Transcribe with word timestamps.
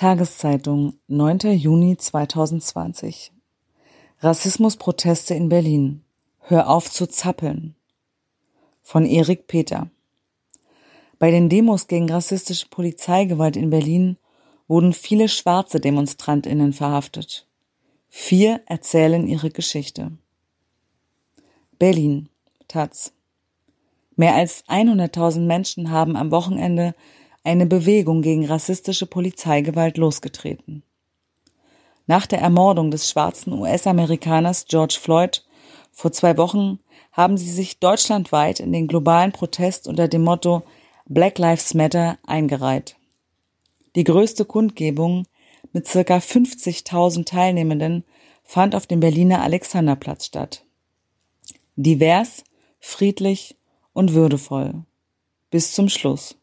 Tageszeitung, 0.00 0.94
9. 1.08 1.40
Juni 1.58 1.94
2020. 1.94 3.32
Rassismusproteste 4.20 5.34
in 5.34 5.50
Berlin. 5.50 6.04
Hör 6.38 6.70
auf 6.70 6.90
zu 6.90 7.06
zappeln. 7.06 7.74
Von 8.80 9.04
Erik 9.04 9.46
Peter. 9.46 9.90
Bei 11.18 11.30
den 11.30 11.50
Demos 11.50 11.86
gegen 11.86 12.10
rassistische 12.10 12.66
Polizeigewalt 12.70 13.58
in 13.58 13.68
Berlin 13.68 14.16
wurden 14.68 14.94
viele 14.94 15.28
schwarze 15.28 15.80
Demonstrantinnen 15.80 16.72
verhaftet. 16.72 17.46
Vier 18.08 18.62
erzählen 18.64 19.26
ihre 19.26 19.50
Geschichte. 19.50 20.12
Berlin. 21.78 22.30
Taz. 22.68 23.12
Mehr 24.16 24.34
als 24.34 24.64
100.000 24.64 25.40
Menschen 25.40 25.90
haben 25.90 26.16
am 26.16 26.30
Wochenende 26.30 26.94
eine 27.44 27.66
Bewegung 27.66 28.22
gegen 28.22 28.46
rassistische 28.46 29.06
Polizeigewalt 29.06 29.96
losgetreten. 29.96 30.82
Nach 32.06 32.26
der 32.26 32.40
Ermordung 32.40 32.90
des 32.90 33.08
schwarzen 33.08 33.52
US-Amerikaners 33.52 34.66
George 34.66 34.98
Floyd 35.00 35.44
vor 35.92 36.12
zwei 36.12 36.36
Wochen 36.36 36.78
haben 37.12 37.36
sie 37.36 37.50
sich 37.50 37.78
deutschlandweit 37.78 38.60
in 38.60 38.72
den 38.72 38.88
globalen 38.88 39.32
Protest 39.32 39.86
unter 39.86 40.08
dem 40.08 40.22
Motto 40.22 40.62
Black 41.06 41.38
Lives 41.38 41.74
Matter 41.74 42.18
eingereiht. 42.26 42.96
Die 43.96 44.04
größte 44.04 44.44
Kundgebung 44.44 45.26
mit 45.72 45.86
circa 45.86 46.16
50.000 46.18 47.26
Teilnehmenden 47.26 48.04
fand 48.44 48.74
auf 48.74 48.86
dem 48.86 49.00
Berliner 49.00 49.42
Alexanderplatz 49.42 50.26
statt. 50.26 50.64
Divers, 51.76 52.44
friedlich 52.78 53.56
und 53.92 54.14
würdevoll. 54.14 54.84
Bis 55.50 55.72
zum 55.72 55.88
Schluss. 55.88 56.39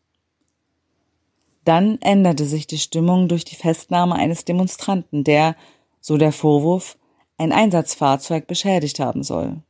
Dann 1.68 1.98
änderte 2.00 2.46
sich 2.46 2.66
die 2.66 2.78
Stimmung 2.78 3.28
durch 3.28 3.44
die 3.44 3.58
Festnahme 3.58 4.16
eines 4.16 4.46
Demonstranten, 4.46 5.26
der, 5.26 5.58
so 6.00 6.16
der 6.16 6.32
Vorwurf, 6.32 6.98
ein 7.38 7.52
Einsatzfahrzeug 7.52 8.48
beschädigt 8.48 9.02
haben 9.02 9.22
soll. 9.22 9.62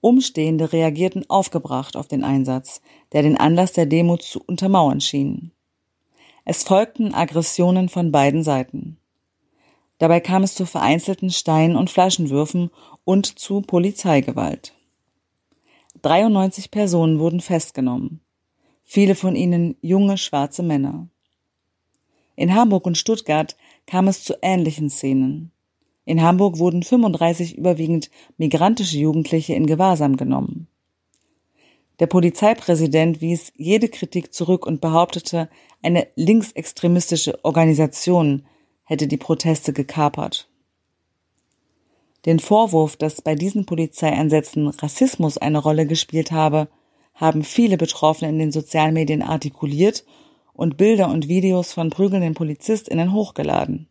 Umstehende 0.00 0.72
reagierten 0.72 1.30
aufgebracht 1.30 1.96
auf 1.96 2.08
den 2.08 2.24
Einsatz, 2.24 2.80
der 3.12 3.22
den 3.22 3.36
Anlass 3.36 3.72
der 3.74 3.86
Demo 3.86 4.16
zu 4.16 4.42
untermauern 4.44 5.00
schien. 5.00 5.52
Es 6.44 6.64
folgten 6.64 7.14
Aggressionen 7.14 7.88
von 7.88 8.10
beiden 8.10 8.42
Seiten. 8.42 8.98
Dabei 9.98 10.18
kam 10.18 10.42
es 10.42 10.56
zu 10.56 10.66
vereinzelten 10.66 11.30
Stein- 11.30 11.76
und 11.76 11.90
Flaschenwürfen 11.90 12.70
und 13.04 13.38
zu 13.38 13.60
Polizeigewalt. 13.60 14.74
93 16.02 16.72
Personen 16.72 17.20
wurden 17.20 17.40
festgenommen 17.40 18.23
viele 18.94 19.16
von 19.16 19.34
ihnen 19.34 19.76
junge 19.80 20.16
schwarze 20.16 20.62
Männer. 20.62 21.08
In 22.36 22.54
Hamburg 22.54 22.86
und 22.86 22.96
Stuttgart 22.96 23.56
kam 23.86 24.06
es 24.06 24.22
zu 24.22 24.34
ähnlichen 24.40 24.88
Szenen. 24.88 25.50
In 26.04 26.22
Hamburg 26.22 26.58
wurden 26.58 26.84
35 26.84 27.58
überwiegend 27.58 28.08
migrantische 28.36 28.98
Jugendliche 28.98 29.54
in 29.54 29.66
Gewahrsam 29.66 30.16
genommen. 30.16 30.68
Der 31.98 32.06
Polizeipräsident 32.06 33.20
wies 33.20 33.52
jede 33.56 33.88
Kritik 33.88 34.32
zurück 34.32 34.64
und 34.64 34.80
behauptete, 34.80 35.48
eine 35.82 36.06
linksextremistische 36.14 37.44
Organisation 37.44 38.46
hätte 38.84 39.08
die 39.08 39.16
Proteste 39.16 39.72
gekapert. 39.72 40.48
Den 42.26 42.38
Vorwurf, 42.38 42.94
dass 42.94 43.22
bei 43.22 43.34
diesen 43.34 43.66
Polizeieinsätzen 43.66 44.68
Rassismus 44.68 45.36
eine 45.36 45.58
Rolle 45.58 45.84
gespielt 45.84 46.30
habe, 46.30 46.68
haben 47.14 47.44
viele 47.44 47.76
Betroffene 47.76 48.30
in 48.30 48.38
den 48.38 48.52
sozialen 48.52 48.94
Medien 48.94 49.22
artikuliert 49.22 50.04
und 50.52 50.76
Bilder 50.76 51.08
und 51.08 51.28
Videos 51.28 51.72
von 51.72 51.90
prügelnden 51.90 52.34
PolizistInnen 52.34 53.12
hochgeladen. 53.12 53.88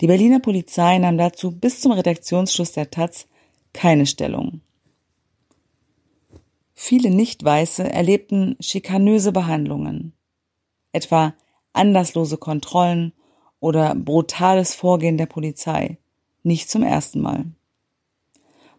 Die 0.00 0.06
Berliner 0.06 0.40
Polizei 0.40 0.98
nahm 0.98 1.18
dazu 1.18 1.50
bis 1.50 1.80
zum 1.80 1.92
Redaktionsschluss 1.92 2.72
der 2.72 2.90
Taz 2.90 3.26
keine 3.72 4.06
Stellung. 4.06 4.60
Viele 6.74 7.10
Nicht-Weiße 7.10 7.90
erlebten 7.90 8.56
schikanöse 8.60 9.32
Behandlungen, 9.32 10.12
etwa 10.92 11.34
anlasslose 11.72 12.36
Kontrollen 12.36 13.12
oder 13.58 13.96
brutales 13.96 14.74
Vorgehen 14.76 15.18
der 15.18 15.26
Polizei, 15.26 15.98
nicht 16.44 16.70
zum 16.70 16.84
ersten 16.84 17.20
Mal. 17.20 17.46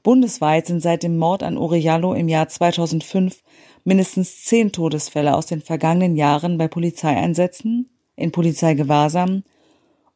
Bundesweit 0.09 0.65
sind 0.65 0.81
seit 0.81 1.03
dem 1.03 1.19
Mord 1.19 1.43
an 1.43 1.55
Uriallo 1.55 2.15
im 2.15 2.27
Jahr 2.29 2.49
2005 2.49 3.43
mindestens 3.83 4.43
zehn 4.43 4.71
Todesfälle 4.71 5.37
aus 5.37 5.45
den 5.45 5.61
vergangenen 5.61 6.15
Jahren 6.15 6.57
bei 6.57 6.67
Polizeieinsätzen, 6.67 7.91
in 8.15 8.31
Polizeigewahrsam 8.31 9.43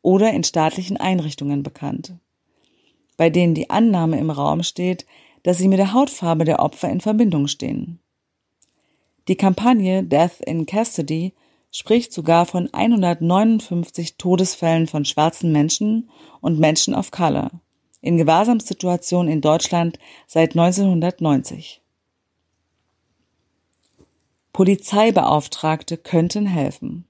oder 0.02 0.34
in 0.34 0.44
staatlichen 0.44 0.98
Einrichtungen 0.98 1.62
bekannt, 1.62 2.16
bei 3.18 3.30
denen 3.30 3.53
die 3.53 3.70
Annahme 3.70 4.18
im 4.18 4.32
Raum 4.32 4.64
steht, 4.64 5.06
dass 5.44 5.59
sie 5.59 5.68
mit 5.68 5.78
der 5.78 5.94
Hautfarbe 5.94 6.44
der 6.44 6.59
Opfer 6.59 6.90
in 6.90 7.00
Verbindung 7.00 7.48
stehen. 7.48 8.00
Die 9.28 9.36
Kampagne 9.36 10.03
Death 10.03 10.42
in 10.44 10.66
Custody 10.66 11.34
spricht 11.70 12.14
sogar 12.14 12.48
von 12.48 12.68
159 12.74 14.18
Todesfällen 14.18 14.88
von 14.88 15.06
schwarzen 15.06 15.52
Menschen 15.52 16.09
und 16.42 16.58
Menschen 16.58 16.96
of 16.96 17.12
Color 17.12 17.52
in 18.03 18.18
Gewahrsamssituationen 18.18 19.31
in 19.31 19.41
Deutschland 19.41 19.97
seit 20.28 20.52
1990. 20.52 21.81
Polizeibeauftragte 24.52 25.97
könnten 25.97 26.46
helfen. 26.46 27.06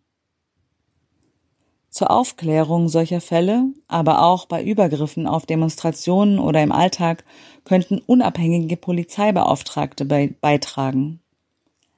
Zur 1.90 2.12
Aufklärung 2.12 2.90
solcher 2.90 3.22
Fälle, 3.22 3.66
aber 3.88 4.24
auch 4.24 4.46
bei 4.46 4.64
Übergriffen 4.64 5.28
auf 5.28 5.46
Demonstrationen 5.46 6.40
oder 6.40 6.64
im 6.64 6.72
Alltag 6.72 7.26
könnten 7.66 8.00
unabhängige 8.00 8.78
Polizeibeauftragte 8.78 10.06
beitragen. 10.06 11.20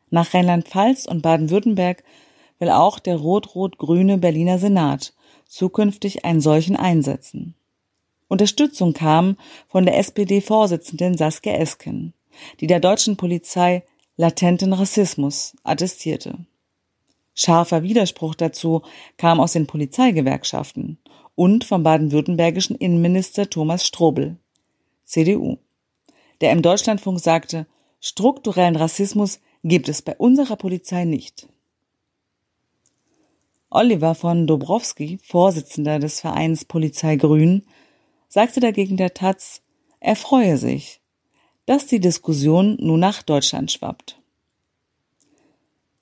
Nach 0.10 0.34
Rheinland-Pfalz 0.34 1.06
und 1.06 1.22
Baden-Württemberg 1.22 2.04
will 2.60 2.70
auch 2.70 3.00
der 3.00 3.18
rot-rot-grüne 3.18 4.18
Berliner 4.18 4.58
Senat 4.58 5.14
zukünftig 5.46 6.24
einen 6.24 6.42
solchen 6.42 6.78
einsetzen. 6.78 7.56
Unterstützung 8.28 8.94
kam 8.94 9.38
von 9.68 9.86
der 9.86 9.98
SPD-Vorsitzenden 9.98 11.18
Saskia 11.18 11.54
Esken, 11.54 12.14
die 12.60 12.68
der 12.68 12.80
deutschen 12.80 13.18
Polizei 13.18 13.84
latenten 14.18 14.74
Rassismus 14.74 15.56
attestierte. 15.64 16.46
Scharfer 17.34 17.84
Widerspruch 17.84 18.34
dazu 18.34 18.82
kam 19.18 19.40
aus 19.40 19.54
den 19.54 19.68
Polizeigewerkschaften 19.68 20.98
und 21.36 21.66
vom 21.66 21.84
baden-württembergischen 21.84 22.78
Innenminister 22.78 23.50
Thomas 23.50 23.86
Strobel, 23.86 24.38
CDU, 25.04 25.58
der 26.42 26.52
im 26.52 26.62
Deutschlandfunk 26.62 27.20
sagte, 27.20 27.68
strukturellen 28.00 28.76
Rassismus 28.76 29.40
gibt 29.64 29.90
es 29.90 30.02
bei 30.02 30.16
unserer 30.16 30.56
Polizei 30.56 31.06
nicht. 31.06 31.48
Oliver 33.70 34.16
von 34.16 34.48
Dobrowski, 34.48 35.20
Vorsitzender 35.22 36.00
des 36.00 36.22
Vereins 36.22 36.64
Polizei 36.64 37.18
Grün, 37.18 37.66
sagte 38.28 38.60
dagegen 38.60 38.98
der 38.98 39.14
Taz, 39.14 39.62
er 40.00 40.16
freue 40.16 40.58
sich, 40.58 41.02
dass 41.66 41.88
die 41.88 42.00
Diskussion 42.00 42.78
nun 42.80 43.00
nach 43.00 43.24
Deutschland 43.24 43.72
schwappt. 43.72 44.20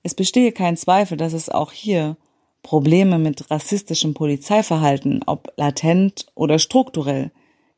Es 0.02 0.14
bestehe 0.14 0.52
kein 0.52 0.76
Zweifel, 0.76 1.16
dass 1.16 1.32
es 1.32 1.48
auch 1.48 1.72
hier 1.72 2.16
Probleme 2.62 3.18
mit 3.18 3.50
rassistischem 3.50 4.14
Polizeiverhalten, 4.14 5.22
ob 5.26 5.52
latent 5.56 6.26
oder 6.34 6.58
strukturell, 6.58 7.30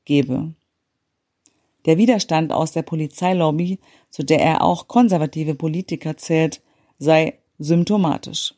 gebe. 0.04 0.54
Der 1.84 1.98
Widerstand 1.98 2.52
aus 2.52 2.72
der 2.72 2.82
Polizeilobby, 2.82 3.78
zu 4.10 4.24
der 4.24 4.40
er 4.40 4.62
auch 4.62 4.88
konservative 4.88 5.54
Politiker 5.54 6.16
zählt, 6.16 6.62
sei 6.98 7.38
symptomatisch. 7.58 8.54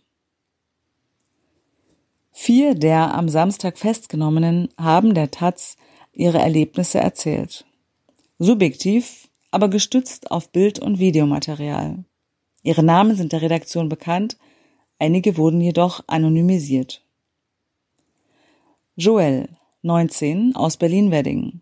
Vier 2.41 2.77
der 2.77 3.17
am 3.17 3.29
Samstag 3.29 3.79
Festgenommenen 3.79 4.69
haben 4.79 5.13
der 5.13 5.33
Taz 5.33 5.77
ihre 6.13 6.39
Erlebnisse 6.39 7.01
erzählt. 7.01 7.67
Subjektiv, 8.39 9.29
aber 9.51 9.69
gestützt 9.69 10.31
auf 10.31 10.51
Bild- 10.51 10.79
und 10.79 11.01
Videomaterial. 11.01 12.05
Ihre 12.63 12.85
Namen 12.85 13.17
sind 13.17 13.33
der 13.33 13.43
Redaktion 13.43 13.89
bekannt, 13.89 14.39
einige 15.01 15.37
wurden 15.37 15.61
jedoch 15.61 16.05
anonymisiert. 16.07 17.03
Joel, 18.95 19.49
19, 19.83 20.55
aus 20.55 20.77
Berlin-Wedding. 20.77 21.61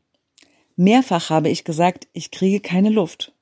Mehrfach 0.77 1.31
habe 1.31 1.49
ich 1.49 1.65
gesagt, 1.65 2.07
ich 2.13 2.31
kriege 2.31 2.61
keine 2.61 2.91
Luft. 2.91 3.33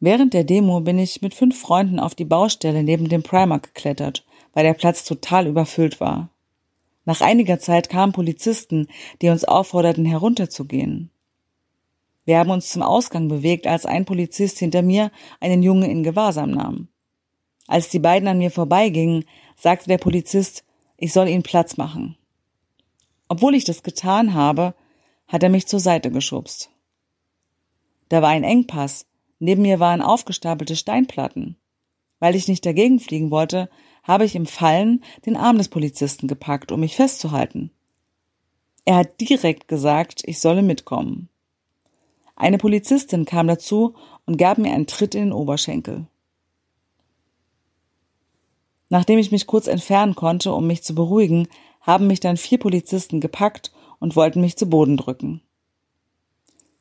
Während 0.00 0.32
der 0.32 0.44
Demo 0.44 0.80
bin 0.80 0.98
ich 0.98 1.20
mit 1.20 1.34
fünf 1.34 1.60
Freunden 1.60 2.00
auf 2.00 2.14
die 2.14 2.24
Baustelle 2.24 2.82
neben 2.82 3.10
dem 3.10 3.22
Primark 3.22 3.74
geklettert, 3.74 4.25
weil 4.56 4.64
der 4.64 4.72
Platz 4.72 5.04
total 5.04 5.46
überfüllt 5.46 6.00
war. 6.00 6.30
Nach 7.04 7.20
einiger 7.20 7.58
Zeit 7.58 7.90
kamen 7.90 8.14
Polizisten, 8.14 8.88
die 9.20 9.28
uns 9.28 9.44
aufforderten, 9.44 10.06
herunterzugehen. 10.06 11.10
Wir 12.24 12.38
haben 12.38 12.48
uns 12.48 12.70
zum 12.70 12.80
Ausgang 12.80 13.28
bewegt, 13.28 13.66
als 13.66 13.84
ein 13.84 14.06
Polizist 14.06 14.58
hinter 14.58 14.80
mir 14.80 15.12
einen 15.40 15.62
Junge 15.62 15.90
in 15.90 16.02
Gewahrsam 16.02 16.52
nahm. 16.52 16.88
Als 17.66 17.90
die 17.90 17.98
beiden 17.98 18.28
an 18.28 18.38
mir 18.38 18.50
vorbeigingen, 18.50 19.26
sagte 19.56 19.88
der 19.88 19.98
Polizist, 19.98 20.64
ich 20.96 21.12
soll 21.12 21.28
ihnen 21.28 21.42
Platz 21.42 21.76
machen. 21.76 22.16
Obwohl 23.28 23.54
ich 23.54 23.64
das 23.64 23.82
getan 23.82 24.32
habe, 24.32 24.74
hat 25.28 25.42
er 25.42 25.50
mich 25.50 25.66
zur 25.66 25.80
Seite 25.80 26.10
geschubst. 26.10 26.70
Da 28.08 28.22
war 28.22 28.30
ein 28.30 28.44
Engpass, 28.44 29.04
neben 29.38 29.60
mir 29.60 29.80
waren 29.80 30.00
aufgestapelte 30.00 30.76
Steinplatten. 30.76 31.58
Weil 32.20 32.34
ich 32.34 32.48
nicht 32.48 32.64
dagegen 32.64 33.00
fliegen 33.00 33.30
wollte, 33.30 33.68
habe 34.06 34.24
ich 34.24 34.36
im 34.36 34.46
Fallen 34.46 35.02
den 35.26 35.36
Arm 35.36 35.58
des 35.58 35.68
Polizisten 35.68 36.28
gepackt, 36.28 36.70
um 36.70 36.80
mich 36.80 36.96
festzuhalten. 36.96 37.70
Er 38.84 38.96
hat 38.96 39.20
direkt 39.20 39.66
gesagt, 39.66 40.22
ich 40.26 40.40
solle 40.40 40.62
mitkommen. 40.62 41.28
Eine 42.36 42.58
Polizistin 42.58 43.24
kam 43.24 43.48
dazu 43.48 43.94
und 44.26 44.36
gab 44.36 44.58
mir 44.58 44.72
einen 44.72 44.86
Tritt 44.86 45.14
in 45.14 45.22
den 45.22 45.32
Oberschenkel. 45.32 46.06
Nachdem 48.88 49.18
ich 49.18 49.32
mich 49.32 49.48
kurz 49.48 49.66
entfernen 49.66 50.14
konnte, 50.14 50.52
um 50.52 50.66
mich 50.66 50.84
zu 50.84 50.94
beruhigen, 50.94 51.48
haben 51.80 52.06
mich 52.06 52.20
dann 52.20 52.36
vier 52.36 52.58
Polizisten 52.58 53.20
gepackt 53.20 53.72
und 53.98 54.14
wollten 54.14 54.40
mich 54.40 54.56
zu 54.56 54.66
Boden 54.68 54.96
drücken. 54.96 55.40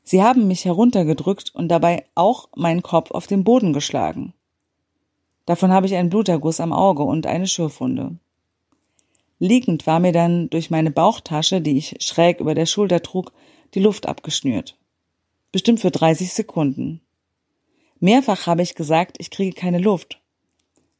Sie 0.03 0.21
haben 0.21 0.47
mich 0.47 0.65
heruntergedrückt 0.65 1.55
und 1.55 1.69
dabei 1.69 2.05
auch 2.13 2.49
meinen 2.55 2.83
Kopf 2.83 3.09
auf 3.09 3.25
den 3.25 3.43
Boden 3.43 3.73
geschlagen. 3.73 4.33
Davon 5.45 5.71
habe 5.71 5.85
ich 5.85 5.95
einen 5.95 6.09
Bluterguss 6.09 6.59
am 6.59 6.73
Auge 6.73 7.03
und 7.03 7.27
eine 7.27 7.47
Schürfwunde. 7.47 8.17
Liegend 9.37 9.85
war 9.85 9.99
mir 9.99 10.11
dann 10.11 10.49
durch 10.49 10.69
meine 10.69 10.91
Bauchtasche, 10.91 11.61
die 11.61 11.77
ich 11.77 11.97
schräg 11.99 12.39
über 12.39 12.55
der 12.55 12.65
Schulter 12.65 13.01
trug, 13.01 13.31
die 13.73 13.79
Luft 13.79 14.07
abgeschnürt. 14.07 14.77
Bestimmt 15.51 15.81
für 15.81 15.91
30 15.91 16.33
Sekunden. 16.33 17.01
Mehrfach 17.99 18.47
habe 18.47 18.61
ich 18.61 18.75
gesagt, 18.75 19.17
ich 19.19 19.29
kriege 19.29 19.55
keine 19.55 19.79
Luft. 19.79 20.21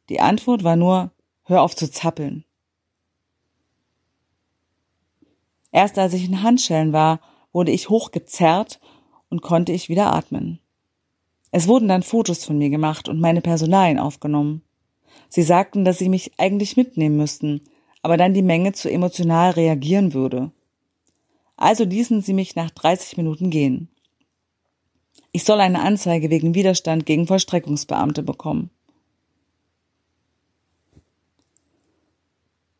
Die 0.09 0.19
Antwort 0.19 0.63
war 0.63 0.75
nur, 0.75 1.11
hör 1.43 1.61
auf 1.61 1.75
zu 1.75 1.89
zappeln. 1.89 2.45
Erst 5.71 5.97
als 5.97 6.13
ich 6.13 6.25
in 6.25 6.41
Handschellen 6.41 6.93
war, 6.93 7.19
wurde 7.51 7.71
ich 7.71 7.89
hochgezerrt 7.89 8.79
und 9.29 9.41
konnte 9.41 9.71
ich 9.71 9.89
wieder 9.89 10.13
atmen. 10.13 10.59
Es 11.57 11.69
wurden 11.69 11.87
dann 11.87 12.03
Fotos 12.03 12.43
von 12.43 12.57
mir 12.57 12.69
gemacht 12.69 13.07
und 13.07 13.21
meine 13.21 13.39
Personalien 13.39 13.97
aufgenommen. 13.97 14.61
Sie 15.29 15.41
sagten, 15.41 15.85
dass 15.85 15.99
sie 15.99 16.09
mich 16.09 16.33
eigentlich 16.37 16.75
mitnehmen 16.75 17.15
müssten, 17.15 17.61
aber 18.01 18.17
dann 18.17 18.33
die 18.33 18.41
Menge 18.41 18.73
zu 18.73 18.91
emotional 18.91 19.51
reagieren 19.51 20.13
würde. 20.13 20.51
Also 21.55 21.85
ließen 21.85 22.21
sie 22.21 22.33
mich 22.33 22.57
nach 22.57 22.71
30 22.71 23.15
Minuten 23.15 23.51
gehen. 23.51 23.87
Ich 25.31 25.45
soll 25.45 25.61
eine 25.61 25.79
Anzeige 25.79 26.29
wegen 26.29 26.55
Widerstand 26.55 27.05
gegen 27.05 27.25
Vollstreckungsbeamte 27.25 28.21
bekommen. 28.21 28.69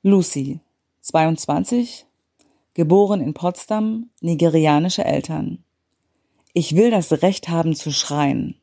Lucy, 0.03 0.59
22, 0.99 2.07
geboren 2.73 3.21
in 3.21 3.33
Potsdam, 3.33 4.09
nigerianische 4.19 5.05
Eltern. 5.05 5.63
Ich 6.51 6.75
will 6.75 6.91
das 6.91 7.21
Recht 7.21 7.47
haben 7.47 7.73
zu 7.73 7.93
schreien. 7.93 8.59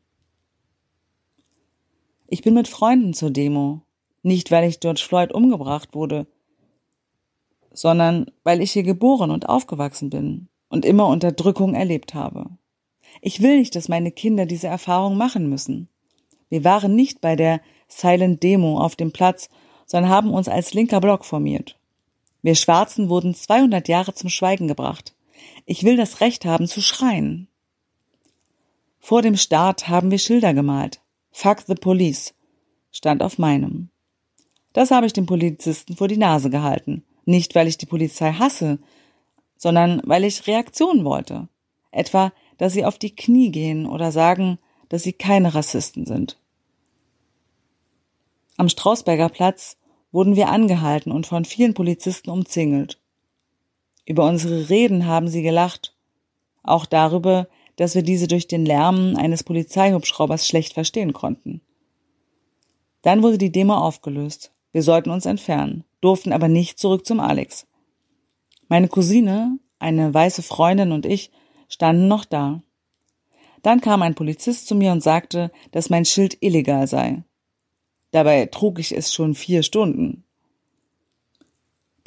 Ich 2.32 2.40
bin 2.40 2.55
mit 2.55 2.67
Freunden 2.67 3.12
zur 3.12 3.31
Demo, 3.31 3.82
nicht 4.23 4.50
weil 4.50 4.67
ich 4.67 4.81
George 4.81 5.02
Floyd 5.06 5.34
umgebracht 5.34 5.94
wurde, 5.94 6.26
sondern 7.75 8.31
weil 8.43 8.62
ich 8.62 8.73
hier 8.73 8.84
geboren 8.84 9.31
und 9.31 9.50
aufgewachsen 9.50 10.08
bin 10.08 10.49
und 10.70 10.87
immer 10.87 11.08
Unterdrückung 11.08 11.75
erlebt 11.75 12.14
habe. 12.14 12.46
Ich 13.20 13.43
will 13.43 13.58
nicht, 13.58 13.76
dass 13.76 13.90
meine 13.90 14.12
Kinder 14.12 14.46
diese 14.46 14.67
Erfahrung 14.67 15.19
machen 15.19 15.50
müssen. 15.50 15.90
Wir 16.49 16.64
waren 16.64 16.96
nicht 16.96 17.20
bei 17.20 17.37
der 17.37 17.61
Silent 17.87 18.43
Demo 18.43 18.78
auf 18.78 18.96
dem 18.96 19.12
Platz, 19.12 19.50
sondern 19.85 20.11
haben 20.11 20.32
uns 20.32 20.49
als 20.49 20.73
linker 20.73 21.02
Block 21.02 21.26
formiert. 21.26 21.78
Wir 22.40 22.55
Schwarzen 22.55 23.11
wurden 23.11 23.35
200 23.35 23.88
Jahre 23.88 24.14
zum 24.14 24.31
Schweigen 24.31 24.69
gebracht. 24.69 25.14
Ich 25.67 25.85
will 25.85 25.99
das 25.99 26.23
Recht 26.23 26.46
haben 26.46 26.67
zu 26.67 26.81
schreien. 26.81 27.49
Vor 29.00 29.20
dem 29.20 29.37
Start 29.37 29.88
haben 29.88 30.11
wir 30.11 30.19
Schilder 30.19 30.55
gemalt. 30.55 31.01
Fuck 31.32 31.62
the 31.67 31.75
police 31.75 32.34
stand 32.90 33.23
auf 33.23 33.38
meinem. 33.38 33.88
Das 34.73 34.90
habe 34.90 35.06
ich 35.06 35.12
dem 35.12 35.26
Polizisten 35.26 35.96
vor 35.96 36.08
die 36.08 36.17
Nase 36.17 36.50
gehalten. 36.50 37.05
Nicht, 37.25 37.55
weil 37.55 37.69
ich 37.69 37.79
die 37.79 37.87
Polizei 37.87 38.32
hasse, 38.32 38.79
sondern 39.56 40.00
weil 40.05 40.25
ich 40.25 40.46
Reaktionen 40.46 41.05
wollte. 41.05 41.49
Etwa, 41.90 42.32
dass 42.58 42.73
sie 42.73 42.84
auf 42.84 42.99
die 42.99 43.14
Knie 43.14 43.50
gehen 43.50 43.87
oder 43.87 44.12
sagen, 44.12 44.58
dass 44.88 45.02
sie 45.02 45.12
keine 45.12 45.55
Rassisten 45.55 46.06
sind. 46.06 46.38
Am 48.56 48.69
Strausberger 48.69 49.28
Platz 49.28 49.76
wurden 50.11 50.37
wir 50.37 50.49
angehalten 50.49 51.11
und 51.11 51.26
von 51.26 51.44
vielen 51.44 51.75
Polizisten 51.75 52.31
umzingelt. 52.31 53.00
Über 54.05 54.26
unsere 54.26 54.69
Reden 54.69 55.06
haben 55.06 55.28
sie 55.28 55.43
gelacht, 55.43 55.96
auch 56.62 56.87
darüber, 56.87 57.49
dass 57.76 57.94
wir 57.94 58.02
diese 58.02 58.28
durch 58.28 58.46
den 58.46 58.64
Lärm 58.66 59.16
eines 59.16 59.44
Polizeihubschraubers 59.44 60.46
schlecht 60.46 60.74
verstehen 60.74 61.12
konnten. 61.12 61.60
Dann 63.02 63.22
wurde 63.22 63.38
die 63.38 63.52
Demo 63.52 63.74
aufgelöst. 63.74 64.52
Wir 64.72 64.82
sollten 64.82 65.10
uns 65.10 65.26
entfernen, 65.26 65.84
durften 66.00 66.32
aber 66.32 66.48
nicht 66.48 66.78
zurück 66.78 67.04
zum 67.06 67.20
Alex. 67.20 67.66
Meine 68.69 68.88
Cousine, 68.88 69.58
eine 69.78 70.14
weiße 70.14 70.42
Freundin 70.42 70.92
und 70.92 71.04
ich 71.04 71.30
standen 71.69 72.08
noch 72.08 72.24
da. 72.24 72.62
Dann 73.62 73.80
kam 73.80 74.02
ein 74.02 74.14
Polizist 74.14 74.66
zu 74.66 74.75
mir 74.75 74.92
und 74.92 75.02
sagte, 75.02 75.50
dass 75.70 75.90
mein 75.90 76.04
Schild 76.04 76.38
illegal 76.40 76.86
sei. 76.86 77.22
Dabei 78.10 78.46
trug 78.46 78.78
ich 78.78 78.96
es 78.96 79.12
schon 79.12 79.34
vier 79.34 79.62
Stunden. 79.62 80.25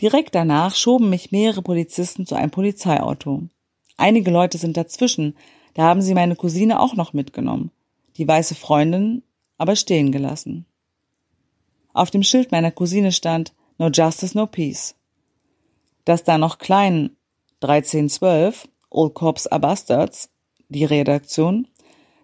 Direkt 0.02 0.36
danach 0.36 0.76
schoben 0.76 1.10
mich 1.10 1.32
mehrere 1.32 1.62
Polizisten 1.62 2.26
zu 2.26 2.36
einem 2.36 2.52
Polizeiauto. 2.52 3.44
Einige 3.98 4.32
Leute 4.32 4.58
sind 4.58 4.78
dazwischen, 4.78 5.36
da 5.74 5.84
haben 5.84 6.02
sie 6.02 6.14
meine 6.14 6.36
Cousine 6.36 6.80
auch 6.80 6.96
noch 6.96 7.14
mitgenommen, 7.14 7.72
die 8.18 8.28
weiße 8.28 8.56
Freundin 8.56 9.24
aber 9.58 9.76
stehen 9.76 10.12
gelassen. 10.12 10.66
Auf 11.94 12.12
dem 12.12 12.24
Schild 12.24 12.52
meiner 12.52 12.72
Cousine 12.72 13.12
stand 13.12 13.54
No 13.78 13.90
Justice, 13.90 14.38
No 14.38 14.48
Peace. 14.48 14.96
Dass 16.04 16.24
da 16.24 16.38
noch 16.38 16.58
klein 16.58 17.12
1312, 17.62 18.68
Old 18.90 19.14
Cops 19.14 19.48
are 19.48 19.60
Bastards, 19.60 20.30
die 20.68 20.86
Redaktion, 20.86 21.68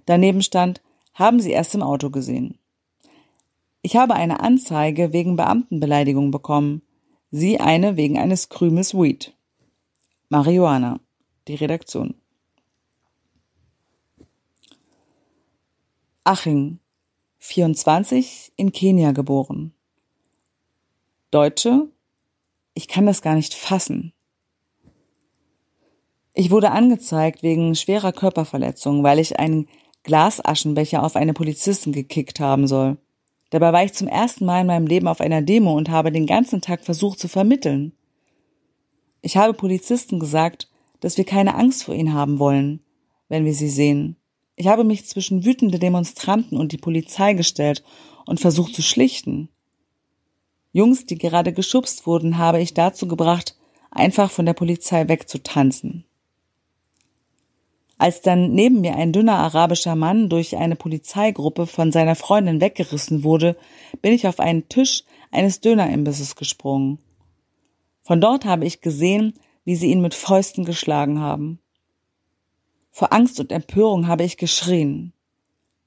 daneben 0.05 0.41
stand, 0.41 0.81
haben 1.13 1.39
sie 1.39 1.51
erst 1.51 1.73
im 1.75 1.83
Auto 1.83 2.09
gesehen. 2.09 2.57
Ich 3.81 3.95
habe 3.95 4.13
eine 4.13 4.41
Anzeige 4.41 5.13
wegen 5.13 5.35
Beamtenbeleidigung 5.35 6.31
bekommen, 6.31 6.81
Sie 7.33 7.61
eine 7.61 7.95
wegen 7.95 8.19
eines 8.19 8.49
Krümels 8.49 8.93
Weed. 8.93 9.33
Marihuana, 10.27 10.99
die 11.51 11.55
Redaktion. 11.55 12.15
Aching, 16.23 16.79
24, 17.39 18.53
in 18.55 18.71
Kenia 18.71 19.11
geboren. 19.11 19.73
Deutsche? 21.31 21.87
Ich 22.73 22.87
kann 22.87 23.05
das 23.05 23.21
gar 23.21 23.35
nicht 23.35 23.53
fassen. 23.53 24.13
Ich 26.33 26.51
wurde 26.51 26.71
angezeigt 26.71 27.43
wegen 27.43 27.75
schwerer 27.75 28.13
Körperverletzung, 28.13 29.03
weil 29.03 29.19
ich 29.19 29.39
einen 29.39 29.67
Glasaschenbecher 30.03 31.03
auf 31.03 31.15
eine 31.15 31.33
Polizistin 31.33 31.91
gekickt 31.91 32.39
haben 32.39 32.67
soll. 32.67 32.97
Dabei 33.49 33.73
war 33.73 33.83
ich 33.83 33.93
zum 33.93 34.07
ersten 34.07 34.45
Mal 34.45 34.61
in 34.61 34.67
meinem 34.67 34.87
Leben 34.87 35.09
auf 35.09 35.19
einer 35.19 35.41
Demo 35.41 35.73
und 35.73 35.89
habe 35.89 36.11
den 36.11 36.25
ganzen 36.25 36.61
Tag 36.61 36.85
versucht 36.85 37.19
zu 37.19 37.27
vermitteln. 37.27 37.91
Ich 39.21 39.35
habe 39.35 39.53
Polizisten 39.53 40.19
gesagt, 40.19 40.70
dass 41.01 41.17
wir 41.17 41.25
keine 41.25 41.55
Angst 41.55 41.83
vor 41.83 41.93
ihnen 41.93 42.13
haben 42.13 42.39
wollen, 42.39 42.79
wenn 43.27 43.43
wir 43.43 43.53
sie 43.53 43.69
sehen. 43.69 44.15
Ich 44.55 44.67
habe 44.67 44.85
mich 44.85 45.05
zwischen 45.05 45.43
wütende 45.43 45.79
Demonstranten 45.79 46.57
und 46.57 46.71
die 46.71 46.77
Polizei 46.77 47.33
gestellt 47.33 47.83
und 48.25 48.39
versucht 48.39 48.73
zu 48.73 48.81
schlichten. 48.81 49.49
Jungs, 50.71 51.05
die 51.05 51.17
gerade 51.17 51.51
geschubst 51.51 52.07
wurden, 52.07 52.37
habe 52.37 52.61
ich 52.61 52.73
dazu 52.73 53.07
gebracht, 53.07 53.57
einfach 53.89 54.31
von 54.31 54.45
der 54.45 54.53
Polizei 54.53 55.07
wegzutanzen. 55.09 56.05
Als 57.97 58.21
dann 58.21 58.53
neben 58.53 58.81
mir 58.81 58.95
ein 58.95 59.13
dünner 59.13 59.37
arabischer 59.37 59.95
Mann 59.95 60.27
durch 60.27 60.57
eine 60.57 60.75
Polizeigruppe 60.75 61.67
von 61.67 61.91
seiner 61.91 62.15
Freundin 62.15 62.59
weggerissen 62.59 63.23
wurde, 63.23 63.55
bin 64.01 64.13
ich 64.13 64.27
auf 64.27 64.39
einen 64.39 64.67
Tisch 64.69 65.03
eines 65.29 65.59
Dönerimbisses 65.59 66.35
gesprungen. 66.35 66.97
Von 68.01 68.19
dort 68.19 68.45
habe 68.45 68.65
ich 68.65 68.81
gesehen, 68.81 69.33
wie 69.63 69.75
sie 69.75 69.91
ihn 69.91 70.01
mit 70.01 70.13
Fäusten 70.13 70.65
geschlagen 70.65 71.19
haben. 71.19 71.59
Vor 72.91 73.13
Angst 73.13 73.39
und 73.39 73.51
Empörung 73.51 74.07
habe 74.07 74.23
ich 74.23 74.37
geschrien. 74.37 75.13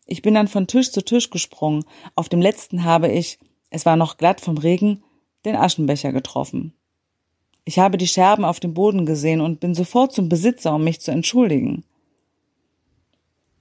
Ich 0.06 0.22
bin 0.22 0.34
dann 0.34 0.48
von 0.48 0.66
Tisch 0.66 0.90
zu 0.90 1.04
Tisch 1.04 1.30
gesprungen. 1.30 1.84
Auf 2.14 2.28
dem 2.28 2.40
letzten 2.40 2.84
habe 2.84 3.10
ich, 3.10 3.38
es 3.70 3.86
war 3.86 3.96
noch 3.96 4.16
glatt 4.16 4.40
vom 4.40 4.58
Regen, 4.58 5.02
den 5.44 5.56
Aschenbecher 5.56 6.12
getroffen. 6.12 6.74
Ich 7.64 7.78
habe 7.78 7.96
die 7.96 8.06
Scherben 8.06 8.44
auf 8.44 8.60
dem 8.60 8.74
Boden 8.74 9.06
gesehen 9.06 9.40
und 9.40 9.60
bin 9.60 9.74
sofort 9.74 10.12
zum 10.12 10.28
Besitzer, 10.28 10.74
um 10.74 10.84
mich 10.84 11.00
zu 11.00 11.10
entschuldigen. 11.10 11.84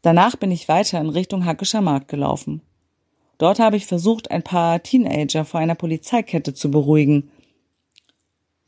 Danach 0.02 0.36
bin 0.36 0.52
ich 0.52 0.68
weiter 0.68 1.00
in 1.00 1.10
Richtung 1.10 1.46
Hackischer 1.46 1.80
Markt 1.80 2.10
gelaufen. 2.10 2.62
Dort 3.38 3.60
habe 3.60 3.78
ich 3.78 3.86
versucht, 3.86 4.30
ein 4.32 4.44
paar 4.44 4.84
Teenager 4.84 5.46
vor 5.46 5.60
einer 5.60 5.76
Polizeikette 5.76 6.54
zu 6.54 6.70
beruhigen. 6.70 7.32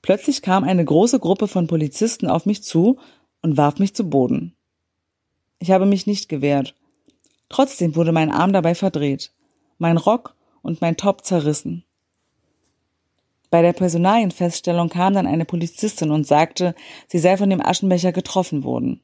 Plötzlich 0.05 0.43
kam 0.43 0.63
eine 0.63 0.85
große 0.85 1.19
Gruppe 1.19 1.47
von 1.47 1.65
Polizisten 1.65 2.27
auf 2.27 2.45
mich 2.45 2.61
zu 2.61 2.99
und 3.41 3.57
warf 3.57 3.79
mich 3.79 3.95
zu 3.95 4.07
Boden. 4.07 4.55
Ich 5.57 5.71
habe 5.71 5.87
mich 5.87 6.05
nicht 6.05 6.29
gewehrt. 6.29 6.75
Trotzdem 7.49 7.95
wurde 7.95 8.11
mein 8.11 8.29
Arm 8.29 8.53
dabei 8.53 8.75
verdreht, 8.75 9.33
mein 9.79 9.97
Rock 9.97 10.35
und 10.61 10.79
mein 10.79 10.95
Top 10.95 11.25
zerrissen. 11.25 11.85
Bei 13.49 13.63
der 13.63 13.73
Personalienfeststellung 13.73 14.89
kam 14.89 15.15
dann 15.15 15.25
eine 15.25 15.43
Polizistin 15.43 16.11
und 16.11 16.27
sagte, 16.27 16.75
sie 17.07 17.17
sei 17.17 17.35
von 17.35 17.49
dem 17.49 17.65
Aschenbecher 17.65 18.11
getroffen 18.11 18.63
worden. 18.63 19.01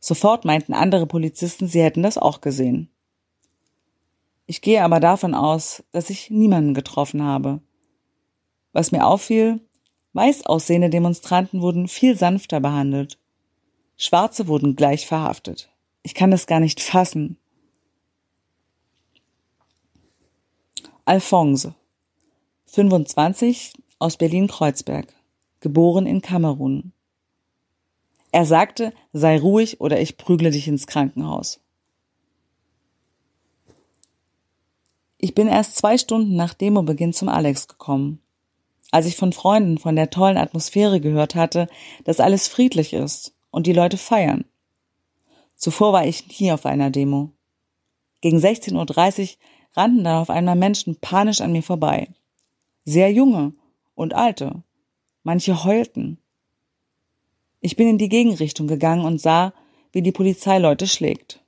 Sofort 0.00 0.44
meinten 0.44 0.74
andere 0.74 1.06
Polizisten, 1.06 1.68
sie 1.68 1.84
hätten 1.84 2.02
das 2.02 2.18
auch 2.18 2.40
gesehen. 2.40 2.90
Ich 4.46 4.60
gehe 4.60 4.82
aber 4.82 4.98
davon 4.98 5.36
aus, 5.36 5.84
dass 5.92 6.10
ich 6.10 6.30
niemanden 6.30 6.74
getroffen 6.74 7.22
habe. 7.22 7.60
Was 8.72 8.90
mir 8.90 9.06
auffiel, 9.06 9.60
weiß 10.12 10.46
aussehende 10.46 10.90
Demonstranten 10.90 11.60
wurden 11.60 11.88
viel 11.88 12.16
sanfter 12.16 12.60
behandelt. 12.60 13.18
Schwarze 13.96 14.46
wurden 14.48 14.76
gleich 14.76 15.06
verhaftet. 15.06 15.70
Ich 16.02 16.14
kann 16.14 16.30
das 16.30 16.46
gar 16.46 16.60
nicht 16.60 16.80
fassen. 16.80 17.36
Alphonse, 21.04 21.74
25, 22.66 23.72
aus 23.98 24.16
Berlin-Kreuzberg, 24.16 25.12
geboren 25.60 26.06
in 26.06 26.20
Kamerun. 26.20 26.92
Er 28.30 28.44
sagte, 28.44 28.92
sei 29.12 29.38
ruhig 29.38 29.80
oder 29.80 30.00
ich 30.00 30.18
prügle 30.18 30.50
dich 30.50 30.68
ins 30.68 30.86
Krankenhaus. 30.86 31.60
Ich 35.16 35.34
bin 35.34 35.48
erst 35.48 35.76
zwei 35.76 35.98
Stunden 35.98 36.36
nach 36.36 36.54
Demobeginn 36.54 37.12
zum 37.12 37.28
Alex 37.28 37.66
gekommen. 37.66 38.20
Als 38.90 39.06
ich 39.06 39.16
von 39.16 39.32
Freunden 39.32 39.78
von 39.78 39.96
der 39.96 40.10
tollen 40.10 40.38
Atmosphäre 40.38 41.00
gehört 41.00 41.34
hatte, 41.34 41.68
dass 42.04 42.20
alles 42.20 42.48
friedlich 42.48 42.92
ist 42.92 43.34
und 43.50 43.66
die 43.66 43.72
Leute 43.72 43.98
feiern. 43.98 44.44
Zuvor 45.56 45.92
war 45.92 46.06
ich 46.06 46.40
nie 46.40 46.52
auf 46.52 46.64
einer 46.64 46.90
Demo. 46.90 47.32
Gegen 48.20 48.38
16.30 48.38 49.22
Uhr 49.22 49.36
rannten 49.76 50.04
dann 50.04 50.16
auf 50.16 50.30
einmal 50.30 50.56
Menschen 50.56 50.96
panisch 51.00 51.40
an 51.40 51.52
mir 51.52 51.62
vorbei. 51.62 52.08
Sehr 52.84 53.12
junge 53.12 53.52
und 53.94 54.14
alte. 54.14 54.62
Manche 55.22 55.64
heulten. 55.64 56.18
Ich 57.60 57.76
bin 57.76 57.88
in 57.88 57.98
die 57.98 58.08
Gegenrichtung 58.08 58.66
gegangen 58.66 59.04
und 59.04 59.20
sah, 59.20 59.52
wie 59.92 60.02
die 60.02 60.12
Polizei 60.12 60.58
Leute 60.58 60.86
schlägt. 60.86 61.44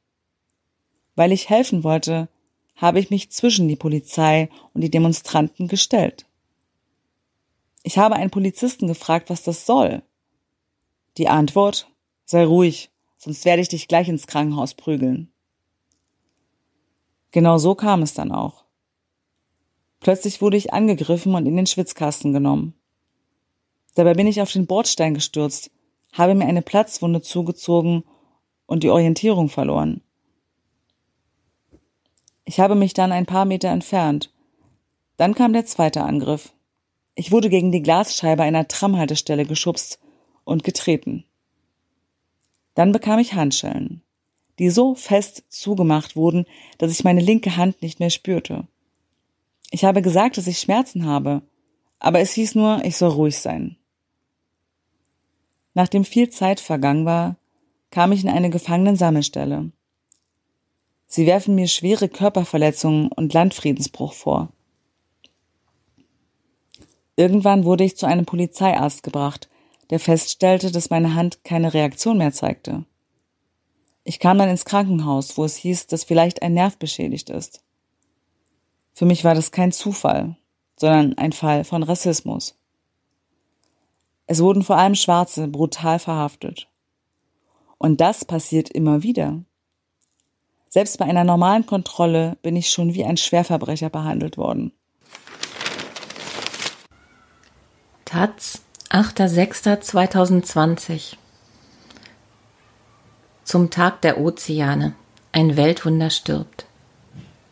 Weil 1.14 1.32
ich 1.32 1.48
helfen 1.48 1.84
wollte, 1.84 2.28
habe 2.76 2.98
ich 2.98 3.10
mich 3.10 3.30
zwischen 3.30 3.68
die 3.68 3.76
Polizei 3.76 4.48
und 4.74 4.80
die 4.80 4.90
Demonstranten 4.90 5.68
gestellt. 5.68 6.26
Ich 7.82 7.98
habe 7.98 8.16
einen 8.16 8.30
Polizisten 8.30 8.86
gefragt, 8.86 9.30
was 9.30 9.42
das 9.42 9.66
soll. 9.66 10.02
Die 11.16 11.28
Antwort 11.28 11.86
Sei 12.24 12.44
ruhig, 12.44 12.90
sonst 13.16 13.44
werde 13.44 13.60
ich 13.60 13.68
dich 13.68 13.88
gleich 13.88 14.08
ins 14.08 14.28
Krankenhaus 14.28 14.74
prügeln. 14.74 15.32
Genau 17.32 17.58
so 17.58 17.74
kam 17.74 18.02
es 18.02 18.14
dann 18.14 18.30
auch. 18.30 18.64
Plötzlich 19.98 20.40
wurde 20.40 20.56
ich 20.56 20.72
angegriffen 20.72 21.34
und 21.34 21.46
in 21.46 21.56
den 21.56 21.66
Schwitzkasten 21.66 22.32
genommen. 22.32 22.74
Dabei 23.96 24.14
bin 24.14 24.28
ich 24.28 24.40
auf 24.40 24.52
den 24.52 24.68
Bordstein 24.68 25.14
gestürzt 25.14 25.72
habe 26.12 26.34
mir 26.34 26.46
eine 26.46 26.62
Platzwunde 26.62 27.22
zugezogen 27.22 28.04
und 28.66 28.82
die 28.82 28.90
Orientierung 28.90 29.48
verloren. 29.48 30.02
Ich 32.44 32.58
habe 32.58 32.74
mich 32.74 32.94
dann 32.94 33.12
ein 33.12 33.26
paar 33.26 33.44
Meter 33.44 33.68
entfernt. 33.68 34.32
Dann 35.16 35.34
kam 35.34 35.52
der 35.52 35.66
zweite 35.66 36.02
Angriff. 36.02 36.52
Ich 37.20 37.30
wurde 37.30 37.50
gegen 37.50 37.70
die 37.70 37.82
Glasscheibe 37.82 38.42
einer 38.44 38.66
Tramhaltestelle 38.66 39.44
geschubst 39.44 39.98
und 40.44 40.64
getreten. 40.64 41.26
Dann 42.74 42.92
bekam 42.92 43.18
ich 43.18 43.34
Handschellen, 43.34 44.00
die 44.58 44.70
so 44.70 44.94
fest 44.94 45.44
zugemacht 45.50 46.16
wurden, 46.16 46.46
dass 46.78 46.90
ich 46.90 47.04
meine 47.04 47.20
linke 47.20 47.58
Hand 47.58 47.82
nicht 47.82 48.00
mehr 48.00 48.08
spürte. 48.08 48.66
Ich 49.70 49.84
habe 49.84 50.00
gesagt, 50.00 50.38
dass 50.38 50.46
ich 50.46 50.60
Schmerzen 50.60 51.04
habe, 51.04 51.42
aber 51.98 52.20
es 52.20 52.32
hieß 52.32 52.54
nur, 52.54 52.82
ich 52.86 52.96
soll 52.96 53.10
ruhig 53.10 53.36
sein. 53.36 53.76
Nachdem 55.74 56.06
viel 56.06 56.30
Zeit 56.30 56.58
vergangen 56.58 57.04
war, 57.04 57.36
kam 57.90 58.12
ich 58.12 58.24
in 58.24 58.30
eine 58.30 58.48
Gefangenensammelstelle. 58.48 59.70
Sie 61.06 61.26
werfen 61.26 61.54
mir 61.54 61.68
schwere 61.68 62.08
Körperverletzungen 62.08 63.12
und 63.12 63.34
Landfriedensbruch 63.34 64.14
vor. 64.14 64.54
Irgendwann 67.20 67.66
wurde 67.66 67.84
ich 67.84 67.98
zu 67.98 68.06
einem 68.06 68.24
Polizeiarzt 68.24 69.02
gebracht, 69.02 69.50
der 69.90 70.00
feststellte, 70.00 70.72
dass 70.72 70.88
meine 70.88 71.14
Hand 71.14 71.44
keine 71.44 71.74
Reaktion 71.74 72.16
mehr 72.16 72.32
zeigte. 72.32 72.86
Ich 74.04 74.20
kam 74.20 74.38
dann 74.38 74.48
ins 74.48 74.64
Krankenhaus, 74.64 75.36
wo 75.36 75.44
es 75.44 75.54
hieß, 75.56 75.86
dass 75.86 76.02
vielleicht 76.02 76.40
ein 76.40 76.54
Nerv 76.54 76.78
beschädigt 76.78 77.28
ist. 77.28 77.62
Für 78.94 79.04
mich 79.04 79.22
war 79.22 79.34
das 79.34 79.52
kein 79.52 79.70
Zufall, 79.70 80.38
sondern 80.78 81.18
ein 81.18 81.32
Fall 81.32 81.64
von 81.64 81.82
Rassismus. 81.82 82.58
Es 84.26 84.40
wurden 84.40 84.62
vor 84.62 84.78
allem 84.78 84.94
Schwarze 84.94 85.46
brutal 85.46 85.98
verhaftet. 85.98 86.68
Und 87.76 88.00
das 88.00 88.24
passiert 88.24 88.70
immer 88.70 89.02
wieder. 89.02 89.44
Selbst 90.70 90.96
bei 90.96 91.04
einer 91.04 91.24
normalen 91.24 91.66
Kontrolle 91.66 92.38
bin 92.40 92.56
ich 92.56 92.70
schon 92.70 92.94
wie 92.94 93.04
ein 93.04 93.18
Schwerverbrecher 93.18 93.90
behandelt 93.90 94.38
worden. 94.38 94.72
Taz, 98.12 98.62
8.6.2020 98.88 101.14
Zum 103.44 103.70
Tag 103.70 104.00
der 104.00 104.18
Ozeane. 104.18 104.94
Ein 105.30 105.56
Weltwunder 105.56 106.10
stirbt. 106.10 106.66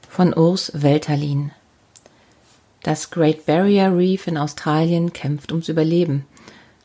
Von 0.09 0.35
Urs 0.35 0.73
Welterlin. 0.75 1.53
Das 2.83 3.13
Great 3.13 3.47
Barrier 3.47 3.97
Reef 3.97 4.27
in 4.27 4.37
Australien 4.37 5.13
kämpft 5.13 5.53
ums 5.53 5.69
Überleben. 5.69 6.27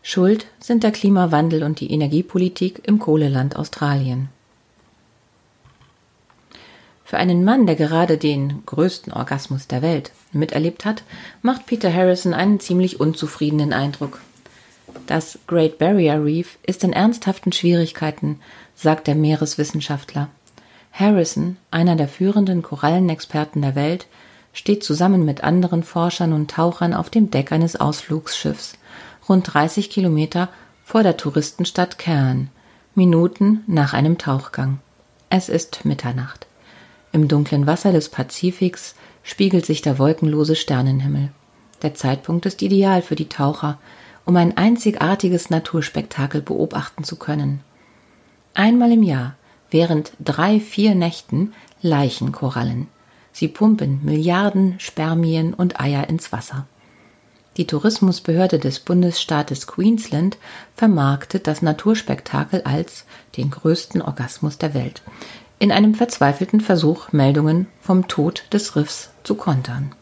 Schuld 0.04 0.46
sind 0.60 0.84
der 0.84 0.92
Klimawandel 0.92 1.64
und 1.64 1.80
die 1.80 1.92
Energiepolitik 1.92 2.84
im 2.86 3.00
Kohleland 3.00 3.56
Australien. 3.56 4.30
Für 7.04 7.18
einen 7.18 7.44
Mann, 7.44 7.66
der 7.66 7.76
gerade 7.76 8.18
den 8.18 8.66
größten 8.66 9.14
Orgasmus 9.14 9.68
der 9.68 9.82
Welt 9.82 10.12
miterlebt 10.32 10.86
hat, 10.86 11.04
macht 11.42 11.66
Peter 11.66 11.94
Harrison 11.94 12.34
einen 12.34 12.60
ziemlich 12.60 13.00
unzufriedenen 13.00 13.74
Eindruck. 13.74 14.22
Das 15.08 15.40
Great 15.48 15.78
Barrier 15.78 16.24
Reef 16.24 16.58
ist 16.66 16.84
in 16.84 16.94
ernsthaften 16.94 17.52
Schwierigkeiten, 17.52 18.40
sagt 18.76 19.08
der 19.08 19.16
Meereswissenschaftler. 19.16 20.30
Harrison, 20.92 21.58
einer 21.72 21.96
der 21.96 22.08
führenden 22.08 22.62
Korallenexperten 22.62 23.62
der 23.62 23.76
Welt, 23.76 24.08
steht 24.54 24.84
zusammen 24.84 25.26
mit 25.26 25.44
anderen 25.44 25.84
Forschern 25.84 26.32
und 26.32 26.52
Tauchern 26.52 26.94
auf 26.94 27.10
dem 27.10 27.32
Deck 27.32 27.52
eines 27.52 27.76
Ausflugsschiffs 27.76 28.78
rund 29.28 29.54
30 29.54 29.90
Kilometer 29.90 30.50
vor 30.84 31.04
der 31.04 31.18
Touristenstadt 31.18 31.98
Cairn, 31.98 32.50
Minuten 32.96 33.64
nach 33.68 33.94
einem 33.94 34.18
Tauchgang. 34.18 34.80
Es 35.30 35.50
ist 35.50 35.86
Mitternacht. 35.86 36.46
Im 37.14 37.28
dunklen 37.28 37.68
Wasser 37.68 37.94
des 37.94 38.10
Pazifiks 38.10 38.96
spiegelt 39.22 39.68
sich 39.68 39.84
der 39.84 40.00
wolkenlose 40.00 40.56
Sternenhimmel. 40.56 41.30
Der 41.84 41.94
Zeitpunkt 41.94 42.48
ist 42.48 42.64
ideal 42.64 43.04
für 43.04 43.16
die 43.16 43.30
Taucher, 43.30 43.78
um 44.26 44.36
ein 44.36 44.58
einzigartiges 44.58 45.52
Naturspektakel 45.52 46.42
beobachten 46.42 47.04
zu 47.04 47.16
können. 47.18 47.62
Einmal 48.56 48.92
im 48.92 49.04
Jahr, 49.04 49.36
während 49.70 50.14
drei, 50.20 50.60
vier 50.60 50.96
Nächten, 50.96 51.54
Leichenkorallen. 51.84 52.88
Sie 53.32 53.48
pumpen 53.48 54.00
Milliarden 54.04 54.80
Spermien 54.80 55.54
und 55.54 55.80
Eier 55.80 56.10
ins 56.10 56.32
Wasser. 56.32 56.66
Die 57.58 57.68
Tourismusbehörde 57.68 58.58
des 58.58 58.80
Bundesstaates 58.80 59.68
Queensland 59.68 60.38
vermarktet 60.76 61.46
das 61.46 61.62
Naturspektakel 61.62 62.64
als 62.64 63.06
den 63.38 63.52
größten 63.52 64.02
Orgasmus 64.02 64.58
der 64.58 64.74
Welt, 64.74 65.04
in 65.64 65.72
einem 65.72 65.96
verzweifelten 65.96 66.60
Versuch, 66.60 67.14
Meldungen 67.14 67.68
vom 67.80 68.10
Tod 68.10 68.44
des 68.52 68.76
Riffs 68.76 69.12
zu 69.24 69.36
kontern. 69.36 69.94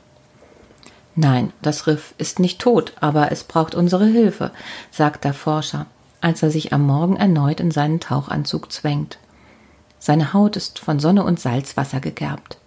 Nein, 1.14 1.54
das 1.62 1.86
Riff 1.86 2.16
ist 2.18 2.40
nicht 2.40 2.58
tot, 2.58 2.94
aber 3.00 3.32
es 3.32 3.44
braucht 3.44 3.76
unsere 3.76 4.08
Hilfe, 4.08 4.50
sagt 4.90 5.24
der 5.24 5.36
Forscher, 5.36 5.86
als 6.20 6.42
er 6.42 6.50
sich 6.50 6.74
am 6.74 6.88
Morgen 6.88 7.16
erneut 7.16 7.60
in 7.60 7.70
seinen 7.70 8.00
Tauchanzug 8.00 8.72
zwängt. 8.72 9.20
Seine 10.00 10.34
Haut 10.34 10.56
ist 10.56 10.80
von 10.80 11.00
Sonne 11.00 11.24
und 11.24 11.40
Salzwasser 11.40 12.00
gegerbt. 12.00 12.58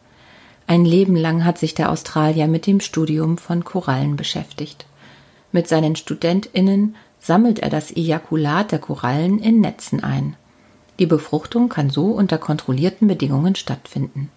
Ein 0.69 0.85
Leben 0.85 1.17
lang 1.17 1.45
hat 1.45 1.59
sich 1.59 1.75
der 1.75 1.91
Australier 1.91 2.47
mit 2.47 2.65
dem 2.65 2.79
Studium 2.79 3.39
von 3.39 3.65
Korallen 3.65 4.15
beschäftigt. 4.15 4.87
Mit 5.51 5.67
seinen 5.67 5.97
StudentInnen 5.97 6.95
sammelt 7.19 7.59
er 7.59 7.71
das 7.71 7.91
Ejakulat 7.91 8.71
der 8.71 8.79
Korallen 8.79 9.41
in 9.41 9.61
Netzen 9.61 10.05
ein. 10.05 10.37
Die 10.99 11.07
Befruchtung 11.07 11.69
kann 11.69 11.91
so 11.91 12.07
unter 12.07 12.39
kontrollierten 12.39 13.09
Bedingungen 13.09 13.55
stattfinden. 13.55 14.31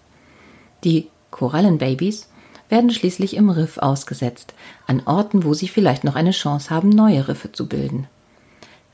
Die 0.84 1.08
Korallenbabys, 1.30 2.28
werden 2.68 2.90
schließlich 2.90 3.36
im 3.36 3.50
Riff 3.50 3.78
ausgesetzt, 3.78 4.54
an 4.86 5.02
Orten, 5.06 5.44
wo 5.44 5.54
sie 5.54 5.68
vielleicht 5.68 6.04
noch 6.04 6.14
eine 6.14 6.32
Chance 6.32 6.70
haben, 6.70 6.90
neue 6.90 7.28
Riffe 7.28 7.52
zu 7.52 7.66
bilden. 7.66 8.06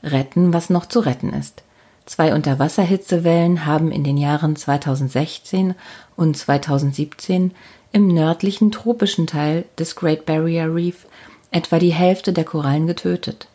Retten, 0.03 0.53
was 0.53 0.69
noch 0.69 0.85
zu 0.85 0.99
retten 0.99 1.33
ist. 1.33 1.63
Zwei 2.05 2.33
Unterwasserhitzewellen 2.33 3.65
haben 3.65 3.91
in 3.91 4.03
den 4.03 4.17
Jahren 4.17 4.55
2016 4.55 5.73
und 6.15 6.37
2017 6.37 7.51
im 7.91 8.07
nördlichen 8.09 8.71
tropischen 8.71 9.25
Teil 9.25 9.65
des 9.79 9.95
Great 9.95 10.25
Barrier 10.25 10.73
Reef 10.73 11.07
etwa 11.51 11.79
die 11.79 11.93
Hälfte 11.93 12.33
der 12.33 12.43
Korallen 12.43 12.85
getötet. 12.85 13.47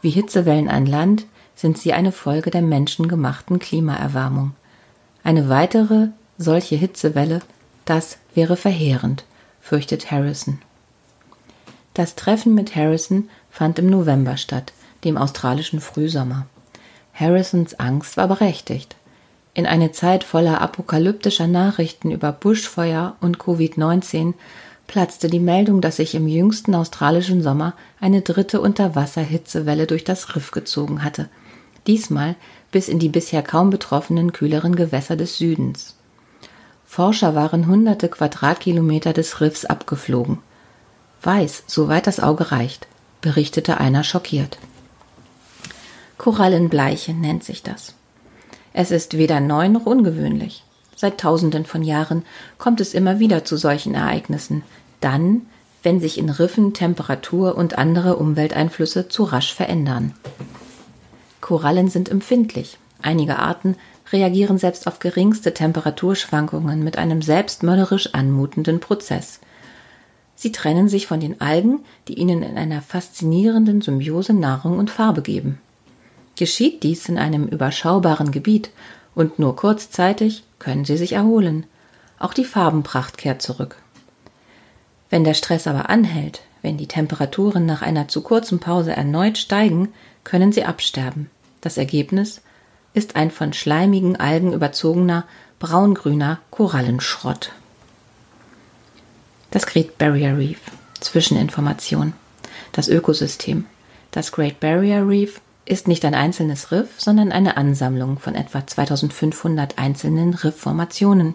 Wie 0.00 0.10
Hitzewellen 0.10 0.68
an 0.68 0.86
Land 0.86 1.26
sind 1.56 1.78
sie 1.78 1.92
eine 1.92 2.12
Folge 2.12 2.50
der 2.50 2.62
menschengemachten 2.62 3.58
Klimaerwärmung. 3.58 4.52
Eine 5.24 5.48
weitere 5.48 6.08
solche 6.38 6.76
Hitzewelle, 6.76 7.40
das 7.86 8.18
wäre 8.34 8.56
verheerend, 8.56 9.24
fürchtet 9.60 10.10
Harrison. 10.10 10.58
Das 11.94 12.14
Treffen 12.14 12.54
mit 12.54 12.76
Harrison 12.76 13.30
fand 13.50 13.78
im 13.78 13.88
November 13.88 14.36
statt, 14.36 14.74
dem 15.02 15.16
australischen 15.16 15.80
Frühsommer. 15.80 16.46
Harrisons 17.14 17.80
Angst 17.80 18.18
war 18.18 18.28
berechtigt. 18.28 18.96
In 19.54 19.66
eine 19.66 19.92
Zeit 19.92 20.22
voller 20.22 20.60
apokalyptischer 20.60 21.46
Nachrichten 21.46 22.10
über 22.10 22.32
Buschfeuer 22.32 23.16
und 23.22 23.38
Covid-19 23.38 24.34
platzte 24.86 25.28
die 25.28 25.40
Meldung, 25.40 25.80
dass 25.80 25.96
sich 25.96 26.14
im 26.14 26.28
jüngsten 26.28 26.74
australischen 26.74 27.42
Sommer 27.42 27.72
eine 27.98 28.20
dritte 28.20 28.60
Unterwasserhitzewelle 28.60 29.86
durch 29.86 30.04
das 30.04 30.36
Riff 30.36 30.50
gezogen 30.50 31.02
hatte. 31.02 31.30
Diesmal 31.86 32.34
bis 32.72 32.88
in 32.88 32.98
die 32.98 33.08
bisher 33.08 33.42
kaum 33.42 33.70
betroffenen 33.70 34.32
kühleren 34.32 34.74
Gewässer 34.74 35.16
des 35.16 35.38
Südens. 35.38 35.94
Forscher 36.86 37.34
waren 37.34 37.66
hunderte 37.66 38.08
Quadratkilometer 38.08 39.12
des 39.12 39.40
Riffs 39.40 39.64
abgeflogen. 39.64 40.38
Weiß, 41.22 41.64
soweit 41.66 42.06
das 42.06 42.20
Auge 42.20 42.52
reicht, 42.52 42.86
berichtete 43.20 43.78
einer 43.78 44.04
schockiert. 44.04 44.58
Korallenbleiche 46.18 47.12
nennt 47.12 47.44
sich 47.44 47.62
das. 47.62 47.94
Es 48.72 48.90
ist 48.90 49.16
weder 49.16 49.40
neu 49.40 49.68
noch 49.68 49.86
ungewöhnlich. 49.86 50.64
Seit 50.94 51.18
Tausenden 51.18 51.66
von 51.66 51.82
Jahren 51.82 52.24
kommt 52.58 52.80
es 52.80 52.94
immer 52.94 53.18
wieder 53.18 53.44
zu 53.44 53.56
solchen 53.56 53.94
Ereignissen. 53.94 54.62
Dann, 55.00 55.42
wenn 55.82 56.00
sich 56.00 56.18
in 56.18 56.30
Riffen 56.30 56.72
Temperatur 56.72 57.56
und 57.56 57.78
andere 57.78 58.16
Umwelteinflüsse 58.16 59.08
zu 59.08 59.24
rasch 59.24 59.54
verändern. 59.54 60.14
Korallen 61.46 61.86
sind 61.86 62.08
empfindlich. 62.08 62.76
Einige 63.00 63.38
Arten 63.38 63.76
reagieren 64.10 64.58
selbst 64.58 64.88
auf 64.88 64.98
geringste 64.98 65.54
Temperaturschwankungen 65.54 66.82
mit 66.82 66.98
einem 66.98 67.22
selbstmörderisch 67.22 68.14
anmutenden 68.14 68.80
Prozess. 68.80 69.38
Sie 70.34 70.50
trennen 70.50 70.88
sich 70.88 71.06
von 71.06 71.20
den 71.20 71.40
Algen, 71.40 71.84
die 72.08 72.14
ihnen 72.14 72.42
in 72.42 72.58
einer 72.58 72.82
faszinierenden 72.82 73.80
Symbiose 73.80 74.32
Nahrung 74.32 74.76
und 74.76 74.90
Farbe 74.90 75.22
geben. 75.22 75.60
Geschieht 76.34 76.82
dies 76.82 77.08
in 77.08 77.16
einem 77.16 77.46
überschaubaren 77.46 78.32
Gebiet 78.32 78.70
und 79.14 79.38
nur 79.38 79.54
kurzzeitig, 79.54 80.42
können 80.58 80.84
sie 80.84 80.96
sich 80.96 81.12
erholen. 81.12 81.64
Auch 82.18 82.34
die 82.34 82.44
Farbenpracht 82.44 83.18
kehrt 83.18 83.40
zurück. 83.40 83.76
Wenn 85.10 85.22
der 85.22 85.34
Stress 85.34 85.68
aber 85.68 85.90
anhält, 85.90 86.42
wenn 86.62 86.76
die 86.76 86.88
Temperaturen 86.88 87.66
nach 87.66 87.82
einer 87.82 88.08
zu 88.08 88.22
kurzen 88.22 88.58
Pause 88.58 88.96
erneut 88.96 89.38
steigen, 89.38 89.92
können 90.24 90.50
sie 90.50 90.64
absterben. 90.64 91.30
Das 91.66 91.78
Ergebnis 91.78 92.42
ist 92.94 93.16
ein 93.16 93.32
von 93.32 93.52
schleimigen 93.52 94.14
Algen 94.14 94.52
überzogener, 94.52 95.24
braungrüner 95.58 96.38
Korallenschrott. 96.52 97.50
Das 99.50 99.66
Great 99.66 99.98
Barrier 99.98 100.38
Reef. 100.38 100.60
Zwischeninformation. 101.00 102.12
Das 102.70 102.86
Ökosystem. 102.86 103.64
Das 104.12 104.30
Great 104.30 104.60
Barrier 104.60 105.08
Reef 105.08 105.40
ist 105.64 105.88
nicht 105.88 106.04
ein 106.04 106.14
einzelnes 106.14 106.70
Riff, 106.70 107.00
sondern 107.00 107.32
eine 107.32 107.56
Ansammlung 107.56 108.20
von 108.20 108.36
etwa 108.36 108.64
2500 108.64 109.76
einzelnen 109.76 110.34
Riffformationen, 110.34 111.34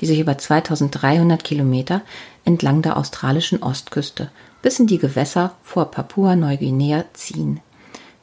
die 0.00 0.06
sich 0.06 0.20
über 0.20 0.36
2300 0.36 1.42
Kilometer 1.42 2.02
entlang 2.44 2.82
der 2.82 2.98
australischen 2.98 3.62
Ostküste 3.62 4.30
bis 4.60 4.78
in 4.78 4.86
die 4.86 4.98
Gewässer 4.98 5.54
vor 5.62 5.90
Papua-Neuguinea 5.90 7.06
ziehen. 7.14 7.62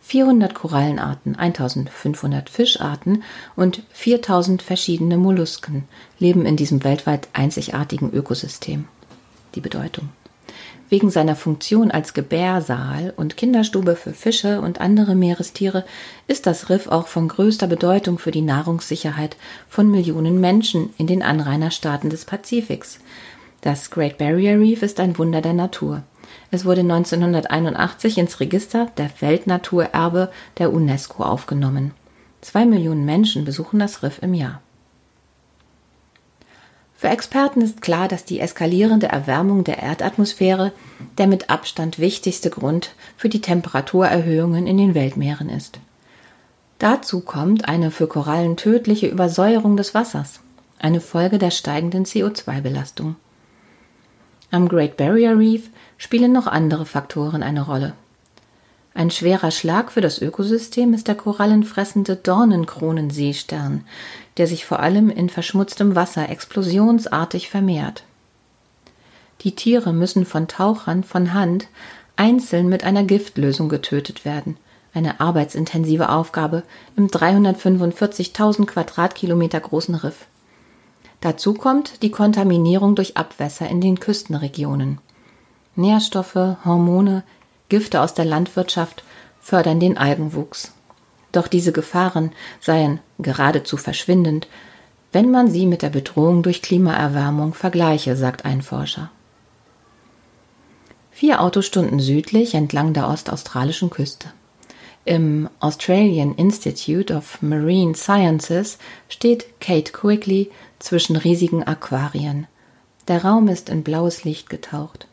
400 0.07 0.53
Korallenarten, 0.53 1.35
1500 1.35 2.49
Fischarten 2.49 3.23
und 3.57 3.83
4000 3.91 4.61
verschiedene 4.61 5.17
Mollusken 5.17 5.83
leben 6.17 6.45
in 6.45 6.55
diesem 6.55 6.85
weltweit 6.85 7.27
einzigartigen 7.33 8.13
Ökosystem. 8.13 8.85
Die 9.55 9.59
Bedeutung 9.59 10.07
Wegen 10.87 11.09
seiner 11.09 11.35
Funktion 11.35 11.91
als 11.91 12.13
Gebärsaal 12.13 13.13
und 13.17 13.35
Kinderstube 13.35 13.97
für 13.97 14.13
Fische 14.13 14.61
und 14.61 14.79
andere 14.79 15.13
Meerestiere 15.13 15.83
ist 16.25 16.45
das 16.45 16.69
Riff 16.69 16.87
auch 16.87 17.07
von 17.07 17.27
größter 17.27 17.67
Bedeutung 17.67 18.17
für 18.17 18.31
die 18.31 18.41
Nahrungssicherheit 18.41 19.35
von 19.67 19.91
Millionen 19.91 20.39
Menschen 20.39 20.91
in 20.97 21.07
den 21.07 21.21
Anrainerstaaten 21.21 22.09
des 22.09 22.23
Pazifiks. 22.23 22.99
Das 23.59 23.91
Great 23.91 24.17
Barrier 24.17 24.57
Reef 24.57 24.83
ist 24.83 25.01
ein 25.01 25.17
Wunder 25.17 25.41
der 25.41 25.53
Natur. 25.53 26.03
Es 26.49 26.63
wurde 26.63 26.81
1981 26.81 28.17
ins 28.17 28.39
Register 28.39 28.87
der 28.97 29.09
Weltnaturerbe 29.19 30.31
der 30.57 30.71
UNESCO 30.71 31.23
aufgenommen. 31.23 31.91
Zwei 32.41 32.65
Millionen 32.65 33.05
Menschen 33.05 33.43
besuchen 33.43 33.79
das 33.79 34.03
Riff 34.03 34.19
im 34.21 34.33
Jahr. 34.33 34.61
Für 36.95 37.09
Experten 37.09 37.61
ist 37.61 37.81
klar, 37.81 38.07
dass 38.07 38.25
die 38.25 38.39
eskalierende 38.39 39.07
Erwärmung 39.07 39.63
der 39.63 39.77
Erdatmosphäre 39.79 40.71
der 41.17 41.27
mit 41.27 41.49
Abstand 41.49 41.99
wichtigste 41.99 42.49
Grund 42.49 42.95
für 43.17 43.29
die 43.29 43.41
Temperaturerhöhungen 43.41 44.65
in 44.65 44.77
den 44.77 44.95
Weltmeeren 44.95 45.49
ist. 45.49 45.79
Dazu 46.79 47.21
kommt 47.21 47.67
eine 47.67 47.91
für 47.91 48.07
Korallen 48.07 48.57
tödliche 48.57 49.07
Übersäuerung 49.07 49.77
des 49.77 49.93
Wassers, 49.93 50.39
eine 50.79 51.01
Folge 51.01 51.37
der 51.37 51.51
steigenden 51.51 52.05
CO2-Belastung. 52.05 53.15
Am 54.49 54.67
Great 54.67 54.97
Barrier 54.97 55.37
Reef 55.37 55.69
spielen 55.97 56.31
noch 56.31 56.47
andere 56.47 56.85
Faktoren 56.85 57.43
eine 57.43 57.61
Rolle. 57.61 57.93
Ein 58.93 59.11
schwerer 59.11 59.51
Schlag 59.51 59.91
für 59.91 60.01
das 60.01 60.19
Ökosystem 60.19 60.93
ist 60.93 61.07
der 61.07 61.13
korallenfressende 61.13 62.15
Dornenkronenseestern, 62.15 63.83
der 64.37 64.47
sich 64.47 64.65
vor 64.65 64.79
allem 64.79 65.11
in 65.11 65.29
verschmutztem 65.29 65.95
Wasser 65.95 66.29
explosionsartig 66.29 67.49
vermehrt. 67.49 68.05
Die 69.41 69.53
Tiere 69.53 69.93
müssen 69.93 70.25
von 70.25 70.47
Tauchern 70.47 71.03
von 71.03 71.33
Hand 71.35 71.67
einzeln 72.15 72.69
mit 72.69 72.83
einer 72.83 73.03
Giftlösung 73.03 73.69
getötet 73.69 74.25
werden, 74.25 74.57
eine 74.95 75.19
arbeitsintensive 75.19 76.09
Aufgabe 76.09 76.63
im 76.95 77.07
345.000 77.07 78.65
Quadratkilometer 78.65 79.59
großen 79.59 79.93
Riff. 79.93 80.25
Dazu 81.21 81.53
kommt 81.53 82.01
die 82.01 82.09
Kontaminierung 82.09 82.95
durch 82.95 83.15
Abwässer 83.15 83.69
in 83.69 83.79
den 83.79 83.99
Küstenregionen. 83.99 84.99
Nährstoffe, 85.77 86.57
Hormone, 86.65 87.23
Gifte 87.69 88.01
aus 88.01 88.13
der 88.13 88.25
Landwirtschaft 88.25 89.03
fördern 89.39 89.79
den 89.79 89.97
Algenwuchs. 89.97 90.73
Doch 91.31 91.47
diese 91.47 91.71
Gefahren 91.71 92.31
seien 92.59 92.99
geradezu 93.19 93.77
verschwindend, 93.77 94.47
wenn 95.11 95.31
man 95.31 95.49
sie 95.49 95.65
mit 95.65 95.81
der 95.81 95.89
Bedrohung 95.89 96.43
durch 96.43 96.61
Klimaerwärmung 96.61 97.53
vergleiche, 97.53 98.15
sagt 98.15 98.45
ein 98.45 98.61
Forscher. 98.61 99.09
Vier 101.11 101.41
Autostunden 101.41 101.99
südlich 101.99 102.53
entlang 102.53 102.93
der 102.93 103.09
ostaustralischen 103.09 103.89
Küste. 103.89 104.27
Im 105.05 105.49
Australian 105.59 106.35
Institute 106.35 107.13
of 107.13 107.41
Marine 107.41 107.95
Sciences 107.95 108.77
steht 109.09 109.59
Kate 109.61 109.93
Quigley 109.93 110.51
zwischen 110.79 111.15
riesigen 111.15 111.63
Aquarien. 111.63 112.45
Der 113.07 113.23
Raum 113.23 113.47
ist 113.47 113.69
in 113.69 113.83
blaues 113.83 114.25
Licht 114.25 114.49
getaucht. 114.49 115.07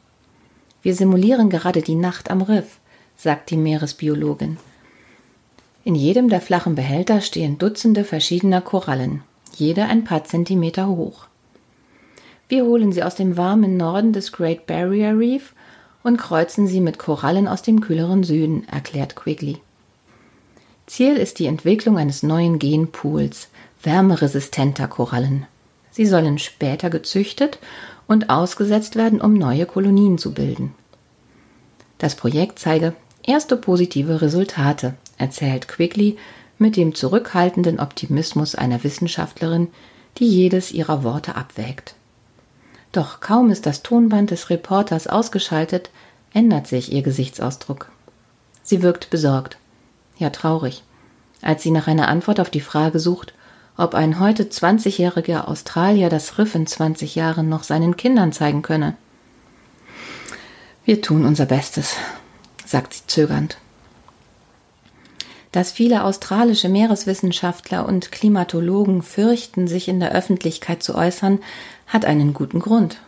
Wir 0.85 0.95
simulieren 0.95 1.49
gerade 1.49 1.81
die 1.81 1.95
Nacht 1.95 2.31
am 2.31 2.43
Riff, 2.43 2.79
sagt 3.17 3.49
die 3.49 3.57
Meeresbiologin. 3.57 4.59
In 5.83 5.95
jedem 5.95 6.29
der 6.29 6.43
flachen 6.43 6.75
Behälter 6.75 7.23
stehen 7.23 7.57
Dutzende 7.57 8.05
verschiedener 8.05 8.61
Korallen, 8.61 9.23
jede 9.57 9.87
ein 9.87 10.05
paar 10.05 10.25
Zentimeter 10.25 10.87
hoch. 10.87 11.27
Wir 12.51 12.67
holen 12.67 12.93
sie 12.93 13.03
aus 13.03 13.15
dem 13.15 13.39
warmen 13.39 13.79
Norden 13.79 14.13
des 14.13 14.31
Great 14.31 14.67
Barrier 14.67 15.19
Reef 15.19 15.55
und 16.03 16.19
kreuzen 16.19 16.67
sie 16.67 16.83
mit 16.83 16.99
Korallen 16.99 17.49
aus 17.49 17.63
dem 17.63 17.81
kühleren 17.81 18.23
Süden, 18.23 18.69
erklärt 18.69 19.17
Quigley. 19.17 19.57
Ziel 20.87 21.17
ist 21.17 21.39
die 21.39 21.47
Entwicklung 21.47 21.97
eines 21.97 22.23
neuen 22.23 22.59
Genpools 22.59 23.49
wärmeresistenter 23.83 24.87
Korallen. 24.87 25.47
Sie 25.93 26.05
sollen 26.05 26.39
später 26.39 26.91
gezüchtet 26.91 27.59
und 28.07 28.31
ausgesetzt 28.31 28.97
werden, 28.97 29.21
um 29.21 29.35
neue 29.35 29.67
Kolonien 29.67 30.19
zu 30.19 30.33
bilden. 30.35 30.75
Das 31.99 32.15
Projekt 32.15 32.59
zeige 32.59 32.95
erste 33.23 33.57
positive 33.57 34.21
Resultate, 34.21 34.95
erzählt 35.19 35.69
Quigley 35.69 36.17
mit 36.59 36.77
dem 36.77 36.95
zurückhaltenden 36.95 37.81
Optimismus 37.81 38.55
einer 38.55 38.85
Wissenschaftlerin, 38.85 39.69
die 40.19 40.29
jedes 40.29 40.73
ihrer 40.73 41.03
Worte 41.03 41.35
abwägt. 41.37 41.95
Doch 42.93 43.21
kaum 43.21 43.51
ist 43.51 43.67
das 43.67 43.83
Tonband 43.83 44.31
des 44.31 44.51
Reporters 44.51 45.07
ausgeschaltet, 45.07 45.91
ändert 46.33 46.67
sich 46.67 46.93
ihr 46.93 47.03
Gesichtsausdruck. 47.03 47.91
Sie 48.63 48.83
wirkt 48.83 49.11
besorgt, 49.11 49.59
ja 50.17 50.31
traurig, 50.31 50.83
als 51.43 51.63
sie 51.63 51.71
nach 51.71 51.87
einer 51.87 52.09
Antwort 52.09 52.41
auf 52.41 52.51
die 52.51 52.61
Frage 52.61 52.99
sucht, 52.99 53.35
ob 53.77 53.95
ein 53.95 54.21
heute 54.21 54.45
20-jähriger 54.45 55.47
Australier 55.47 56.09
das 56.09 56.39
Riff 56.39 56.55
in 56.55 56.67
20 56.67 57.15
Jahren 57.15 57.49
noch 57.49 57.65
seinen 57.65 57.97
Kindern 57.97 58.33
zeigen 58.33 58.63
könne. 58.63 58.97
Wir 60.85 61.03
tun 61.03 61.25
unser 61.25 61.47
Bestes, 61.47 61.97
sagt 62.65 62.95
sie 62.95 63.07
zögernd. 63.07 63.59
Dass 65.51 65.71
viele 65.71 66.05
australische 66.05 66.69
Meereswissenschaftler 66.69 67.87
und 67.87 68.13
Klimatologen 68.13 69.03
fürchten, 69.03 69.69
sich 69.69 69.89
in 69.89 70.01
der 70.01 70.13
Öffentlichkeit 70.13 70.83
zu 70.83 70.95
äußern, 70.95 71.41
hat 71.87 72.05
einen 72.05 72.35
guten 72.35 72.61
Grund. 72.61 72.99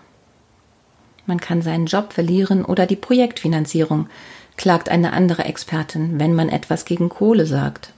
Man 1.27 1.41
kann 1.41 1.61
seinen 1.61 1.87
Job 1.87 2.13
verlieren 2.13 2.65
oder 2.65 2.87
die 2.87 2.97
Projektfinanzierung, 2.97 4.09
klagt 4.57 4.89
eine 4.89 5.13
andere 5.13 5.45
Expertin, 5.45 6.19
wenn 6.21 6.35
man 6.35 6.49
etwas 6.49 6.85
gegen 6.85 7.09
Kohle 7.09 7.47
sagt. 7.47 7.93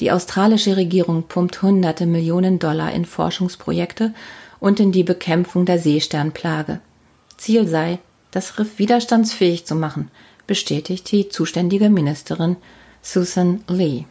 Die 0.00 0.10
australische 0.10 0.76
Regierung 0.76 1.24
pumpt 1.24 1.62
hunderte 1.62 2.06
Millionen 2.06 2.58
Dollar 2.58 2.92
in 2.92 3.04
Forschungsprojekte 3.04 4.12
und 4.58 4.80
in 4.80 4.92
die 4.92 5.04
Bekämpfung 5.04 5.66
der 5.66 5.78
Seesternplage. 5.78 6.80
Ziel 7.36 7.68
sei, 7.68 7.98
das 8.30 8.58
Riff 8.58 8.78
widerstandsfähig 8.78 9.66
zu 9.66 9.76
machen, 9.76 10.10
bestätigt 10.46 11.10
die 11.12 11.28
zuständige 11.28 11.90
Ministerin 11.90 12.56
Susan 13.02 13.62
Lee. 13.68 14.04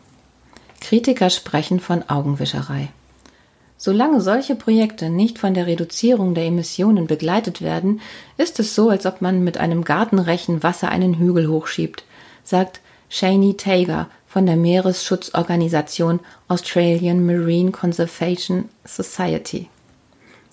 Kritiker 0.79 1.29
sprechen 1.29 1.79
von 1.79 2.07
Augenwischerei. 2.09 2.89
Solange 3.77 4.21
solche 4.21 4.55
Projekte 4.55 5.09
nicht 5.09 5.39
von 5.39 5.53
der 5.53 5.67
Reduzierung 5.67 6.35
der 6.35 6.45
Emissionen 6.45 7.07
begleitet 7.07 7.61
werden, 7.61 7.99
ist 8.37 8.59
es 8.59 8.75
so, 8.75 8.89
als 8.89 9.05
ob 9.05 9.21
man 9.21 9.43
mit 9.43 9.57
einem 9.57 9.83
Gartenrechen 9.83 10.63
Wasser 10.63 10.87
einen 10.87 11.17
Hügel 11.17 11.49
hochschiebt, 11.49 12.05
sagt 12.45 12.79
Shani 13.09 13.57
Tager 13.57 14.09
von 14.33 14.47
der 14.47 14.55
Meeresschutzorganisation 14.55 16.19
Australian 16.47 17.23
Marine 17.23 17.69
Conservation 17.69 18.67
Society. 18.83 19.69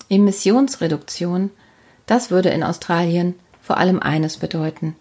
Emissionsreduktion, 0.07 1.49
das 2.05 2.29
würde 2.29 2.49
in 2.49 2.61
Australien 2.61 3.33
vor 3.59 3.77
allem 3.77 3.99
eines 3.99 4.37
bedeuten, 4.37 4.95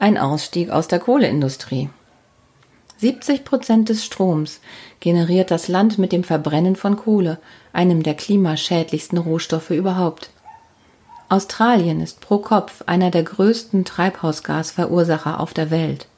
ein 0.00 0.18
Ausstieg 0.18 0.70
aus 0.70 0.88
der 0.88 0.98
Kohleindustrie. 0.98 1.90
70 2.96 3.44
Prozent 3.44 3.88
des 3.88 4.04
Stroms 4.04 4.58
generiert 4.98 5.52
das 5.52 5.68
Land 5.68 5.98
mit 5.98 6.10
dem 6.10 6.24
Verbrennen 6.24 6.74
von 6.74 6.96
Kohle, 6.96 7.38
einem 7.72 8.02
der 8.02 8.14
klimaschädlichsten 8.14 9.18
Rohstoffe 9.18 9.70
überhaupt. 9.70 10.30
Australien 11.28 12.00
ist 12.00 12.20
pro 12.20 12.38
Kopf 12.38 12.82
einer 12.86 13.12
der 13.12 13.22
größten 13.22 13.84
Treibhausgasverursacher 13.84 15.38
auf 15.38 15.54
der 15.54 15.70
Welt. 15.70 16.08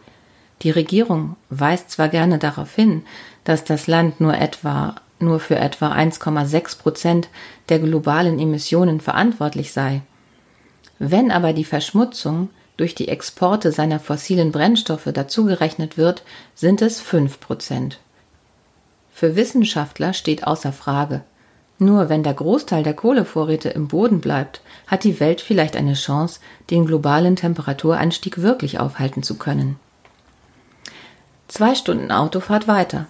Die 0.62 0.70
Regierung 0.70 1.36
weist 1.50 1.90
zwar 1.90 2.08
gerne 2.08 2.38
darauf 2.38 2.74
hin, 2.74 3.04
dass 3.44 3.64
das 3.64 3.86
Land 3.86 4.20
nur 4.20 4.34
etwa 4.34 4.96
nur 5.18 5.40
für 5.40 5.56
etwa 5.56 5.92
1,6 5.92 6.78
Prozent 6.78 7.28
der 7.68 7.78
globalen 7.78 8.38
Emissionen 8.38 9.00
verantwortlich 9.00 9.72
sei. 9.72 10.02
Wenn 10.98 11.30
aber 11.30 11.52
die 11.52 11.64
Verschmutzung 11.64 12.50
durch 12.76 12.94
die 12.94 13.08
Exporte 13.08 13.72
seiner 13.72 13.98
fossilen 13.98 14.52
Brennstoffe 14.52 15.08
dazugerechnet 15.12 15.96
wird, 15.96 16.22
sind 16.54 16.82
es 16.82 17.00
5 17.00 17.40
Prozent. 17.40 17.98
Für 19.10 19.36
Wissenschaftler 19.36 20.12
steht 20.12 20.46
außer 20.46 20.72
Frage, 20.72 21.22
nur 21.78 22.08
wenn 22.08 22.22
der 22.22 22.34
Großteil 22.34 22.82
der 22.82 22.94
Kohlevorräte 22.94 23.68
im 23.68 23.88
Boden 23.88 24.20
bleibt, 24.20 24.60
hat 24.86 25.04
die 25.04 25.20
Welt 25.20 25.40
vielleicht 25.40 25.76
eine 25.76 25.94
Chance, 25.94 26.40
den 26.70 26.86
globalen 26.86 27.36
Temperaturanstieg 27.36 28.40
wirklich 28.40 28.78
aufhalten 28.78 29.22
zu 29.22 29.36
können. 29.36 29.78
Zwei 31.48 31.76
Stunden 31.76 32.10
Autofahrt 32.10 32.66
weiter. 32.66 33.06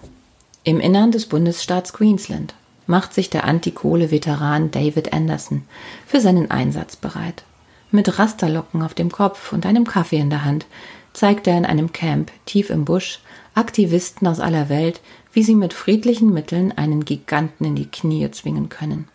Im 0.63 0.79
Innern 0.79 1.11
des 1.11 1.25
Bundesstaats 1.25 1.91
Queensland 1.91 2.53
macht 2.85 3.13
sich 3.13 3.31
der 3.31 3.45
Antikohle-Veteran 3.45 4.69
David 4.69 5.11
Anderson 5.11 5.63
für 6.05 6.21
seinen 6.21 6.51
Einsatz 6.51 6.95
bereit. 6.95 7.43
Mit 7.89 8.19
Rasterlocken 8.19 8.83
auf 8.83 8.93
dem 8.93 9.11
Kopf 9.11 9.53
und 9.53 9.65
einem 9.65 9.85
Kaffee 9.85 10.19
in 10.19 10.29
der 10.29 10.45
Hand 10.45 10.67
zeigt 11.13 11.47
er 11.47 11.57
in 11.57 11.65
einem 11.65 11.91
Camp 11.93 12.31
tief 12.45 12.69
im 12.69 12.85
Busch 12.85 13.21
Aktivisten 13.55 14.27
aus 14.27 14.39
aller 14.39 14.69
Welt, 14.69 15.01
wie 15.33 15.41
sie 15.41 15.55
mit 15.55 15.73
friedlichen 15.73 16.31
Mitteln 16.31 16.71
einen 16.77 17.05
Giganten 17.05 17.65
in 17.65 17.75
die 17.75 17.89
Knie 17.89 18.29
zwingen 18.29 18.69
können. 18.69 19.07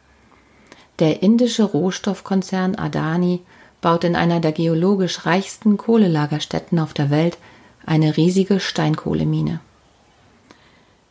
Der 0.98 1.22
indische 1.22 1.62
Rohstoffkonzern 1.62 2.74
Adani 2.74 3.40
baut 3.80 4.02
in 4.02 4.16
einer 4.16 4.40
der 4.40 4.52
geologisch 4.52 5.26
reichsten 5.26 5.76
Kohlelagerstätten 5.76 6.80
auf 6.80 6.92
der 6.92 7.10
Welt 7.10 7.38
eine 7.86 8.16
riesige 8.16 8.60
Steinkohlemine. 8.60 9.60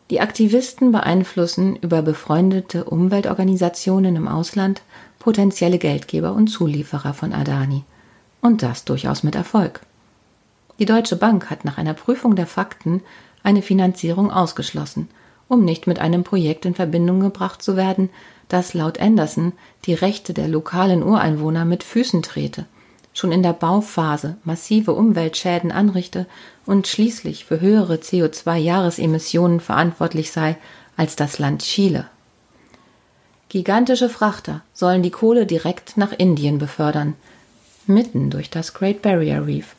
Die 0.09 0.19
Aktivisten 0.19 0.91
beeinflussen 0.91 1.77
über 1.77 2.01
befreundete 2.01 2.83
Umweltorganisationen 2.83 4.15
im 4.15 4.27
Ausland 4.27 4.81
potenzielle 5.19 5.77
Geldgeber 5.77 6.33
und 6.33 6.47
Zulieferer 6.47 7.13
von 7.13 7.31
Adani. 7.31 7.83
Und 8.41 8.61
das 8.63 8.83
durchaus 8.83 9.23
mit 9.23 9.35
Erfolg. 9.35 9.81
Die 10.79 10.85
Deutsche 10.85 11.15
Bank 11.15 11.49
hat 11.49 11.63
nach 11.63 11.77
einer 11.77 11.93
Prüfung 11.93 12.35
der 12.35 12.47
Fakten 12.47 13.01
eine 13.43 13.61
Finanzierung 13.61 14.31
ausgeschlossen, 14.31 15.07
um 15.47 15.63
nicht 15.63 15.87
mit 15.87 15.99
einem 15.99 16.23
Projekt 16.23 16.65
in 16.65 16.75
Verbindung 16.75 17.19
gebracht 17.19 17.61
zu 17.61 17.77
werden, 17.77 18.09
das 18.49 18.73
laut 18.73 18.99
Anderson 18.99 19.53
die 19.85 19.93
Rechte 19.93 20.33
der 20.33 20.47
lokalen 20.47 21.03
Ureinwohner 21.03 21.63
mit 21.63 21.83
Füßen 21.83 22.21
trete 22.21 22.65
schon 23.13 23.31
in 23.31 23.43
der 23.43 23.53
Bauphase 23.53 24.37
massive 24.43 24.93
Umweltschäden 24.93 25.71
anrichte 25.71 26.27
und 26.65 26.87
schließlich 26.87 27.45
für 27.45 27.59
höhere 27.59 27.95
CO2-Jahresemissionen 27.95 29.59
verantwortlich 29.59 30.31
sei 30.31 30.57
als 30.97 31.15
das 31.15 31.39
Land 31.39 31.63
Chile. 31.63 32.07
Gigantische 33.49 34.07
Frachter 34.07 34.61
sollen 34.73 35.03
die 35.03 35.11
Kohle 35.11 35.45
direkt 35.45 35.97
nach 35.97 36.13
Indien 36.13 36.57
befördern, 36.57 37.15
mitten 37.85 38.29
durch 38.29 38.49
das 38.49 38.73
Great 38.73 39.01
Barrier 39.01 39.45
Reef, 39.45 39.75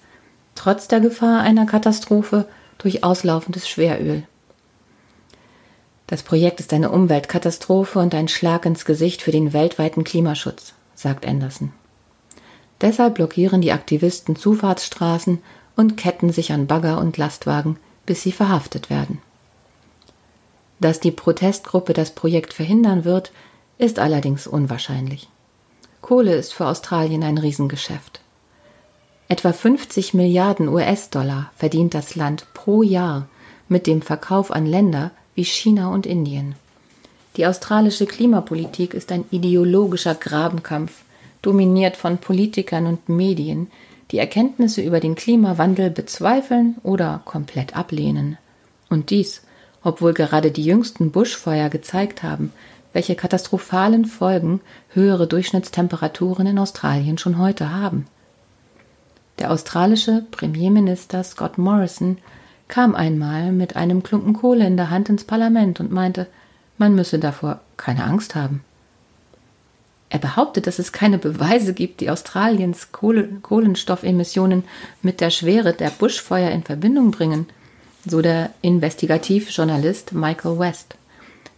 trotz 0.54 0.88
der 0.88 1.00
Gefahr 1.00 1.40
einer 1.40 1.64
Katastrophe 1.64 2.46
durch 2.76 3.02
auslaufendes 3.02 3.68
Schweröl. 3.68 4.24
Das 6.06 6.22
Projekt 6.22 6.60
ist 6.60 6.74
eine 6.74 6.90
Umweltkatastrophe 6.90 7.98
und 7.98 8.14
ein 8.14 8.28
Schlag 8.28 8.66
ins 8.66 8.84
Gesicht 8.84 9.22
für 9.22 9.30
den 9.30 9.54
weltweiten 9.54 10.04
Klimaschutz, 10.04 10.74
sagt 10.94 11.26
Anderson. 11.26 11.72
Deshalb 12.82 13.14
blockieren 13.14 13.60
die 13.62 13.72
Aktivisten 13.72 14.34
Zufahrtsstraßen 14.36 15.38
und 15.76 15.96
ketten 15.96 16.32
sich 16.32 16.52
an 16.52 16.66
Bagger 16.66 16.98
und 16.98 17.16
Lastwagen, 17.16 17.78
bis 18.04 18.22
sie 18.22 18.32
verhaftet 18.32 18.90
werden. 18.90 19.22
Dass 20.80 20.98
die 20.98 21.12
Protestgruppe 21.12 21.92
das 21.92 22.10
Projekt 22.10 22.52
verhindern 22.52 23.04
wird, 23.04 23.30
ist 23.78 24.00
allerdings 24.00 24.48
unwahrscheinlich. 24.48 25.28
Kohle 26.00 26.34
ist 26.34 26.52
für 26.52 26.66
Australien 26.66 27.22
ein 27.22 27.38
Riesengeschäft. 27.38 28.20
Etwa 29.28 29.52
50 29.52 30.12
Milliarden 30.12 30.68
US-Dollar 30.68 31.52
verdient 31.56 31.94
das 31.94 32.16
Land 32.16 32.46
pro 32.52 32.82
Jahr 32.82 33.28
mit 33.68 33.86
dem 33.86 34.02
Verkauf 34.02 34.50
an 34.50 34.66
Länder 34.66 35.12
wie 35.36 35.44
China 35.44 35.88
und 35.90 36.04
Indien. 36.04 36.56
Die 37.36 37.46
australische 37.46 38.06
Klimapolitik 38.06 38.92
ist 38.92 39.12
ein 39.12 39.24
ideologischer 39.30 40.16
Grabenkampf 40.16 40.92
dominiert 41.42 41.96
von 41.96 42.18
Politikern 42.18 42.86
und 42.86 43.08
Medien, 43.08 43.68
die 44.10 44.18
Erkenntnisse 44.18 44.82
über 44.82 45.00
den 45.00 45.14
Klimawandel 45.14 45.90
bezweifeln 45.90 46.76
oder 46.82 47.22
komplett 47.24 47.76
ablehnen. 47.76 48.38
Und 48.88 49.10
dies, 49.10 49.42
obwohl 49.82 50.12
gerade 50.12 50.50
die 50.50 50.64
jüngsten 50.64 51.10
Buschfeuer 51.10 51.68
gezeigt 51.68 52.22
haben, 52.22 52.52
welche 52.92 53.14
katastrophalen 53.14 54.04
Folgen 54.04 54.60
höhere 54.90 55.26
Durchschnittstemperaturen 55.26 56.46
in 56.46 56.58
Australien 56.58 57.18
schon 57.18 57.38
heute 57.38 57.72
haben. 57.72 58.06
Der 59.38 59.50
australische 59.50 60.24
Premierminister 60.30 61.24
Scott 61.24 61.56
Morrison 61.58 62.18
kam 62.68 62.94
einmal 62.94 63.50
mit 63.50 63.76
einem 63.76 64.02
Klumpen 64.02 64.34
Kohle 64.34 64.66
in 64.66 64.76
der 64.76 64.90
Hand 64.90 65.08
ins 65.08 65.24
Parlament 65.24 65.80
und 65.80 65.90
meinte, 65.90 66.26
man 66.78 66.94
müsse 66.94 67.18
davor 67.18 67.60
keine 67.76 68.04
Angst 68.04 68.34
haben. 68.34 68.62
Er 70.12 70.18
behauptet, 70.18 70.66
dass 70.66 70.78
es 70.78 70.92
keine 70.92 71.16
Beweise 71.16 71.72
gibt, 71.72 72.02
die 72.02 72.10
Australiens 72.10 72.92
Kohle 72.92 73.28
Kohlenstoffemissionen 73.40 74.64
mit 75.00 75.22
der 75.22 75.30
Schwere 75.30 75.72
der 75.72 75.88
Buschfeuer 75.88 76.50
in 76.50 76.64
Verbindung 76.64 77.12
bringen, 77.12 77.46
so 78.04 78.20
der 78.20 78.50
Investigativjournalist 78.60 80.12
Michael 80.12 80.58
West. 80.58 80.96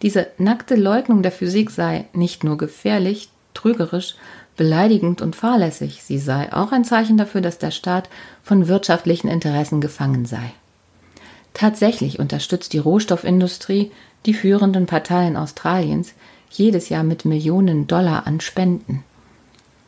Diese 0.02 0.28
nackte 0.38 0.76
Leugnung 0.76 1.24
der 1.24 1.32
Physik 1.32 1.72
sei 1.72 2.04
nicht 2.12 2.44
nur 2.44 2.56
gefährlich, 2.56 3.28
trügerisch, 3.54 4.14
beleidigend 4.56 5.20
und 5.20 5.34
fahrlässig, 5.34 6.04
sie 6.04 6.20
sei 6.20 6.52
auch 6.52 6.70
ein 6.70 6.84
Zeichen 6.84 7.16
dafür, 7.16 7.40
dass 7.40 7.58
der 7.58 7.72
Staat 7.72 8.08
von 8.44 8.68
wirtschaftlichen 8.68 9.26
Interessen 9.26 9.80
gefangen 9.80 10.26
sei. 10.26 10.52
Tatsächlich 11.54 12.20
unterstützt 12.20 12.72
die 12.72 12.78
Rohstoffindustrie 12.78 13.90
die 14.26 14.34
führenden 14.34 14.86
Parteien 14.86 15.36
Australiens, 15.36 16.14
jedes 16.56 16.88
Jahr 16.88 17.04
mit 17.04 17.24
Millionen 17.24 17.86
Dollar 17.86 18.26
an 18.26 18.40
Spenden. 18.40 19.04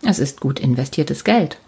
Es 0.02 0.18
ist 0.18 0.40
gut 0.40 0.60
investiertes 0.60 1.24
Geld. 1.24 1.58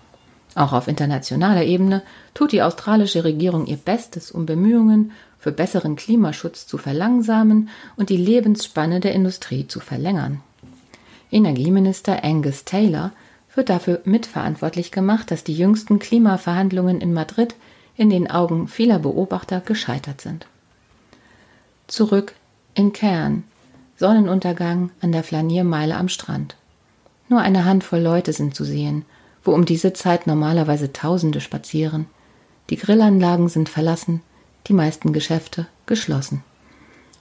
Auch 0.55 0.73
auf 0.73 0.89
internationaler 0.89 1.65
Ebene 1.65 2.03
tut 2.35 2.53
die 2.53 2.63
australische 2.63 3.25
Regierung 3.25 3.67
ihr 3.67 3.77
Bestes, 3.77 4.31
um 4.31 4.47
Bemühungen 4.47 5.13
für 5.39 5.53
besseren 5.53 5.97
Klimaschutz 5.97 6.67
zu 6.67 6.79
verlangsamen 6.79 7.69
und 7.97 8.11
die 8.11 8.17
Lebensspanne 8.17 9.01
der 9.01 9.13
Industrie 9.13 9.69
zu 9.69 9.81
verlängern. 9.81 10.41
Energieminister 11.31 12.25
Angus 12.25 12.65
Taylor 12.65 13.13
wird 13.55 13.69
dafür 13.69 14.01
mitverantwortlich 14.05 14.91
gemacht, 14.91 15.31
dass 15.31 15.45
die 15.45 15.55
jüngsten 15.55 15.99
Klimaverhandlungen 15.99 17.01
in 17.01 17.13
Madrid 17.13 17.55
in 17.97 18.11
den 18.11 18.31
Augen 18.31 18.69
vieler 18.69 18.99
Beobachter 18.99 19.61
gescheitert 19.61 20.21
sind. 20.21 20.47
Zurück 21.87 22.35
in 22.75 22.93
Cairn, 22.93 23.45
Sonnenuntergang 23.99 24.93
an 25.01 25.11
der 25.11 25.25
Flaniermeile 25.25 25.97
am 25.97 26.09
Strand. 26.09 26.55
Nur 27.29 27.41
eine 27.41 27.65
Handvoll 27.65 27.99
Leute 27.99 28.33
sind 28.33 28.55
zu 28.55 28.65
sehen, 28.65 29.05
wo 29.43 29.53
um 29.53 29.65
diese 29.65 29.93
Zeit 29.93 30.29
normalerweise 30.29 30.93
Tausende 30.93 31.41
spazieren. 31.41 32.07
Die 32.71 32.77
Grillanlagen 32.77 33.49
sind 33.49 33.69
verlassen, 33.69 34.23
die 34.69 34.73
meisten 34.73 35.13
Geschäfte 35.13 35.67
geschlossen. 35.87 36.45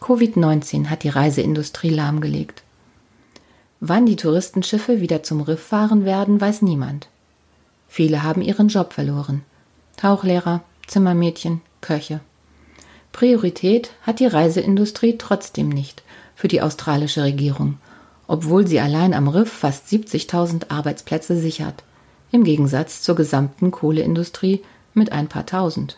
Covid-19 0.01 0.87
hat 0.87 1.01
die 1.01 1.09
Reiseindustrie 1.09 1.89
lahmgelegt. 1.89 2.61
Wann 3.79 4.05
die 4.05 4.15
Touristenschiffe 4.15 5.01
wieder 5.01 5.23
zum 5.23 5.41
Riff 5.41 5.63
fahren 5.63 6.05
werden, 6.05 6.39
weiß 6.39 6.61
niemand. 6.61 7.07
Viele 7.87 8.21
haben 8.21 8.43
ihren 8.43 8.67
Job 8.67 8.93
verloren. 8.93 9.41
Tauchlehrer, 9.95 10.61
Zimmermädchen, 10.85 11.61
Köche. 11.81 12.19
Priorität 13.13 13.91
hat 14.03 14.19
die 14.19 14.27
Reiseindustrie 14.27 15.17
trotzdem 15.17 15.69
nicht 15.69 16.03
für 16.37 16.47
die 16.47 16.61
australische 16.61 17.23
Regierung, 17.23 17.79
obwohl 18.27 18.67
sie 18.67 18.79
allein 18.79 19.15
am 19.15 19.27
Riff 19.27 19.51
fast 19.51 19.87
70.000 19.87 20.69
Arbeitsplätze 20.69 21.35
sichert, 21.35 21.83
im 22.31 22.43
Gegensatz 22.43 23.01
zur 23.01 23.15
gesamten 23.15 23.71
Kohleindustrie 23.71 24.61
mit 24.93 25.11
ein 25.11 25.27
paar 25.29 25.47
tausend. 25.47 25.97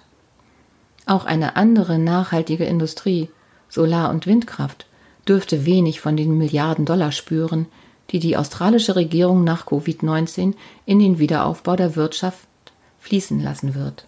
Auch 1.06 1.26
eine 1.26 1.58
andere 1.58 2.00
nachhaltige 2.00 2.64
Industrie, 2.64 3.30
Solar- 3.68 4.12
und 4.12 4.28
Windkraft, 4.28 4.86
dürfte 5.28 5.66
wenig 5.66 6.00
von 6.00 6.16
den 6.16 6.38
Milliarden 6.38 6.86
Dollar 6.86 7.12
spüren, 7.12 7.66
die 8.12 8.20
die 8.20 8.38
australische 8.38 8.96
Regierung 8.96 9.44
nach 9.44 9.68
Covid-19 9.68 10.54
in 10.86 11.00
den 11.00 11.20
Wiederaufbau 11.20 11.76
der 11.76 11.98
Wirtschaft 11.98 12.48
fließen 13.00 13.44
lassen 13.44 13.76
wird. 13.76 14.06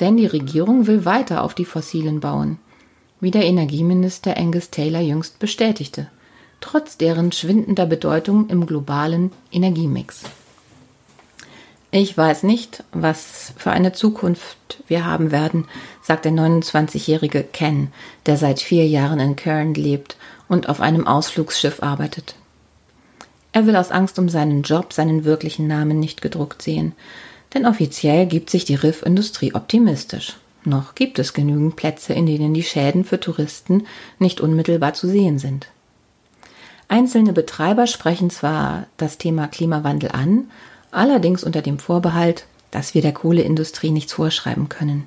Denn 0.00 0.18
die 0.18 0.26
Regierung 0.26 0.86
will 0.86 1.06
weiter 1.06 1.42
auf 1.42 1.54
die 1.54 1.64
Fossilen 1.64 2.20
bauen, 2.20 2.58
wie 3.20 3.30
der 3.30 3.44
Energieminister 3.44 4.36
Angus 4.36 4.70
Taylor 4.70 5.00
jüngst 5.00 5.38
bestätigte, 5.38 6.08
trotz 6.60 6.96
deren 6.96 7.32
schwindender 7.32 7.86
Bedeutung 7.86 8.48
im 8.48 8.66
globalen 8.66 9.32
Energiemix. 9.52 10.22
Ich 11.92 12.16
weiß 12.16 12.44
nicht, 12.44 12.84
was 12.92 13.52
für 13.56 13.72
eine 13.72 13.92
Zukunft 13.92 14.82
wir 14.86 15.04
haben 15.04 15.32
werden, 15.32 15.66
sagt 16.02 16.24
der 16.24 16.32
29-jährige 16.32 17.42
Ken, 17.42 17.88
der 18.26 18.36
seit 18.36 18.60
vier 18.60 18.86
Jahren 18.86 19.18
in 19.18 19.34
Cairn 19.34 19.74
lebt 19.74 20.16
und 20.48 20.68
auf 20.68 20.80
einem 20.80 21.06
Ausflugsschiff 21.06 21.82
arbeitet. 21.82 22.36
Er 23.52 23.66
will 23.66 23.74
aus 23.74 23.90
Angst 23.90 24.20
um 24.20 24.28
seinen 24.28 24.62
Job 24.62 24.92
seinen 24.92 25.24
wirklichen 25.24 25.66
Namen 25.66 25.98
nicht 25.98 26.22
gedruckt 26.22 26.62
sehen, 26.62 26.92
denn 27.54 27.66
offiziell 27.66 28.26
gibt 28.26 28.50
sich 28.50 28.64
die 28.64 28.76
Riffindustrie 28.76 29.54
optimistisch. 29.54 30.36
Noch 30.64 30.94
gibt 30.94 31.18
es 31.18 31.32
genügend 31.32 31.76
Plätze, 31.76 32.12
in 32.12 32.26
denen 32.26 32.52
die 32.52 32.62
Schäden 32.62 33.04
für 33.04 33.18
Touristen 33.18 33.86
nicht 34.18 34.40
unmittelbar 34.40 34.94
zu 34.94 35.08
sehen 35.08 35.38
sind. 35.38 35.68
Einzelne 36.88 37.32
Betreiber 37.32 37.86
sprechen 37.86 38.30
zwar 38.30 38.86
das 38.96 39.16
Thema 39.16 39.46
Klimawandel 39.46 40.10
an, 40.10 40.50
allerdings 40.90 41.44
unter 41.44 41.62
dem 41.62 41.78
Vorbehalt, 41.78 42.46
dass 42.70 42.94
wir 42.94 43.02
der 43.02 43.12
Kohleindustrie 43.12 43.90
nichts 43.90 44.12
vorschreiben 44.12 44.68
können. 44.68 45.06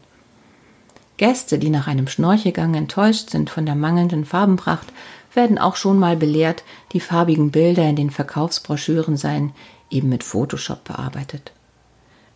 Gäste, 1.18 1.60
die 1.60 1.70
nach 1.70 1.88
einem 1.88 2.08
Schnorchelgang 2.08 2.74
enttäuscht 2.74 3.30
sind 3.30 3.50
von 3.50 3.66
der 3.66 3.76
mangelnden 3.76 4.26
Farbenpracht, 4.26 4.88
werden 5.34 5.58
auch 5.58 5.76
schon 5.76 6.00
mal 6.00 6.16
belehrt, 6.16 6.64
die 6.92 7.00
farbigen 7.00 7.52
Bilder 7.52 7.84
in 7.84 7.96
den 7.96 8.10
Verkaufsbroschüren 8.10 9.18
seien 9.18 9.52
eben 9.90 10.10
mit 10.10 10.24
Photoshop 10.24 10.84
bearbeitet. 10.84 11.52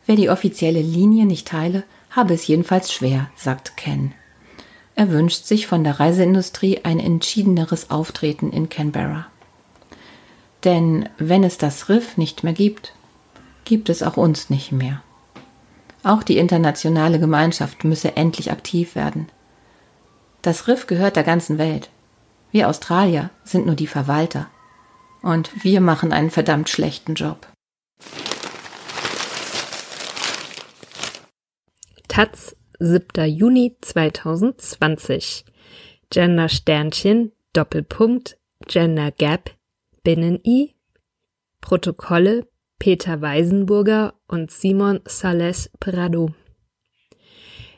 Wer 0.06 0.16
die 0.16 0.30
offizielle 0.30 0.82
Linie 0.82 1.26
nicht 1.26 1.48
teile, 1.48 1.84
habe 2.10 2.34
es 2.34 2.48
jedenfalls 2.48 2.92
schwer, 2.92 3.30
sagt 3.36 3.78
Ken. 3.78 4.14
Er 4.96 5.12
wünscht 5.12 5.46
sich 5.46 5.68
von 5.68 5.84
der 5.84 6.00
Reiseindustrie 6.00 6.82
ein 6.84 7.00
entschiedeneres 7.00 7.92
Auftreten 7.92 8.52
in 8.52 8.70
Canberra. 8.70 9.28
Denn 10.64 11.08
wenn 11.18 11.44
es 11.44 11.58
das 11.58 11.90
Riff 11.90 12.18
nicht 12.18 12.44
mehr 12.44 12.54
gibt, 12.54 12.94
gibt 13.64 13.90
es 13.90 14.02
auch 14.02 14.18
uns 14.18 14.50
nicht 14.50 14.72
mehr. 14.72 15.04
Auch 16.04 16.24
die 16.24 16.38
internationale 16.38 17.20
Gemeinschaft 17.20 17.84
müsse 17.84 18.16
endlich 18.16 18.52
aktiv 18.52 18.96
werden. 18.96 19.30
Das 20.42 20.68
Riff 20.68 20.88
gehört 20.88 21.16
der 21.16 21.24
ganzen 21.24 21.58
Welt. 21.58 21.90
Wir 22.52 22.70
Australier 22.70 23.30
sind 23.44 23.66
nur 23.66 23.76
die 23.76 23.88
Verwalter. 23.88 24.48
Und 25.22 25.52
wir 25.64 25.82
machen 25.82 26.14
einen 26.14 26.32
verdammt 26.32 26.70
schlechten 26.70 27.16
Job. 27.16 27.48
Taz, 32.18 32.56
7. 32.80 33.28
Juni 33.28 33.76
2020. 33.80 35.46
Gender 36.10 36.50
Sternchen, 36.50 37.32
Doppelpunkt, 37.54 38.40
Gender 38.66 39.12
Gap, 39.12 39.52
Binnen-I, 40.02 40.74
Protokolle 41.62 42.48
Peter 42.80 43.22
Weisenburger 43.22 44.16
und 44.28 44.50
Simon 44.50 45.02
Sales 45.06 45.70
Prado. 45.80 46.32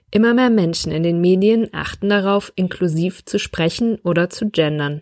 Immer 0.10 0.34
mehr 0.34 0.50
Menschen 0.50 0.94
in 0.94 1.04
den 1.04 1.20
Medien 1.20 1.68
achten 1.74 2.08
darauf, 2.08 2.54
inklusiv 2.56 3.26
zu 3.26 3.40
sprechen 3.40 4.00
oder 4.06 4.30
zu 4.30 4.50
gendern. 4.50 5.02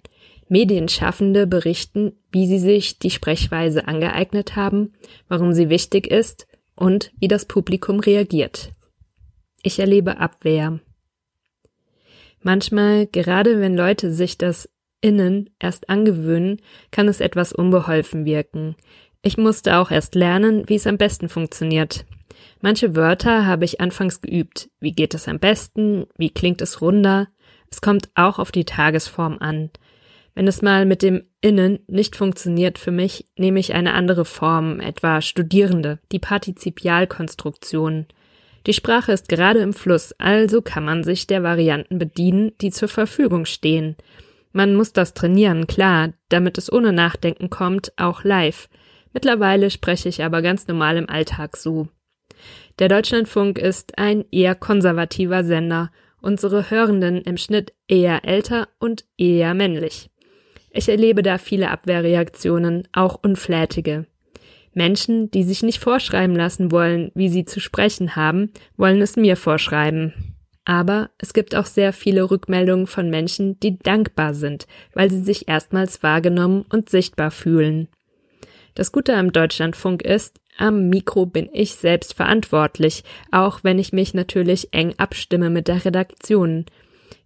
Medienschaffende 0.50 1.46
berichten, 1.46 2.14
wie 2.32 2.48
sie 2.48 2.58
sich 2.58 2.98
die 2.98 3.12
Sprechweise 3.12 3.88
angeeignet 3.88 4.56
haben, 4.56 4.94
warum 5.28 5.54
sie 5.54 5.70
wichtig 5.70 6.08
ist 6.08 6.48
und 6.76 7.12
wie 7.20 7.28
das 7.28 7.46
Publikum 7.46 8.00
reagiert. 8.00 8.72
Ich 9.68 9.80
erlebe 9.80 10.18
Abwehr. 10.20 10.80
Manchmal, 12.42 13.06
gerade 13.06 13.60
wenn 13.60 13.76
Leute 13.76 14.14
sich 14.14 14.38
das 14.38 14.70
Innen 15.02 15.50
erst 15.60 15.90
angewöhnen, 15.90 16.62
kann 16.90 17.10
es 17.10 17.20
etwas 17.20 17.52
unbeholfen 17.52 18.24
wirken. 18.24 18.78
Ich 19.24 19.38
musste 19.38 19.76
auch 19.76 19.92
erst 19.92 20.16
lernen, 20.16 20.70
wie 20.70 20.76
es 20.76 20.88
am 20.88 20.98
besten 20.98 21.28
funktioniert. 21.28 22.06
Manche 22.62 22.96
Wörter 22.96 23.46
habe 23.46 23.66
ich 23.66 23.82
anfangs 23.82 24.22
geübt. 24.22 24.70
Wie 24.80 24.94
geht 24.94 25.14
es 25.14 25.28
am 25.28 25.38
besten? 25.38 26.06
Wie 26.18 26.30
klingt 26.30 26.62
es 26.62 26.80
runder? 26.80 27.28
Es 27.70 27.82
kommt 27.82 28.10
auch 28.16 28.40
auf 28.40 28.54
die 28.54 28.64
Tagesform 28.64 29.38
an. 29.42 29.70
Wenn 30.34 30.48
es 30.48 30.62
mal 30.62 30.86
mit 30.86 31.02
dem 31.02 31.24
Innen 31.42 31.80
nicht 31.88 32.16
funktioniert 32.16 32.78
für 32.78 32.92
mich, 32.92 33.26
nehme 33.36 33.60
ich 33.60 33.74
eine 33.74 33.96
andere 33.96 34.24
Form, 34.24 34.80
etwa 34.80 35.20
Studierende, 35.20 36.00
die 36.14 36.20
Partizipialkonstruktion. 36.20 38.06
Die 38.68 38.74
Sprache 38.74 39.14
ist 39.14 39.30
gerade 39.30 39.60
im 39.60 39.72
Fluss, 39.72 40.14
also 40.18 40.62
kann 40.62 40.84
man 40.84 41.06
sich 41.06 41.26
der 41.26 41.42
Varianten 41.42 41.98
bedienen, 41.98 42.52
die 42.60 42.70
zur 42.70 42.90
Verfügung 42.90 43.46
stehen. 43.46 43.96
Man 44.52 44.76
muss 44.76 44.92
das 44.92 45.14
trainieren, 45.14 45.68
klar, 45.68 46.12
damit 46.28 46.58
es 46.58 46.72
ohne 46.72 46.92
Nachdenken 46.92 47.50
kommt, 47.50 47.94
auch 47.96 48.26
live. 48.26 48.68
Mittlerweile 49.14 49.70
spreche 49.70 50.10
ich 50.10 50.22
aber 50.22 50.42
ganz 50.42 50.68
normal 50.68 50.98
im 50.98 51.10
Alltag 51.10 51.56
so. 51.56 51.88
Der 52.80 52.90
Deutschlandfunk 52.90 53.58
ist 53.58 53.98
ein 53.98 54.26
eher 54.32 54.54
konservativer 54.54 55.46
Sender, 55.46 55.90
unsere 56.22 56.70
Hörenden 56.70 57.22
im 57.22 57.38
Schnitt 57.38 57.74
eher 57.88 58.26
älter 58.26 58.68
und 58.80 59.06
eher 59.18 59.54
männlich. 59.54 60.10
Ich 60.72 60.90
erlebe 60.90 61.24
da 61.24 61.38
viele 61.38 61.72
Abwehrreaktionen, 61.72 62.86
auch 62.92 63.18
unflätige. 63.24 64.08
Menschen, 64.78 65.30
die 65.32 65.44
sich 65.44 65.64
nicht 65.64 65.80
vorschreiben 65.80 66.36
lassen 66.36 66.72
wollen, 66.72 67.12
wie 67.16 67.30
sie 67.30 67.44
zu 67.44 67.60
sprechen 67.60 68.16
haben, 68.16 68.52
wollen 68.78 69.02
es 69.02 69.18
mir 69.18 69.36
vorschreiben. 69.36 70.14
Aber 70.64 71.10
es 71.18 71.34
gibt 71.34 71.56
auch 71.56 71.66
sehr 71.66 71.94
viele 71.94 72.30
Rückmeldungen 72.30 72.88
von 72.88 73.10
Menschen, 73.10 73.60
die 73.60 73.80
dankbar 73.80 74.34
sind, 74.34 74.68
weil 74.94 75.10
sie 75.10 75.22
sich 75.22 75.48
erstmals 75.48 76.04
wahrgenommen 76.04 76.66
und 76.70 76.90
sichtbar 76.90 77.32
fühlen. 77.32 77.88
Das 78.76 78.92
Gute 78.92 79.16
am 79.16 79.32
Deutschlandfunk 79.32 80.04
ist, 80.04 80.40
am 80.58 80.90
Mikro 80.90 81.26
bin 81.26 81.50
ich 81.54 81.76
selbst 81.76 82.14
verantwortlich, 82.14 83.04
auch 83.32 83.64
wenn 83.64 83.80
ich 83.80 83.94
mich 83.94 84.14
natürlich 84.14 84.74
eng 84.74 84.94
abstimme 84.98 85.50
mit 85.50 85.68
der 85.68 85.86
Redaktion. 85.86 86.66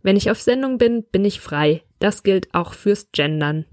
Wenn 0.03 0.17
ich 0.17 0.31
auf 0.31 0.41
Sendung 0.41 0.77
bin, 0.77 1.03
bin 1.03 1.25
ich 1.25 1.39
frei. 1.39 1.83
Das 1.99 2.23
gilt 2.23 2.53
auch 2.53 2.73
fürs 2.73 3.11
Gendern. 3.11 3.65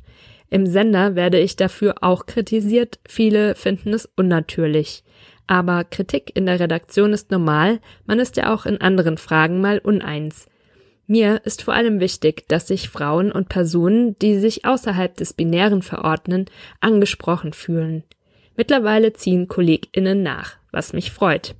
Im 0.50 0.66
Sender 0.66 1.14
werde 1.14 1.38
ich 1.38 1.56
dafür 1.56 1.96
auch 2.02 2.26
kritisiert, 2.26 2.98
viele 3.06 3.54
finden 3.54 3.92
es 3.92 4.08
unnatürlich. 4.16 5.04
Aber 5.46 5.84
Kritik 5.84 6.32
in 6.34 6.46
der 6.46 6.60
Redaktion 6.60 7.12
ist 7.12 7.30
normal, 7.30 7.80
man 8.06 8.18
ist 8.18 8.36
ja 8.36 8.54
auch 8.54 8.66
in 8.66 8.80
anderen 8.80 9.18
Fragen 9.18 9.60
mal 9.60 9.78
uneins. 9.78 10.46
Mir 11.06 11.40
ist 11.44 11.62
vor 11.62 11.72
allem 11.72 12.00
wichtig, 12.00 12.46
dass 12.48 12.68
sich 12.68 12.90
Frauen 12.90 13.32
und 13.32 13.48
Personen, 13.48 14.18
die 14.18 14.38
sich 14.38 14.66
außerhalb 14.66 15.16
des 15.16 15.32
Binären 15.32 15.80
verordnen, 15.80 16.46
angesprochen 16.80 17.54
fühlen. 17.54 18.04
Mittlerweile 18.56 19.14
ziehen 19.14 19.48
KollegInnen 19.48 20.22
nach, 20.22 20.56
was 20.70 20.92
mich 20.92 21.10
freut. 21.10 21.54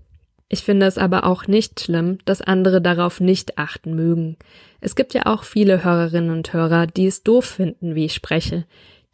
Ich 0.49 0.63
finde 0.63 0.87
es 0.87 0.97
aber 0.97 1.25
auch 1.25 1.47
nicht 1.47 1.81
schlimm, 1.81 2.19
dass 2.25 2.41
andere 2.41 2.81
darauf 2.81 3.21
nicht 3.21 3.59
achten 3.59 3.95
mögen. 3.95 4.37
Es 4.81 4.97
gibt 4.97 5.13
ja 5.13 5.27
auch 5.27 5.45
viele 5.45 5.85
Hörerinnen 5.85 6.31
und 6.31 6.53
Hörer, 6.53 6.87
die 6.87 7.07
es 7.07 7.23
doof 7.23 7.45
finden, 7.45 7.95
wie 7.95 8.07
ich 8.07 8.15
spreche. 8.15 8.65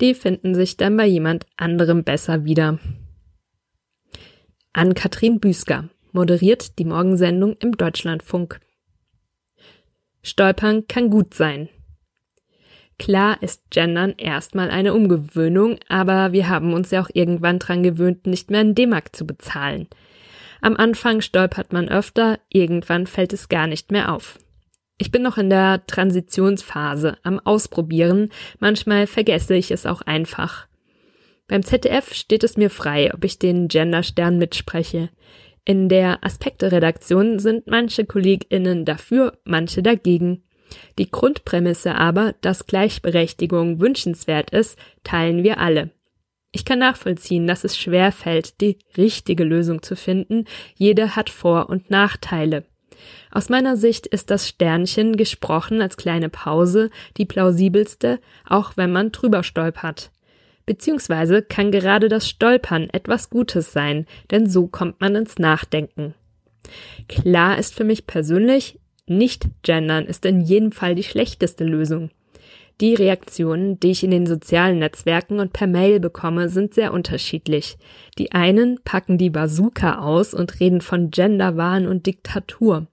Die 0.01 0.15
finden 0.15 0.55
sich 0.55 0.77
dann 0.77 0.97
bei 0.97 1.07
jemand 1.07 1.47
anderem 1.57 2.05
besser 2.05 2.45
wieder. 2.45 2.79
Ann-Kathrin 4.73 5.41
Büsker 5.41 5.89
moderiert 6.13 6.79
die 6.79 6.85
Morgensendung 6.85 7.57
im 7.59 7.77
Deutschlandfunk. 7.77 8.61
Stolpern 10.23 10.87
kann 10.87 11.11
gut 11.11 11.35
sein. 11.35 11.69
Klar 12.99 13.43
ist 13.43 13.71
Gendern 13.71 14.15
erstmal 14.17 14.71
eine 14.71 14.95
Umgewöhnung, 14.95 15.79
aber 15.89 16.33
wir 16.33 16.49
haben 16.49 16.73
uns 16.73 16.93
ja 16.93 17.03
auch 17.03 17.11
irgendwann 17.13 17.59
dran 17.59 17.83
gewöhnt, 17.83 18.27
nicht 18.27 18.51
mehr 18.51 18.61
in 18.61 18.77
D-Mark 18.77 19.15
zu 19.17 19.27
bezahlen. 19.27 19.89
Am 20.65 20.79
Anfang 20.79 21.21
stolpert 21.21 21.75
man 21.75 21.91
öfter, 21.91 22.39
irgendwann 22.49 23.07
fällt 23.07 23.35
es 23.35 23.51
gar 23.51 23.67
nicht 23.67 23.93
mehr 23.93 24.11
auf. 24.11 24.39
Ich 24.97 25.11
bin 25.11 25.21
noch 25.21 25.37
in 25.37 25.51
der 25.51 25.85
Transitionsphase, 25.87 27.19
am 27.23 27.39
Ausprobieren, 27.39 28.31
manchmal 28.61 29.07
vergesse 29.07 29.55
ich 29.57 29.71
es 29.73 29.85
auch 29.85 30.01
einfach. 30.01 30.67
Beim 31.49 31.63
ZDF 31.63 32.15
steht 32.15 32.45
es 32.45 32.57
mir 32.57 32.71
frei, 32.71 33.13
ob 33.13 33.25
ich 33.25 33.39
den 33.39 33.69
Genderstern 33.69 34.39
mitspreche. 34.39 35.11
In 35.67 35.91
der 35.91 36.25
Aspekte-Redaktion 36.25 37.41
sind 37.41 37.67
manche 37.67 38.07
KollegInnen 38.07 38.87
dafür, 38.87 39.37
manche 39.45 39.83
dagegen. 39.83 40.45
Die 40.97 41.11
Grundprämisse 41.11 41.95
aber, 41.95 42.37
dass 42.41 42.67
Gleichberechtigung 42.67 43.81
wünschenswert 43.81 44.49
ist, 44.49 44.79
teilen 45.03 45.43
wir 45.43 45.59
alle. 45.59 45.91
Ich 46.55 46.65
kann 46.65 46.79
nachvollziehen, 46.79 47.49
dass 47.49 47.65
es 47.65 47.77
schwer 47.77 48.13
fällt, 48.13 48.61
die 48.61 48.79
richtige 48.97 49.43
Lösung 49.43 49.83
zu 49.83 49.97
finden. 49.97 50.45
Jede 50.77 51.17
hat 51.17 51.29
Vor- 51.29 51.69
und 51.69 51.91
Nachteile. 51.91 52.65
Aus 53.33 53.49
meiner 53.49 53.77
Sicht 53.77 54.07
ist 54.07 54.31
das 54.31 54.47
Sternchen 54.49 55.17
gesprochen 55.17 55.83
als 55.83 55.97
kleine 55.97 56.29
Pause 56.29 56.91
die 57.17 57.25
plausibelste, 57.25 58.21
auch 58.49 58.77
wenn 58.77 58.93
man 58.93 59.11
drüber 59.11 59.43
stolpert. 59.43 60.13
Beziehungsweise 60.65 61.43
kann 61.43 61.73
gerade 61.73 62.09
das 62.09 62.29
Stolpern 62.29 62.89
etwas 62.89 63.31
Gutes 63.31 63.73
sein, 63.73 64.07
denn 64.31 64.49
so 64.49 64.69
kommt 64.69 65.01
man 65.01 65.17
ins 65.17 65.41
Nachdenken. 65.41 66.15
Klar 67.09 67.59
ist 67.59 67.75
für 67.75 67.85
mich 67.85 68.07
persönlich, 68.07 68.79
nicht 69.09 69.49
gendern 69.63 70.07
ist 70.07 70.25
in 70.25 70.41
jedem 70.41 70.71
Fall 70.71 70.95
die 70.95 71.03
schlechteste 71.03 71.65
Lösung. 71.65 72.11
Die 72.81 72.95
Reaktionen, 72.95 73.79
die 73.79 73.93
ich 73.93 74.03
in 74.03 74.11
den 74.11 74.27
sozialen 74.27 74.81
Netzwerken 74.81 75.39
und 75.39 75.53
per 75.53 75.69
Mail 75.69 76.01
bekomme, 76.01 76.49
sind 76.49 76.75
sehr 76.75 76.93
unterschiedlich. 76.93 77.77
Die 78.19 78.33
einen 78.33 78.81
packen 78.83 79.17
die 79.17 79.31
Bazooka 79.31 80.01
aus 80.01 80.35
und 80.35 80.59
reden 80.59 80.81
von 80.81 81.11
Genderwahn 81.11 81.87
und 81.87 82.07
Diktatur. 82.07 82.89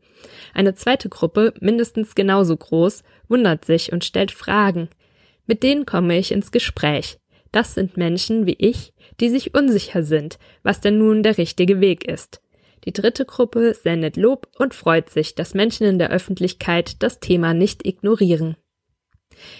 Eine 0.54 0.76
zweite 0.76 1.10
Gruppe, 1.10 1.54
mindestens 1.60 2.13
genauso 2.13 2.56
groß, 2.56 3.04
wundert 3.28 3.65
sich 3.65 3.91
und 3.91 4.06
stellt 4.06 4.32
Fragen. 4.32 4.89
Mit 5.48 5.63
denen 5.63 5.88
komme 5.88 6.17
ich 6.17 6.32
ins 6.32 6.52
Gespräch. 6.52 7.17
Das 7.52 7.74
sind 7.74 7.98
Menschen 7.98 8.46
wie 8.46 8.56
ich, 8.60 8.94
die 9.20 9.30
sich 9.30 9.56
unsicher 9.56 10.04
sind, 10.04 10.38
was 10.62 10.80
denn 10.80 11.00
nun 11.00 11.24
der 11.24 11.39
richtige 11.39 11.82
Weg 11.82 12.08
ist. 12.08 12.41
Die 12.86 12.94
dritte 12.94 13.26
Gruppe 13.26 13.74
sendet 13.74 14.15
Lob 14.15 14.48
und 14.58 14.74
freut 14.74 15.10
sich, 15.10 15.36
dass 15.36 15.54
Menschen 15.54 15.86
in 15.86 16.00
der 16.00 16.12
Öffentlichkeit 16.12 17.02
das 17.04 17.20
Thema 17.20 17.54
nicht 17.54 17.86
ignorieren. 17.86 18.56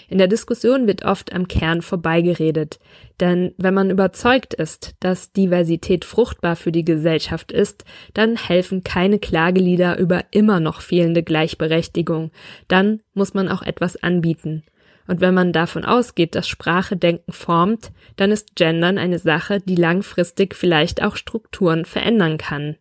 In 0.08 0.18
der 0.18 0.28
Diskussion 0.28 0.86
wird 0.86 1.04
oft 1.04 1.32
am 1.32 1.48
Kern 1.48 1.82
vorbeigeredet, 1.82 2.78
denn 3.20 3.54
wenn 3.56 3.74
man 3.74 3.90
überzeugt 3.90 4.54
ist, 4.54 4.94
dass 5.00 5.32
Diversität 5.32 6.04
fruchtbar 6.04 6.56
für 6.56 6.72
die 6.72 6.84
Gesellschaft 6.84 7.52
ist, 7.52 7.84
dann 8.14 8.36
helfen 8.36 8.84
keine 8.84 9.18
Klagelieder 9.18 9.98
über 9.98 10.24
immer 10.30 10.60
noch 10.60 10.80
fehlende 10.80 11.22
Gleichberechtigung, 11.22 12.30
dann 12.68 13.00
muss 13.14 13.34
man 13.34 13.48
auch 13.48 13.62
etwas 13.62 14.02
anbieten. 14.02 14.64
Und 15.06 15.20
wenn 15.20 15.34
man 15.34 15.52
davon 15.52 15.84
ausgeht, 15.84 16.34
dass 16.34 16.48
Sprache 16.48 16.96
Denken 16.96 17.32
formt, 17.32 17.92
dann 18.16 18.30
ist 18.30 18.54
Gendern 18.54 18.98
eine 18.98 19.18
Sache, 19.18 19.58
die 19.60 19.74
langfristig 19.74 20.54
vielleicht 20.54 21.02
auch 21.02 21.16
Strukturen 21.16 21.84
verändern 21.84 22.38
kann. 22.38 22.76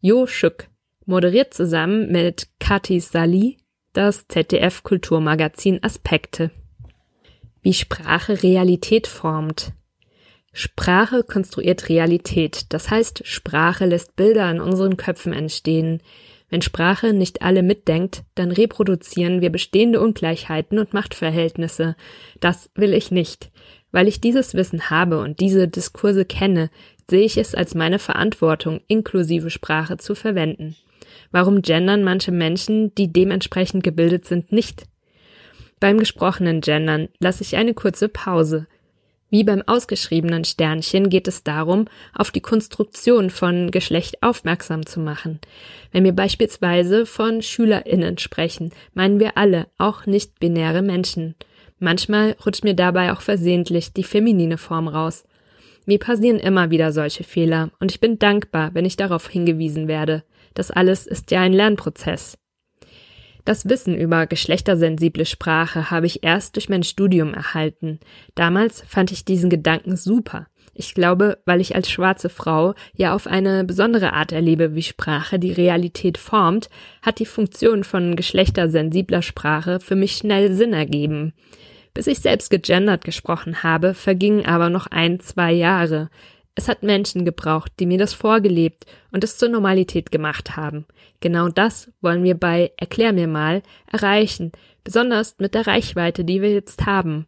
Jo 0.00 0.26
Schück 0.26 0.68
moderiert 1.04 1.54
zusammen 1.54 2.10
mit 2.10 2.48
Kati 2.58 3.00
Sali 3.00 3.58
das 3.96 4.28
ZDF 4.28 4.82
Kulturmagazin 4.82 5.82
Aspekte. 5.82 6.50
Wie 7.62 7.72
Sprache 7.72 8.42
Realität 8.42 9.06
formt. 9.06 9.72
Sprache 10.52 11.22
konstruiert 11.22 11.88
Realität, 11.88 12.66
das 12.74 12.90
heißt, 12.90 13.26
Sprache 13.26 13.86
lässt 13.86 14.14
Bilder 14.14 14.50
in 14.50 14.60
unseren 14.60 14.98
Köpfen 14.98 15.32
entstehen. 15.32 16.02
Wenn 16.50 16.60
Sprache 16.60 17.14
nicht 17.14 17.40
alle 17.40 17.62
mitdenkt, 17.62 18.22
dann 18.34 18.50
reproduzieren 18.50 19.40
wir 19.40 19.50
bestehende 19.50 20.00
Ungleichheiten 20.00 20.78
und 20.78 20.92
Machtverhältnisse. 20.92 21.96
Das 22.38 22.70
will 22.74 22.92
ich 22.92 23.10
nicht. 23.10 23.50
Weil 23.92 24.08
ich 24.08 24.20
dieses 24.20 24.52
Wissen 24.52 24.90
habe 24.90 25.20
und 25.20 25.40
diese 25.40 25.68
Diskurse 25.68 26.26
kenne, 26.26 26.70
sehe 27.08 27.24
ich 27.24 27.38
es 27.38 27.54
als 27.54 27.74
meine 27.74 27.98
Verantwortung, 27.98 28.82
inklusive 28.88 29.48
Sprache 29.48 29.96
zu 29.96 30.14
verwenden. 30.14 30.76
Warum 31.36 31.60
gendern 31.60 32.02
manche 32.02 32.32
Menschen, 32.32 32.94
die 32.94 33.12
dementsprechend 33.12 33.84
gebildet 33.84 34.24
sind, 34.24 34.52
nicht? 34.52 34.86
Beim 35.80 35.98
gesprochenen 35.98 36.62
Gendern 36.62 37.10
lasse 37.18 37.42
ich 37.42 37.56
eine 37.56 37.74
kurze 37.74 38.08
Pause. 38.08 38.66
Wie 39.28 39.44
beim 39.44 39.60
ausgeschriebenen 39.60 40.44
Sternchen 40.44 41.10
geht 41.10 41.28
es 41.28 41.44
darum, 41.44 41.88
auf 42.14 42.30
die 42.30 42.40
Konstruktion 42.40 43.28
von 43.28 43.70
Geschlecht 43.70 44.22
aufmerksam 44.22 44.86
zu 44.86 44.98
machen. 44.98 45.38
Wenn 45.92 46.04
wir 46.04 46.12
beispielsweise 46.12 47.04
von 47.04 47.42
SchülerInnen 47.42 48.16
sprechen, 48.16 48.72
meinen 48.94 49.20
wir 49.20 49.36
alle, 49.36 49.66
auch 49.76 50.06
nicht 50.06 50.40
binäre 50.40 50.80
Menschen. 50.80 51.34
Manchmal 51.78 52.34
rutscht 52.46 52.64
mir 52.64 52.72
dabei 52.72 53.12
auch 53.12 53.20
versehentlich 53.20 53.92
die 53.92 54.04
feminine 54.04 54.56
Form 54.56 54.88
raus. 54.88 55.26
Mir 55.84 55.98
passieren 55.98 56.38
immer 56.38 56.70
wieder 56.70 56.92
solche 56.92 57.24
Fehler 57.24 57.72
und 57.78 57.90
ich 57.92 58.00
bin 58.00 58.18
dankbar, 58.18 58.70
wenn 58.72 58.86
ich 58.86 58.96
darauf 58.96 59.28
hingewiesen 59.28 59.86
werde. 59.86 60.24
Das 60.56 60.70
alles 60.70 61.06
ist 61.06 61.30
ja 61.30 61.42
ein 61.42 61.52
Lernprozess. 61.52 62.38
Das 63.44 63.68
Wissen 63.68 63.94
über 63.94 64.26
geschlechtersensible 64.26 65.26
Sprache 65.26 65.90
habe 65.90 66.06
ich 66.06 66.24
erst 66.24 66.56
durch 66.56 66.68
mein 66.70 66.82
Studium 66.82 67.34
erhalten. 67.34 68.00
Damals 68.34 68.82
fand 68.88 69.12
ich 69.12 69.24
diesen 69.24 69.50
Gedanken 69.50 69.96
super. 69.96 70.46
Ich 70.74 70.94
glaube, 70.94 71.38
weil 71.44 71.60
ich 71.60 71.76
als 71.76 71.90
schwarze 71.90 72.30
Frau 72.30 72.74
ja 72.94 73.14
auf 73.14 73.26
eine 73.26 73.64
besondere 73.64 74.14
Art 74.14 74.32
erlebe, 74.32 74.74
wie 74.74 74.82
Sprache 74.82 75.38
die 75.38 75.52
Realität 75.52 76.16
formt, 76.16 76.70
hat 77.02 77.18
die 77.18 77.26
Funktion 77.26 77.84
von 77.84 78.16
geschlechtersensibler 78.16 79.22
Sprache 79.22 79.78
für 79.78 79.94
mich 79.94 80.16
schnell 80.16 80.54
Sinn 80.54 80.72
ergeben. 80.72 81.34
Bis 81.92 82.06
ich 82.06 82.20
selbst 82.20 82.50
gegendert 82.50 83.04
gesprochen 83.04 83.62
habe, 83.62 83.92
vergingen 83.94 84.46
aber 84.46 84.70
noch 84.70 84.86
ein, 84.86 85.20
zwei 85.20 85.52
Jahre. 85.52 86.08
Es 86.58 86.68
hat 86.68 86.82
Menschen 86.82 87.26
gebraucht, 87.26 87.70
die 87.78 87.86
mir 87.86 87.98
das 87.98 88.14
vorgelebt 88.14 88.86
und 89.12 89.22
es 89.22 89.36
zur 89.36 89.50
Normalität 89.50 90.10
gemacht 90.10 90.56
haben. 90.56 90.86
Genau 91.20 91.48
das 91.48 91.92
wollen 92.00 92.24
wir 92.24 92.34
bei 92.34 92.72
Erklär 92.78 93.12
mir 93.12 93.28
mal 93.28 93.62
erreichen, 93.92 94.52
besonders 94.82 95.36
mit 95.38 95.54
der 95.54 95.66
Reichweite, 95.66 96.24
die 96.24 96.40
wir 96.40 96.50
jetzt 96.50 96.86
haben. 96.86 97.26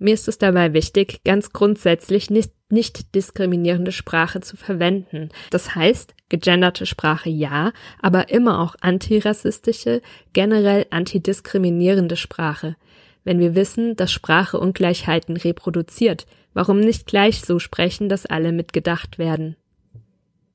Mir 0.00 0.12
ist 0.12 0.26
es 0.26 0.38
dabei 0.38 0.72
wichtig, 0.72 1.20
ganz 1.24 1.52
grundsätzlich 1.52 2.30
nicht, 2.30 2.52
nicht 2.68 3.14
diskriminierende 3.14 3.92
Sprache 3.92 4.40
zu 4.40 4.56
verwenden. 4.56 5.28
Das 5.50 5.76
heißt, 5.76 6.16
gegenderte 6.28 6.84
Sprache 6.84 7.30
ja, 7.30 7.72
aber 8.02 8.28
immer 8.28 8.60
auch 8.60 8.74
antirassistische, 8.80 10.02
generell 10.32 10.86
antidiskriminierende 10.90 12.16
Sprache. 12.16 12.74
Wenn 13.22 13.38
wir 13.38 13.54
wissen, 13.54 13.94
dass 13.94 14.10
Sprache 14.10 14.58
Ungleichheiten 14.58 15.36
reproduziert, 15.36 16.26
Warum 16.58 16.80
nicht 16.80 17.06
gleich 17.06 17.42
so 17.42 17.60
sprechen, 17.60 18.08
dass 18.08 18.26
alle 18.26 18.50
mitgedacht 18.50 19.16
werden? 19.16 19.54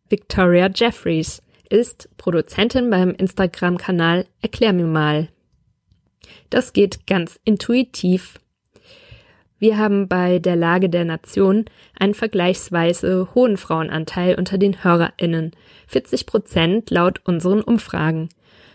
Victoria 0.10 0.70
Jeffries 0.70 1.42
ist 1.70 2.10
Produzentin 2.18 2.90
beim 2.90 3.12
Instagram-Kanal 3.12 4.26
Erklär 4.42 4.74
mir 4.74 4.86
mal. 4.86 5.30
Das 6.50 6.74
geht 6.74 7.08
ganz 7.08 7.40
intuitiv. 7.46 8.38
Wir 9.60 9.78
haben 9.78 10.10
bei 10.10 10.40
der 10.40 10.58
Lage 10.58 10.90
der 10.90 11.06
Nation 11.06 11.64
einen 11.98 12.16
vergleichsweise 12.16 13.30
hohen 13.34 13.56
Frauenanteil 13.56 14.36
unter 14.36 14.58
den 14.58 14.84
HörerInnen. 14.84 15.52
40 15.88 16.26
Prozent 16.26 16.90
laut 16.90 17.22
unseren 17.24 17.62
Umfragen. 17.62 18.28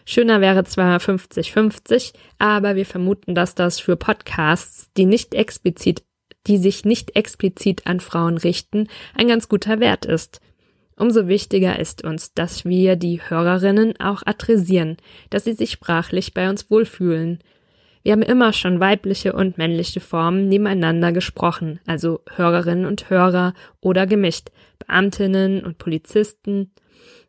Schöner 0.07 0.41
wäre 0.41 0.65
zwar 0.65 0.99
50-50, 0.99 2.15
aber 2.39 2.75
wir 2.75 2.87
vermuten, 2.87 3.35
dass 3.35 3.55
das 3.55 3.81
für 3.81 3.97
Podcasts, 3.97 4.91
die 4.97 5.05
nicht 5.05 5.35
explizit 5.35 6.08
die 6.49 6.59
sich 6.59 6.85
nicht 6.85 7.15
explizit 7.15 7.87
an 7.87 8.01
Frauen 8.01 8.39
richten, 8.39 8.89
ein 9.15 9.29
ganz 9.29 9.49
guter 9.49 9.81
Wert 9.81 10.07
ist. 10.07 10.41
Umso 10.97 11.29
wichtiger 11.29 11.79
ist 11.79 12.03
uns, 12.03 12.35
dass 12.35 12.65
wir 12.65 12.97
die 12.97 13.21
Hörerinnen 13.23 14.01
auch 14.01 14.23
adressieren, 14.27 14.97
dass 15.31 15.45
sie 15.45 15.53
sich 15.53 15.71
sprachlich 15.71 16.35
bei 16.35 16.51
uns 16.51 16.71
wohlfühlen. 16.71 17.39
Wir 18.03 18.13
haben 18.13 18.23
immer 18.23 18.53
schon 18.53 18.81
weibliche 18.81 19.33
und 19.33 19.59
männliche 19.59 20.01
Formen 20.01 20.49
nebeneinander 20.49 21.13
gesprochen, 21.13 21.79
also 21.87 22.21
Hörerinnen 22.35 22.87
und 22.87 23.11
Hörer 23.11 23.55
oder 23.81 24.07
gemischt, 24.07 24.49
Beamtinnen 24.81 25.65
und 25.65 25.79
Polizisten. 25.79 26.73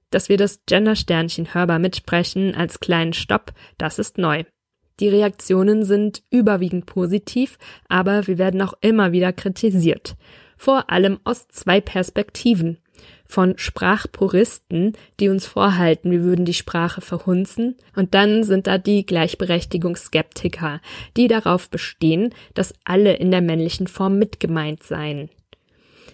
Dass 0.09 0.29
wir 0.29 0.37
das 0.37 0.61
Gendersternchen 0.65 1.53
hörbar 1.53 1.77
mitsprechen 1.77 2.55
als 2.55 2.79
kleinen 2.79 3.13
Stopp, 3.13 3.53
das 3.77 3.99
ist 3.99 4.17
neu. 4.17 4.45
Die 4.99 5.07
Reaktionen 5.07 5.83
sind 5.83 6.23
überwiegend 6.29 6.85
positiv, 6.85 7.57
aber 7.87 8.27
wir 8.27 8.37
werden 8.37 8.61
auch 8.61 8.73
immer 8.81 9.11
wieder 9.11 9.31
kritisiert. 9.31 10.15
Vor 10.57 10.89
allem 10.89 11.19
aus 11.23 11.47
zwei 11.47 11.79
Perspektiven 11.79 12.79
von 13.25 13.57
Sprachpuristen, 13.57 14.93
die 15.19 15.29
uns 15.29 15.45
vorhalten, 15.45 16.11
wir 16.11 16.23
würden 16.23 16.45
die 16.45 16.53
Sprache 16.53 16.99
verhunzen, 16.99 17.75
und 17.95 18.13
dann 18.15 18.43
sind 18.43 18.67
da 18.67 18.77
die 18.77 19.05
Gleichberechtigungsskeptiker, 19.05 20.81
die 21.15 21.27
darauf 21.27 21.69
bestehen, 21.69 22.33
dass 22.55 22.73
alle 22.83 23.13
in 23.13 23.29
der 23.31 23.41
männlichen 23.41 23.87
Form 23.87 24.17
mitgemeint 24.17 24.83
seien. 24.83 25.29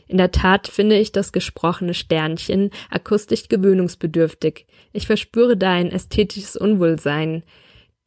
In 0.07 0.17
der 0.17 0.31
Tat 0.31 0.67
finde 0.67 0.99
ich 0.99 1.11
das 1.11 1.31
gesprochene 1.31 1.93
Sternchen 1.93 2.69
akustisch 2.91 3.47
gewöhnungsbedürftig. 3.47 4.67
Ich 4.93 5.07
verspüre 5.07 5.57
da 5.57 5.71
ein 5.71 5.91
ästhetisches 5.91 6.55
Unwohlsein. 6.55 7.43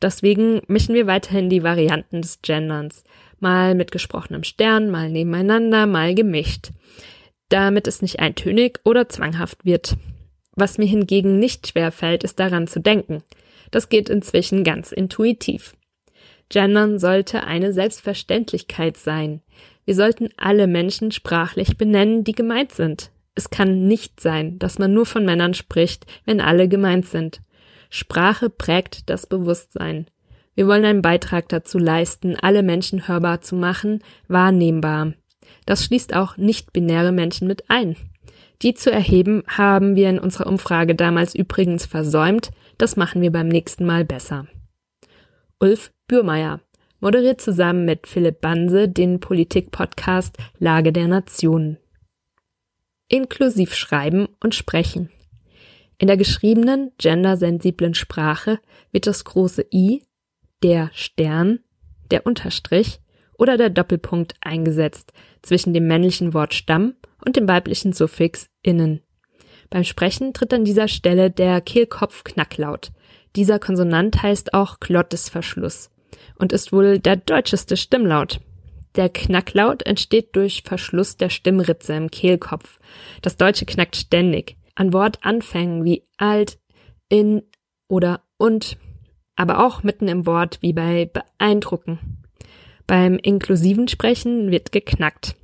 Deswegen 0.01 0.63
mischen 0.69 0.95
wir 0.95 1.07
weiterhin 1.07 1.51
die 1.51 1.63
Varianten 1.63 2.23
des 2.23 2.41
Genderns. 2.43 3.05
Mal 3.41 3.75
mit 3.75 3.93
gesprochenem 3.93 4.45
Stern, 4.45 4.91
mal 4.91 5.11
nebeneinander, 5.11 5.87
mal 5.87 6.15
gemischt 6.15 6.71
damit 7.49 7.87
es 7.87 8.03
nicht 8.03 8.21
eintönig 8.21 8.81
oder 8.85 9.09
zwanghaft 9.09 9.65
wird. 9.65 9.97
Was 10.55 10.79
mir 10.79 10.87
hingegen 10.87 11.39
nicht 11.39 11.69
schwer 11.69 11.93
fällt, 11.93 12.25
ist 12.25 12.39
daran 12.41 12.67
zu 12.67 12.81
denken. 12.81 13.23
Das 13.71 13.89
geht 13.89 14.09
inzwischen 14.09 14.65
ganz 14.65 14.93
intuitiv. 14.93 15.75
Gendern 16.49 16.99
sollte 16.99 17.45
eine 17.45 17.73
Selbstverständlichkeit 17.73 18.97
sein. 18.97 19.43
Wir 19.85 19.95
sollten 19.95 20.31
alle 20.37 20.67
Menschen 20.67 21.13
sprachlich 21.13 21.77
benennen, 21.77 22.25
die 22.25 22.33
gemeint 22.33 22.73
sind. 22.73 23.11
Es 23.35 23.51
kann 23.51 23.87
nicht 23.87 24.21
sein, 24.21 24.59
dass 24.59 24.79
man 24.79 24.93
nur 24.93 25.07
von 25.07 25.25
Männern 25.25 25.55
spricht, 25.55 26.07
wenn 26.25 26.41
alle 26.41 26.69
gemeint 26.69 27.07
sind. 27.07 27.41
Sprache 27.89 28.51
prägt 28.51 29.09
das 29.11 29.27
Bewusstsein. 29.27 30.07
Wir 30.55 30.67
wollen 30.67 30.85
einen 30.85 31.03
Beitrag 31.03 31.49
dazu 31.49 31.79
leisten, 31.79 32.37
alle 32.37 32.63
Menschen 32.63 33.07
hörbar 33.09 33.41
zu 33.41 33.55
machen, 33.55 34.03
wahrnehmbar. 34.27 35.15
Das 35.67 35.85
schließt 35.85 36.15
auch 36.15 36.37
nicht-binäre 36.37 37.13
Menschen 37.13 37.47
mit 37.47 37.71
ein. 37.71 37.97
Die 38.63 38.75
zu 38.75 38.91
erheben 38.91 39.45
haben 39.47 39.95
wir 39.95 40.11
in 40.11 40.19
unserer 40.19 40.49
Umfrage 40.49 40.95
damals 40.95 41.35
übrigens 41.35 41.87
versäumt. 41.87 42.51
Das 42.77 42.97
machen 42.97 43.23
wir 43.23 43.31
beim 43.31 43.49
nächsten 43.49 43.87
Mal 43.87 44.05
besser. 44.05 44.47
Ulf 45.61 45.93
Bürmeier 46.09 46.61
moderiert 47.01 47.41
zusammen 47.41 47.85
mit 47.85 48.07
Philipp 48.07 48.41
Banse 48.41 48.89
den 48.89 49.21
Politik-Podcast 49.21 50.37
Lage 50.59 50.93
der 50.93 51.07
Nationen. 51.07 51.79
Inklusiv 53.09 53.75
schreiben 53.75 54.29
und 54.43 54.55
sprechen. 54.55 55.11
In 55.99 56.07
der 56.07 56.17
geschriebenen, 56.17 56.93
gendersensiblen 56.99 57.95
Sprache 57.95 58.61
wird 58.93 59.09
das 59.09 59.25
große 59.25 59.67
I, 59.73 60.05
der 60.63 60.91
Stern, 60.93 61.61
der 62.11 62.25
Unterstrich 62.25 63.01
oder 63.37 63.57
der 63.57 63.71
Doppelpunkt 63.71 64.35
eingesetzt 64.41 65.13
zwischen 65.43 65.75
dem 65.75 65.87
männlichen 65.87 66.35
Wort 66.35 66.55
Stamm 66.55 66.95
und 67.25 67.37
dem 67.37 67.49
weiblichen 67.49 67.93
Suffix 67.93 68.49
innen. 68.63 69.03
Beim 69.71 69.85
Sprechen 69.85 70.33
tritt 70.33 70.55
an 70.55 70.65
dieser 70.65 70.89
Stelle 70.89 71.31
der 71.31 71.61
Kehlkopf-Knacklaut. 71.61 72.91
Dieser 73.37 73.59
Konsonant 73.59 74.23
heißt 74.23 74.55
auch 74.55 74.81
Glottesverschluss 74.81 75.91
und 76.39 76.53
ist 76.53 76.73
wohl 76.73 76.99
der 76.99 77.17
deutscheste 77.17 77.77
Stimmlaut. 77.77 78.41
Der 78.97 79.09
Knacklaut 79.09 79.85
entsteht 79.85 80.35
durch 80.35 80.63
Verschluss 80.65 81.17
der 81.17 81.29
Stimmritze 81.29 81.95
im 81.95 82.11
Kehlkopf. 82.11 82.79
Das 83.21 83.37
Deutsche 83.37 83.67
knackt 83.67 83.97
ständig. 83.97 84.58
An 84.79 84.93
Wortanfängen 84.93 85.85
wie 85.85 86.05
alt, 86.19 86.61
in 87.09 87.43
oder 87.89 88.23
und, 88.37 88.79
aber 89.35 89.67
auch 89.67 89.83
mitten 89.83 90.07
im 90.07 90.25
Wort 90.25 90.59
wie 90.61 90.73
bei 90.73 91.11
beeindrucken. 91.13 92.23
Beim 92.87 93.17
inklusiven 93.17 93.89
Sprechen 93.89 94.53
wird 94.53 94.71
geknackt. 94.71 95.35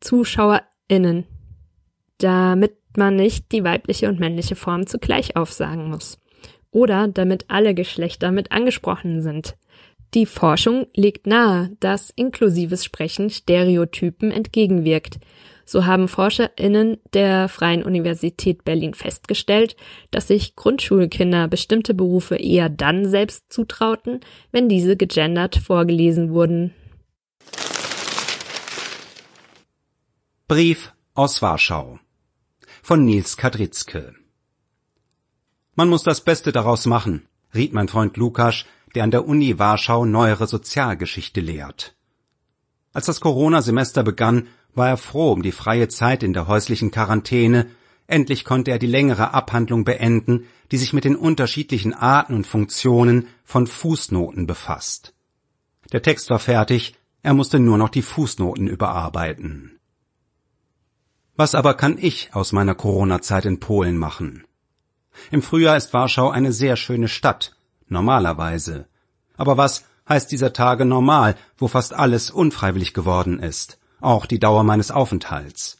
ZuschauerInnen. 0.00 1.24
Damit 2.18 2.76
man 2.94 3.16
nicht 3.16 3.50
die 3.52 3.64
weibliche 3.64 4.10
und 4.10 4.20
männliche 4.20 4.56
Form 4.56 4.86
zugleich 4.86 5.36
aufsagen 5.36 5.88
muss. 5.88 6.20
Oder 6.70 7.08
damit 7.08 7.46
alle 7.48 7.74
Geschlechter 7.74 8.30
mit 8.30 8.52
angesprochen 8.52 9.22
sind. 9.22 9.56
Die 10.12 10.26
Forschung 10.26 10.86
legt 10.94 11.26
nahe, 11.26 11.74
dass 11.80 12.10
inklusives 12.10 12.84
Sprechen 12.84 13.30
Stereotypen 13.30 14.30
entgegenwirkt. 14.30 15.18
So 15.64 15.86
haben 15.86 16.08
ForscherInnen 16.08 16.98
der 17.12 17.48
Freien 17.48 17.82
Universität 17.82 18.64
Berlin 18.64 18.94
festgestellt, 18.94 19.76
dass 20.10 20.28
sich 20.28 20.56
Grundschulkinder 20.56 21.48
bestimmte 21.48 21.94
Berufe 21.94 22.36
eher 22.36 22.68
dann 22.68 23.08
selbst 23.08 23.52
zutrauten, 23.52 24.20
wenn 24.50 24.68
diese 24.68 24.96
gegendert 24.96 25.56
vorgelesen 25.56 26.30
wurden. 26.30 26.74
Brief 30.48 30.92
aus 31.14 31.40
Warschau 31.40 31.98
von 32.82 33.04
Nils 33.04 33.36
Kadritzke 33.36 34.14
Man 35.74 35.88
muss 35.88 36.02
das 36.02 36.20
Beste 36.20 36.52
daraus 36.52 36.84
machen, 36.84 37.26
riet 37.54 37.72
mein 37.72 37.88
Freund 37.88 38.16
Lukas, 38.16 38.66
der 38.94 39.04
an 39.04 39.10
der 39.10 39.26
Uni 39.26 39.58
Warschau 39.58 40.04
neuere 40.04 40.46
Sozialgeschichte 40.46 41.40
lehrt. 41.40 41.94
Als 42.92 43.06
das 43.06 43.20
Corona-Semester 43.20 44.02
begann, 44.02 44.48
war 44.74 44.88
er 44.88 44.96
froh 44.96 45.32
um 45.32 45.42
die 45.42 45.52
freie 45.52 45.88
Zeit 45.88 46.22
in 46.22 46.32
der 46.32 46.46
häuslichen 46.46 46.90
Quarantäne, 46.90 47.68
endlich 48.06 48.44
konnte 48.44 48.70
er 48.70 48.78
die 48.78 48.86
längere 48.86 49.34
Abhandlung 49.34 49.84
beenden, 49.84 50.46
die 50.70 50.76
sich 50.78 50.92
mit 50.92 51.04
den 51.04 51.16
unterschiedlichen 51.16 51.94
Arten 51.94 52.34
und 52.34 52.46
Funktionen 52.46 53.28
von 53.44 53.66
Fußnoten 53.66 54.46
befasst. 54.46 55.14
Der 55.92 56.02
Text 56.02 56.30
war 56.30 56.38
fertig, 56.38 56.94
er 57.22 57.34
musste 57.34 57.58
nur 57.58 57.78
noch 57.78 57.90
die 57.90 58.02
Fußnoten 58.02 58.66
überarbeiten. 58.66 59.78
Was 61.36 61.54
aber 61.54 61.74
kann 61.74 61.98
ich 61.98 62.34
aus 62.34 62.52
meiner 62.52 62.74
Corona-Zeit 62.74 63.46
in 63.46 63.60
Polen 63.60 63.96
machen? 63.96 64.44
Im 65.30 65.42
Frühjahr 65.42 65.76
ist 65.76 65.92
Warschau 65.92 66.30
eine 66.30 66.52
sehr 66.52 66.76
schöne 66.76 67.08
Stadt, 67.08 67.56
normalerweise. 67.88 68.86
Aber 69.36 69.56
was 69.56 69.84
heißt 70.08 70.30
dieser 70.30 70.52
Tage 70.52 70.84
normal, 70.84 71.36
wo 71.56 71.68
fast 71.68 71.94
alles 71.94 72.30
unfreiwillig 72.30 72.92
geworden 72.94 73.38
ist, 73.38 73.78
auch 74.02 74.26
die 74.26 74.38
Dauer 74.38 74.64
meines 74.64 74.90
Aufenthalts? 74.90 75.78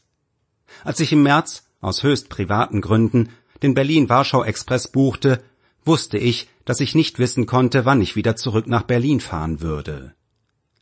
Als 0.84 1.00
ich 1.00 1.12
im 1.12 1.22
März, 1.22 1.64
aus 1.80 2.02
höchst 2.02 2.28
privaten 2.28 2.80
Gründen, 2.80 3.30
den 3.62 3.74
Berlin-Warschau-Express 3.74 4.88
buchte, 4.88 5.42
wusste 5.84 6.18
ich, 6.18 6.48
dass 6.64 6.80
ich 6.80 6.94
nicht 6.94 7.18
wissen 7.18 7.46
konnte, 7.46 7.84
wann 7.84 8.00
ich 8.00 8.16
wieder 8.16 8.36
zurück 8.36 8.66
nach 8.66 8.82
Berlin 8.82 9.20
fahren 9.20 9.60
würde. 9.60 10.14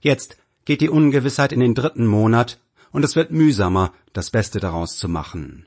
Jetzt 0.01 0.37
geht 0.65 0.81
die 0.81 0.89
Ungewissheit 0.89 1.53
in 1.53 1.61
den 1.61 1.75
dritten 1.75 2.07
Monat 2.07 2.61
und 2.93 3.05
es 3.05 3.17
wird 3.17 3.31
mühsamer, 3.31 3.93
das 4.13 4.31
Beste 4.31 4.61
daraus 4.61 4.97
zu 4.97 5.09
machen. 5.09 5.67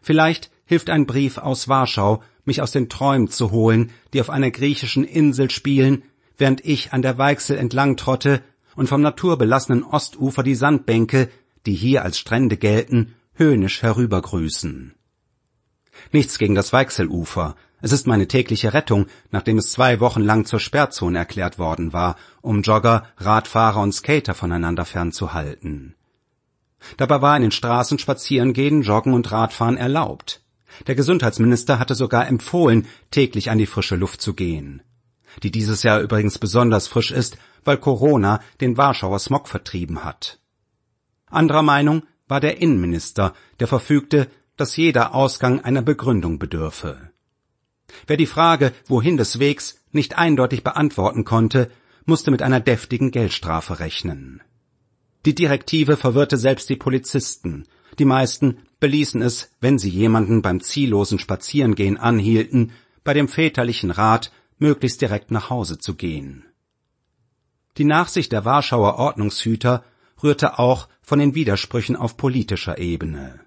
Vielleicht 0.00 0.50
hilft 0.64 0.90
ein 0.90 1.06
Brief 1.06 1.38
aus 1.38 1.68
Warschau, 1.68 2.22
mich 2.44 2.60
aus 2.60 2.72
den 2.72 2.88
Träumen 2.88 3.28
zu 3.28 3.50
holen, 3.50 3.92
die 4.12 4.20
auf 4.20 4.30
einer 4.30 4.50
griechischen 4.50 5.04
Insel 5.04 5.50
spielen, 5.50 6.02
während 6.36 6.64
ich 6.64 6.92
an 6.92 7.02
der 7.02 7.18
Weichsel 7.18 7.56
entlang 7.56 7.96
trotte 7.96 8.42
und 8.76 8.88
vom 8.88 9.00
naturbelassenen 9.00 9.82
Ostufer 9.82 10.42
die 10.42 10.54
Sandbänke, 10.54 11.28
die 11.66 11.74
hier 11.74 12.02
als 12.02 12.18
Strände 12.18 12.56
gelten, 12.56 13.14
höhnisch 13.34 13.82
herübergrüßen. 13.82 14.94
Nichts 16.10 16.38
gegen 16.38 16.54
das 16.54 16.72
Weichselufer, 16.72 17.56
es 17.84 17.90
ist 17.90 18.06
meine 18.06 18.28
tägliche 18.28 18.74
Rettung, 18.74 19.06
nachdem 19.32 19.58
es 19.58 19.72
zwei 19.72 19.98
Wochen 19.98 20.22
lang 20.22 20.44
zur 20.46 20.60
Sperrzone 20.60 21.18
erklärt 21.18 21.58
worden 21.58 21.92
war, 21.92 22.16
um 22.40 22.62
Jogger, 22.62 23.06
Radfahrer 23.16 23.80
und 23.80 23.92
Skater 23.92 24.34
voneinander 24.34 24.84
fernzuhalten. 24.84 25.96
Dabei 26.96 27.22
war 27.22 27.36
in 27.36 27.42
den 27.42 27.50
Straßen 27.50 27.98
Spazierengehen, 27.98 28.82
Joggen 28.82 29.14
und 29.14 29.30
Radfahren 29.32 29.76
erlaubt. 29.76 30.42
Der 30.86 30.94
Gesundheitsminister 30.94 31.78
hatte 31.78 31.94
sogar 31.96 32.28
empfohlen, 32.28 32.86
täglich 33.10 33.50
an 33.50 33.58
die 33.58 33.66
frische 33.66 33.96
Luft 33.96 34.22
zu 34.22 34.34
gehen. 34.34 34.82
Die 35.42 35.50
dieses 35.50 35.82
Jahr 35.82 36.00
übrigens 36.00 36.38
besonders 36.38 36.88
frisch 36.88 37.10
ist, 37.10 37.38
weil 37.64 37.76
Corona 37.76 38.40
den 38.60 38.76
Warschauer 38.76 39.18
Smog 39.18 39.48
vertrieben 39.48 40.04
hat. 40.04 40.38
Anderer 41.26 41.62
Meinung 41.62 42.02
war 42.28 42.40
der 42.40 42.60
Innenminister, 42.60 43.34
der 43.60 43.66
verfügte, 43.66 44.28
dass 44.56 44.76
jeder 44.76 45.14
Ausgang 45.14 45.60
einer 45.60 45.82
Begründung 45.82 46.38
bedürfe. 46.38 47.10
Wer 48.06 48.16
die 48.16 48.26
Frage, 48.26 48.72
wohin 48.86 49.16
des 49.16 49.38
Wegs, 49.38 49.80
nicht 49.92 50.16
eindeutig 50.16 50.62
beantworten 50.64 51.24
konnte, 51.24 51.70
musste 52.04 52.30
mit 52.30 52.42
einer 52.42 52.60
deftigen 52.60 53.10
Geldstrafe 53.10 53.78
rechnen. 53.80 54.42
Die 55.24 55.34
Direktive 55.34 55.96
verwirrte 55.96 56.36
selbst 56.36 56.68
die 56.68 56.76
Polizisten. 56.76 57.66
Die 57.98 58.04
meisten 58.04 58.58
beließen 58.80 59.22
es, 59.22 59.50
wenn 59.60 59.78
sie 59.78 59.90
jemanden 59.90 60.42
beim 60.42 60.60
ziellosen 60.60 61.18
Spazierengehen 61.18 61.96
anhielten, 61.96 62.72
bei 63.04 63.14
dem 63.14 63.28
väterlichen 63.28 63.90
Rat, 63.90 64.32
möglichst 64.62 65.02
direkt 65.02 65.30
nach 65.30 65.50
Hause 65.50 65.76
zu 65.76 65.94
gehen. 65.94 66.44
Die 67.76 67.84
Nachsicht 67.84 68.32
der 68.32 68.46
Warschauer 68.46 68.96
Ordnungshüter 68.96 69.84
rührte 70.22 70.58
auch 70.58 70.88
von 71.02 71.18
den 71.18 71.34
Widersprüchen 71.34 71.96
auf 71.96 72.16
politischer 72.16 72.78
Ebene. 72.78 73.40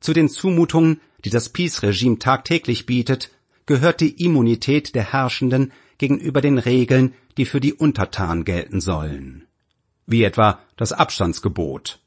Zu 0.00 0.12
den 0.12 0.28
Zumutungen, 0.28 1.00
die 1.24 1.30
das 1.30 1.50
Peace-Regime 1.50 2.18
tagtäglich 2.18 2.86
bietet, 2.86 3.30
gehört 3.66 4.00
die 4.00 4.24
Immunität 4.24 4.94
der 4.94 5.12
Herrschenden 5.12 5.72
gegenüber 5.98 6.40
den 6.40 6.58
Regeln, 6.58 7.14
die 7.36 7.44
für 7.44 7.60
die 7.60 7.74
Untertanen 7.74 8.44
gelten 8.44 8.80
sollen. 8.80 9.46
Wie 10.06 10.22
etwa 10.22 10.60
das 10.76 10.92
Abstandsgebot. 10.92 12.00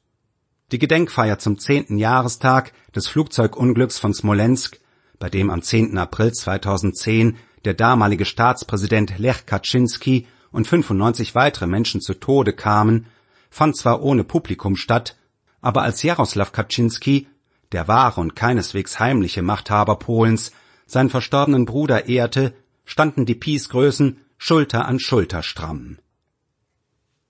Die 0.72 0.80
Gedenkfeier 0.80 1.38
zum 1.38 1.60
zehnten 1.60 1.98
Jahrestag 1.98 2.72
des 2.96 3.08
Flugzeugunglücks 3.08 4.00
von 4.00 4.14
Smolensk, 4.14 4.80
bei 5.20 5.30
dem 5.30 5.50
am 5.50 5.62
10. 5.62 5.98
April 5.98 6.32
2010 6.32 7.38
der 7.66 7.74
damalige 7.74 8.26
Staatspräsident 8.26 9.18
Lech 9.18 9.45
Kaczynski 9.45 10.28
und 10.51 10.68
95 10.68 11.36
weitere 11.36 11.68
Menschen 11.68 12.01
zu 12.01 12.14
Tode 12.14 12.53
kamen, 12.53 13.07
fand 13.49 13.76
zwar 13.78 14.01
ohne 14.01 14.24
Publikum 14.24 14.76
statt, 14.76 15.16
aber 15.62 15.84
als 15.84 16.03
Jaroslaw 16.03 16.51
Kaczynski, 16.51 17.28
der 17.72 17.88
wahre 17.88 18.22
und 18.22 18.36
keineswegs 18.36 18.99
heimliche 18.99 19.41
Machthaber 19.41 19.97
Polens, 19.97 20.51
seinen 20.86 21.09
verstorbenen 21.09 21.66
Bruder 21.66 22.07
ehrte, 22.07 22.53
standen 22.86 23.26
die 23.26 23.36
Peace-Größen 23.36 24.18
Schulter 24.38 24.86
an 24.86 24.99
Schulter 24.99 25.43
stramm. 25.43 25.99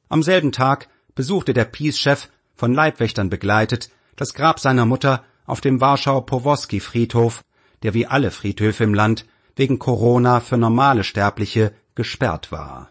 Am 0.09 0.23
selben 0.23 0.51
Tag 0.51 0.87
besuchte 1.13 1.53
der 1.53 1.65
Peace-Chef, 1.65 2.29
von 2.55 2.73
Leibwächtern 2.73 3.29
begleitet, 3.29 3.89
das 4.15 4.33
Grab 4.33 4.59
seiner 4.59 4.85
Mutter 4.85 5.23
auf 5.45 5.61
dem 5.61 5.81
Warschauer 5.81 6.25
Powozki-Friedhof, 6.25 7.43
der 7.83 7.93
wie 7.93 8.07
alle 8.07 8.31
Friedhöfe 8.31 8.83
im 8.83 8.93
Land 8.93 9.25
wegen 9.55 9.79
Corona 9.79 10.39
für 10.39 10.57
normale 10.57 11.03
Sterbliche 11.03 11.73
gesperrt 11.95 12.51
war. 12.51 12.89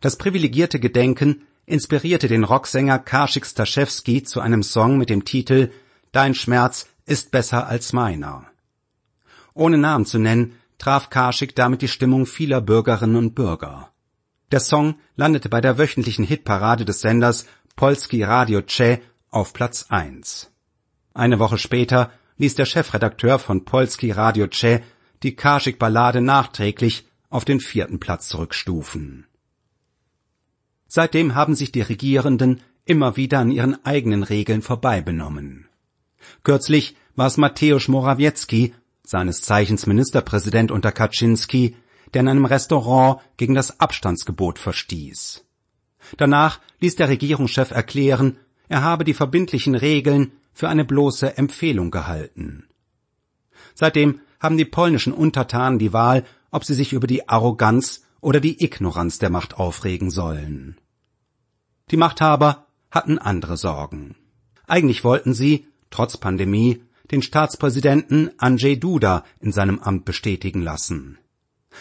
Das 0.00 0.16
privilegierte 0.16 0.78
Gedenken 0.78 1.42
inspirierte 1.66 2.28
den 2.28 2.44
Rocksänger 2.44 2.98
Karschik 2.98 3.44
Staszewski 3.44 4.22
zu 4.22 4.40
einem 4.40 4.62
Song 4.62 4.96
mit 4.98 5.10
dem 5.10 5.24
Titel 5.24 5.70
Dein 6.12 6.34
Schmerz 6.34 6.86
ist 7.04 7.30
besser 7.30 7.66
als 7.66 7.92
meiner. 7.92 8.46
Ohne 9.54 9.78
Namen 9.78 10.06
zu 10.06 10.18
nennen, 10.18 10.54
traf 10.78 11.10
Karschik 11.10 11.54
damit 11.56 11.82
die 11.82 11.88
Stimmung 11.88 12.26
vieler 12.26 12.60
Bürgerinnen 12.60 13.16
und 13.16 13.34
Bürger. 13.34 13.90
Der 14.52 14.60
Song 14.60 14.94
landete 15.16 15.48
bei 15.48 15.60
der 15.60 15.76
wöchentlichen 15.78 16.24
Hitparade 16.24 16.84
des 16.84 17.00
Senders 17.00 17.46
Polski 17.76 18.22
Radio 18.22 18.62
Che 18.62 19.00
auf 19.30 19.52
Platz 19.52 19.86
1. 19.88 20.50
Eine 21.12 21.38
Woche 21.38 21.58
später 21.58 22.10
ließ 22.38 22.54
der 22.54 22.64
Chefredakteur 22.64 23.38
von 23.38 23.64
Polski 23.64 24.10
Radio 24.12 24.46
Che 24.46 24.82
die 25.22 25.34
Karschik-Ballade 25.34 26.20
nachträglich 26.20 27.06
auf 27.30 27.44
den 27.44 27.60
vierten 27.60 28.00
Platz 28.00 28.28
zurückstufen. 28.28 29.26
Seitdem 30.86 31.34
haben 31.34 31.54
sich 31.54 31.70
die 31.72 31.82
Regierenden 31.82 32.60
immer 32.84 33.16
wieder 33.16 33.40
an 33.40 33.50
ihren 33.50 33.84
eigenen 33.84 34.22
Regeln 34.22 34.62
vorbeibenommen. 34.62 35.68
Kürzlich 36.42 36.96
war 37.14 37.26
es 37.26 37.36
Mateusz 37.36 37.88
Morawiecki, 37.88 38.74
seines 39.04 39.42
Zeichens 39.42 39.86
Ministerpräsident 39.86 40.70
unter 40.70 40.92
Kaczynski, 40.92 41.76
der 42.14 42.20
in 42.22 42.28
einem 42.28 42.44
Restaurant 42.46 43.20
gegen 43.36 43.54
das 43.54 43.80
Abstandsgebot 43.80 44.58
verstieß. 44.58 45.44
Danach 46.16 46.60
ließ 46.80 46.96
der 46.96 47.08
Regierungschef 47.08 47.70
erklären, 47.70 48.38
er 48.68 48.82
habe 48.82 49.04
die 49.04 49.14
verbindlichen 49.14 49.74
Regeln 49.74 50.32
für 50.52 50.68
eine 50.68 50.84
bloße 50.84 51.36
Empfehlung 51.36 51.90
gehalten. 51.90 52.68
Seitdem 53.74 54.20
haben 54.40 54.56
die 54.56 54.64
polnischen 54.64 55.12
Untertanen 55.12 55.78
die 55.78 55.92
Wahl, 55.92 56.24
ob 56.50 56.64
sie 56.64 56.74
sich 56.74 56.92
über 56.92 57.06
die 57.06 57.28
Arroganz 57.28 58.04
oder 58.20 58.40
die 58.40 58.62
Ignoranz 58.64 59.18
der 59.18 59.30
Macht 59.30 59.56
aufregen 59.56 60.10
sollen. 60.10 60.76
Die 61.90 61.96
Machthaber 61.96 62.66
hatten 62.90 63.18
andere 63.18 63.56
Sorgen. 63.56 64.16
Eigentlich 64.66 65.04
wollten 65.04 65.34
sie, 65.34 65.66
trotz 65.90 66.16
Pandemie, 66.16 66.82
den 67.10 67.22
Staatspräsidenten 67.22 68.30
Andrzej 68.38 68.76
Duda 68.76 69.24
in 69.40 69.52
seinem 69.52 69.78
Amt 69.78 70.04
bestätigen 70.04 70.60
lassen. 70.60 71.18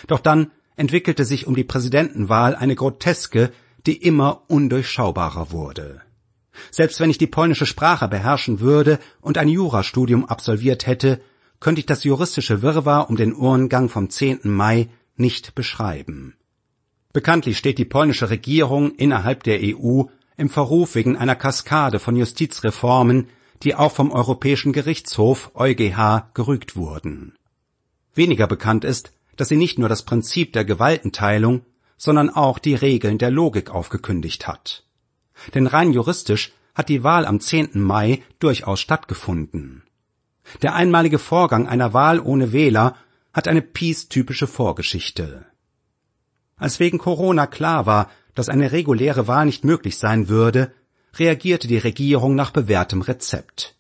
Doch 0.08 0.20
dann 0.20 0.52
entwickelte 0.76 1.26
sich 1.26 1.48
um 1.48 1.56
die 1.56 1.64
Präsidentenwahl 1.64 2.56
eine 2.56 2.76
Groteske, 2.76 3.52
die 3.86 3.98
immer 3.98 4.44
undurchschaubarer 4.48 5.52
wurde. 5.52 6.02
Selbst 6.72 7.00
wenn 7.00 7.10
ich 7.10 7.18
die 7.18 7.28
polnische 7.28 7.66
Sprache 7.66 8.08
beherrschen 8.08 8.60
würde 8.60 9.00
und 9.22 9.38
ein 9.38 9.50
Jurastudium 9.50 10.26
absolviert 10.26 10.88
hätte, 10.88 11.22
könnte 11.60 11.80
ich 11.80 11.86
das 11.86 12.04
juristische 12.04 12.62
Wirrwarr 12.62 13.10
um 13.10 13.16
den 13.16 13.34
Urngang 13.34 13.90
vom 13.90 14.10
10. 14.10 14.42
Mai 14.44 14.90
nicht 15.16 15.56
beschreiben. 15.56 16.36
Bekanntlich 17.14 17.58
steht 17.58 17.78
die 17.80 17.86
polnische 17.86 18.30
Regierung 18.30 18.92
innerhalb 18.96 19.44
der 19.44 19.60
EU 19.64 20.04
im 20.38 20.50
Verruf 20.50 20.96
wegen 20.96 21.18
einer 21.18 21.36
Kaskade 21.36 22.00
von 22.00 22.16
Justizreformen, 22.16 23.28
die 23.64 23.74
auch 23.74 23.92
vom 23.92 24.12
Europäischen 24.12 24.72
Gerichtshof 24.72 25.52
EuGH 25.56 26.30
gerügt 26.36 26.76
wurden. 26.76 27.34
Weniger 28.14 28.48
bekannt 28.48 28.84
ist, 28.84 29.12
dass 29.36 29.48
sie 29.48 29.58
nicht 29.58 29.80
nur 29.80 29.90
das 29.90 30.04
Prinzip 30.04 30.54
der 30.54 30.66
Gewaltenteilung, 30.66 31.66
sondern 31.98 32.30
auch 32.30 32.60
die 32.60 32.76
Regeln 32.76 33.18
der 33.18 33.32
Logik 33.32 33.72
aufgekündigt 33.72 34.48
hat. 34.48 34.84
Denn 35.56 35.66
rein 35.66 35.92
juristisch 35.94 36.52
hat 36.76 36.90
die 36.90 37.04
Wahl 37.04 37.26
am 37.26 37.40
10. 37.40 37.82
Mai 37.82 38.22
durchaus 38.40 38.80
stattgefunden. 38.80 39.84
Der 40.62 40.76
einmalige 40.76 41.20
Vorgang 41.20 41.68
einer 41.68 41.94
Wahl 41.94 42.20
ohne 42.20 42.52
Wähler 42.52 42.96
hat 43.34 43.48
eine 43.48 43.62
Peace-typische 43.62 44.48
Vorgeschichte. 44.48 45.46
Als 46.56 46.80
wegen 46.80 46.98
Corona 46.98 47.46
klar 47.46 47.86
war, 47.86 48.10
dass 48.34 48.50
eine 48.50 48.72
reguläre 48.72 49.28
Wahl 49.28 49.46
nicht 49.46 49.64
möglich 49.64 49.98
sein 49.98 50.28
würde, 50.28 50.72
reagierte 51.16 51.68
die 51.68 51.78
Regierung 51.78 52.36
nach 52.36 52.52
bewährtem 52.52 53.02
Rezept. 53.02 53.76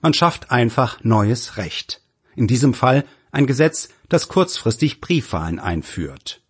Man 0.00 0.14
schafft 0.14 0.50
einfach 0.50 1.02
neues 1.02 1.56
Recht. 1.56 2.02
In 2.34 2.46
diesem 2.46 2.74
Fall 2.74 3.04
ein 3.30 3.46
Gesetz, 3.46 3.88
das 4.08 4.28
kurzfristig 4.28 5.00
Briefwahlen 5.00 5.58
einführt. 5.58 6.40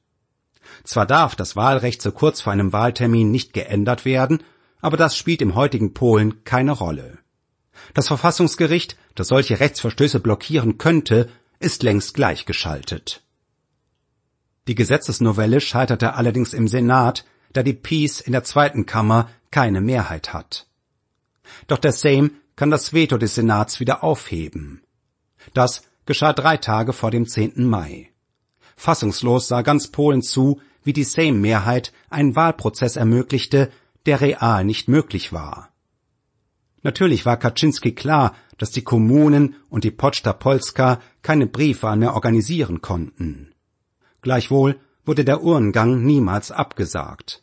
Zwar 0.85 1.07
darf 1.07 1.35
das 1.35 1.57
Wahlrecht 1.57 2.03
so 2.03 2.13
kurz 2.13 2.41
vor 2.41 2.53
einem 2.53 2.73
Wahltermin 2.73 3.31
nicht 3.31 3.53
geändert 3.53 4.05
werden, 4.05 4.43
aber 4.81 4.97
das 4.97 5.17
spielt 5.17 5.43
im 5.43 5.55
heutigen 5.55 5.95
Polen 5.95 6.45
keine 6.45 6.73
Rolle. 6.73 7.19
Das 7.95 8.09
Verfassungsgericht, 8.09 8.97
das 9.15 9.29
solche 9.29 9.61
Rechtsverstöße 9.61 10.21
blockieren 10.21 10.79
könnte, 10.79 11.29
ist 11.59 11.83
längst 11.83 12.15
gleichgeschaltet. 12.15 13.23
Die 14.69 14.75
Gesetzesnovelle 14.75 15.61
scheiterte 15.61 16.15
allerdings 16.15 16.53
im 16.53 16.69
Senat, 16.69 17.25
da 17.53 17.63
die 17.63 17.73
Peace 17.73 18.21
in 18.21 18.33
der 18.33 18.45
zweiten 18.45 18.85
Kammer 18.85 19.31
keine 19.51 19.81
Mehrheit 19.81 20.33
hat. 20.33 20.67
Doch 21.69 21.79
der 21.79 21.93
Sejm 21.93 22.33
kann 22.57 22.71
das 22.71 22.93
Veto 22.93 23.17
des 23.17 23.35
Senats 23.35 23.81
wieder 23.81 24.03
aufheben. 24.03 24.83
Das 25.55 25.83
geschah 26.05 26.33
drei 26.33 26.57
Tage 26.57 26.93
vor 26.93 27.11
dem 27.11 27.27
10. 27.27 27.65
Mai. 27.65 28.11
Fassungslos 28.77 29.49
sah 29.49 29.63
ganz 29.63 29.89
Polen 29.89 30.23
zu, 30.23 30.61
wie 30.83 30.93
die 30.93 31.05
Sejm-Mehrheit 31.05 31.93
einen 32.11 32.37
Wahlprozess 32.37 32.97
ermöglichte, 32.97 33.71
der 34.07 34.21
real 34.21 34.65
nicht 34.65 34.89
möglich 34.89 35.33
war. 35.33 35.71
Natürlich 36.87 37.27
war 37.27 37.37
Kaczynski 37.37 37.97
klar, 37.97 38.37
dass 38.59 38.71
die 38.71 38.85
Kommunen 38.85 39.57
und 39.69 39.83
die 39.83 39.91
Poczta 39.91 40.33
Polska 40.33 41.01
keine 41.21 41.49
Briefwahl 41.49 41.97
mehr 41.97 42.15
organisieren 42.15 42.81
konnten. 42.81 43.53
Gleichwohl 44.23 44.79
wurde 45.05 45.25
der 45.25 45.43
Urngang 45.43 46.05
niemals 46.05 46.53
abgesagt. 46.53 47.43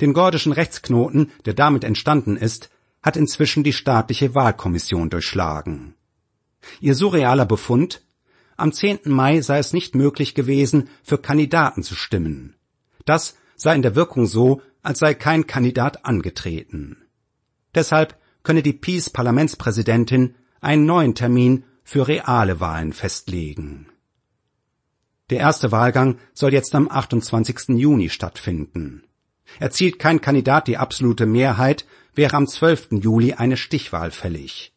Den 0.00 0.14
gordischen 0.14 0.52
Rechtsknoten, 0.52 1.30
der 1.44 1.52
damit 1.52 1.84
entstanden 1.84 2.38
ist, 2.38 2.70
hat 3.02 3.18
inzwischen 3.18 3.64
die 3.64 3.74
staatliche 3.74 4.34
Wahlkommission 4.34 5.10
durchschlagen. 5.10 5.94
Ihr 6.80 6.94
surrealer 6.94 7.44
Befund 7.44 8.00
am 8.56 8.72
10. 8.72 9.00
Mai 9.04 9.42
sei 9.42 9.58
es 9.58 9.74
nicht 9.74 9.94
möglich 9.94 10.34
gewesen, 10.34 10.88
für 11.02 11.18
Kandidaten 11.18 11.82
zu 11.82 11.94
stimmen. 11.94 12.56
Das 13.04 13.36
sei 13.56 13.74
in 13.74 13.82
der 13.82 13.94
Wirkung 13.94 14.24
so, 14.24 14.62
als 14.82 15.00
sei 15.00 15.12
kein 15.12 15.46
Kandidat 15.46 16.06
angetreten. 16.06 16.96
Deshalb 17.74 18.17
könne 18.48 18.62
die 18.62 18.72
Peace-Parlamentspräsidentin 18.72 20.34
einen 20.62 20.86
neuen 20.86 21.14
Termin 21.14 21.64
für 21.84 22.08
reale 22.08 22.60
Wahlen 22.60 22.94
festlegen. 22.94 23.88
Der 25.28 25.40
erste 25.40 25.70
Wahlgang 25.70 26.16
soll 26.32 26.54
jetzt 26.54 26.74
am 26.74 26.90
28. 26.90 27.76
Juni 27.76 28.08
stattfinden. 28.08 29.02
Erzielt 29.58 29.98
kein 29.98 30.22
Kandidat 30.22 30.66
die 30.66 30.78
absolute 30.78 31.26
Mehrheit, 31.26 31.84
wäre 32.14 32.38
am 32.38 32.46
12. 32.46 32.92
Juli 32.92 33.34
eine 33.34 33.58
Stichwahl 33.58 34.10
fällig. 34.10 34.72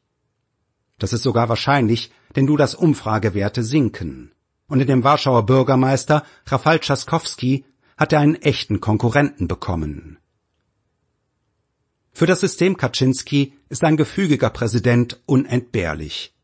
Das 0.99 1.13
ist 1.13 1.23
sogar 1.23 1.47
wahrscheinlich, 1.47 2.11
denn 2.35 2.47
Dudas 2.47 2.75
Umfragewerte 2.75 3.63
sinken. 3.63 4.33
Und 4.67 4.81
in 4.81 4.87
dem 4.87 5.05
Warschauer 5.05 5.45
Bürgermeister 5.45 6.25
Rafal 6.45 6.79
Trzaskowski 6.79 7.63
hat 7.95 8.11
er 8.11 8.19
einen 8.19 8.35
echten 8.35 8.81
Konkurrenten 8.81 9.47
bekommen. 9.47 10.17
Für 12.11 12.25
das 12.25 12.41
System 12.41 12.75
Kaczynski 12.75 13.53
ist 13.71 13.85
ein 13.85 13.95
gefügiger 13.95 14.49
Präsident 14.49 15.21
unentbehrlich. 15.25 16.35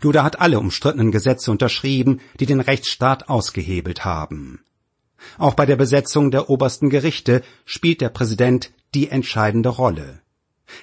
Duda 0.00 0.22
hat 0.22 0.40
alle 0.40 0.60
umstrittenen 0.60 1.12
Gesetze 1.12 1.50
unterschrieben, 1.50 2.20
die 2.38 2.46
den 2.46 2.60
Rechtsstaat 2.60 3.30
ausgehebelt 3.30 4.04
haben. 4.04 4.60
Auch 5.38 5.54
bei 5.54 5.64
der 5.64 5.76
Besetzung 5.76 6.30
der 6.30 6.50
obersten 6.50 6.90
Gerichte 6.90 7.42
spielt 7.64 8.02
der 8.02 8.10
Präsident 8.10 8.70
die 8.94 9.08
entscheidende 9.08 9.70
Rolle. 9.70 10.20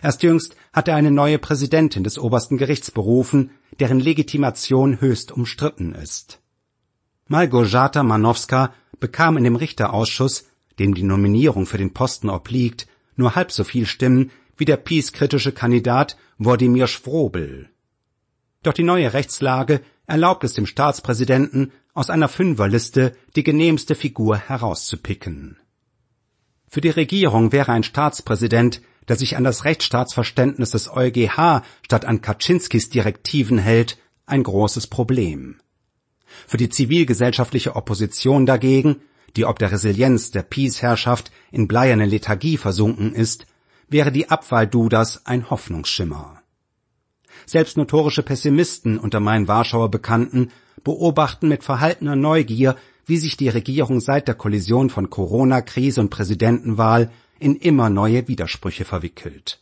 Erst 0.02 0.24
jüngst 0.24 0.56
hat 0.74 0.88
er 0.88 0.96
eine 0.96 1.12
neue 1.12 1.38
Präsidentin 1.38 2.04
des 2.04 2.18
obersten 2.18 2.58
Gerichts 2.58 2.90
berufen, 2.90 3.52
deren 3.80 4.00
Legitimation 4.00 5.02
höchst 5.02 5.32
umstritten 5.32 5.94
ist. 5.94 6.40
Malgorzata 7.28 8.02
Manowska 8.02 8.74
bekam 9.00 9.38
in 9.38 9.44
dem 9.44 9.56
Richterausschuss, 9.56 10.46
dem 10.80 10.96
die 10.96 11.04
Nominierung 11.04 11.68
für 11.68 11.78
den 11.78 11.94
Posten 11.94 12.30
obliegt, 12.30 12.88
nur 13.16 13.36
halb 13.36 13.52
so 13.52 13.64
viel 13.64 13.86
Stimmen 13.86 14.32
wie 14.62 14.66
der 14.66 14.78
peace-kritische 14.78 15.54
Kandidat 15.54 16.18
Władimir 16.38 16.86
Schwrobel. 16.86 17.72
Doch 18.62 18.74
die 18.74 18.84
neue 18.84 19.12
Rechtslage 19.12 19.82
erlaubt 20.06 20.44
es 20.44 20.54
dem 20.54 20.68
Staatspräsidenten, 20.68 21.72
aus 21.96 22.12
einer 22.12 22.28
Fünferliste 22.28 23.16
die 23.36 23.42
genehmste 23.42 23.96
Figur 23.96 24.38
herauszupicken. 24.38 25.58
Für 26.68 26.80
die 26.80 26.92
Regierung 26.92 27.52
wäre 27.52 27.72
ein 27.72 27.82
Staatspräsident, 27.82 28.84
der 29.08 29.16
sich 29.16 29.36
an 29.36 29.44
das 29.44 29.66
Rechtsstaatsverständnis 29.66 30.70
des 30.70 30.96
EuGH 30.96 31.64
statt 31.82 32.06
an 32.06 32.22
Kaczynskis 32.22 32.92
Direktiven 32.92 33.58
hält, 33.58 33.98
ein 34.28 34.44
großes 34.44 34.86
Problem. 34.86 35.60
Für 36.46 36.58
die 36.58 36.70
zivilgesellschaftliche 36.70 37.76
Opposition 37.76 38.46
dagegen, 38.46 38.98
die 39.36 39.46
ob 39.46 39.58
der 39.58 39.72
Resilienz 39.72 40.30
der 40.30 40.44
Peace-Herrschaft 40.44 41.32
in 41.52 41.68
bleierne 41.68 42.06
Lethargie 42.06 42.58
versunken 42.58 43.16
ist, 43.16 43.48
wäre 43.92 44.12
die 44.12 44.30
Abwahl 44.30 44.68
Dudas 44.68 45.26
ein 45.26 45.50
Hoffnungsschimmer. 45.50 46.42
Selbst 47.46 47.78
notorische 47.78 48.24
Pessimisten 48.24 48.98
unter 48.98 49.20
meinen 49.20 49.48
Warschauer 49.48 49.92
Bekannten 49.92 50.52
beobachten 50.84 51.48
mit 51.48 51.64
verhaltener 51.64 52.16
Neugier, 52.16 52.76
wie 53.06 53.18
sich 53.18 53.36
die 53.36 53.50
Regierung 53.50 54.00
seit 54.00 54.28
der 54.28 54.36
Kollision 54.36 54.90
von 54.90 55.10
Corona-Krise 55.10 56.02
und 56.02 56.10
Präsidentenwahl 56.10 57.12
in 57.40 57.56
immer 57.56 57.90
neue 57.90 58.28
Widersprüche 58.28 58.86
verwickelt. 58.86 59.60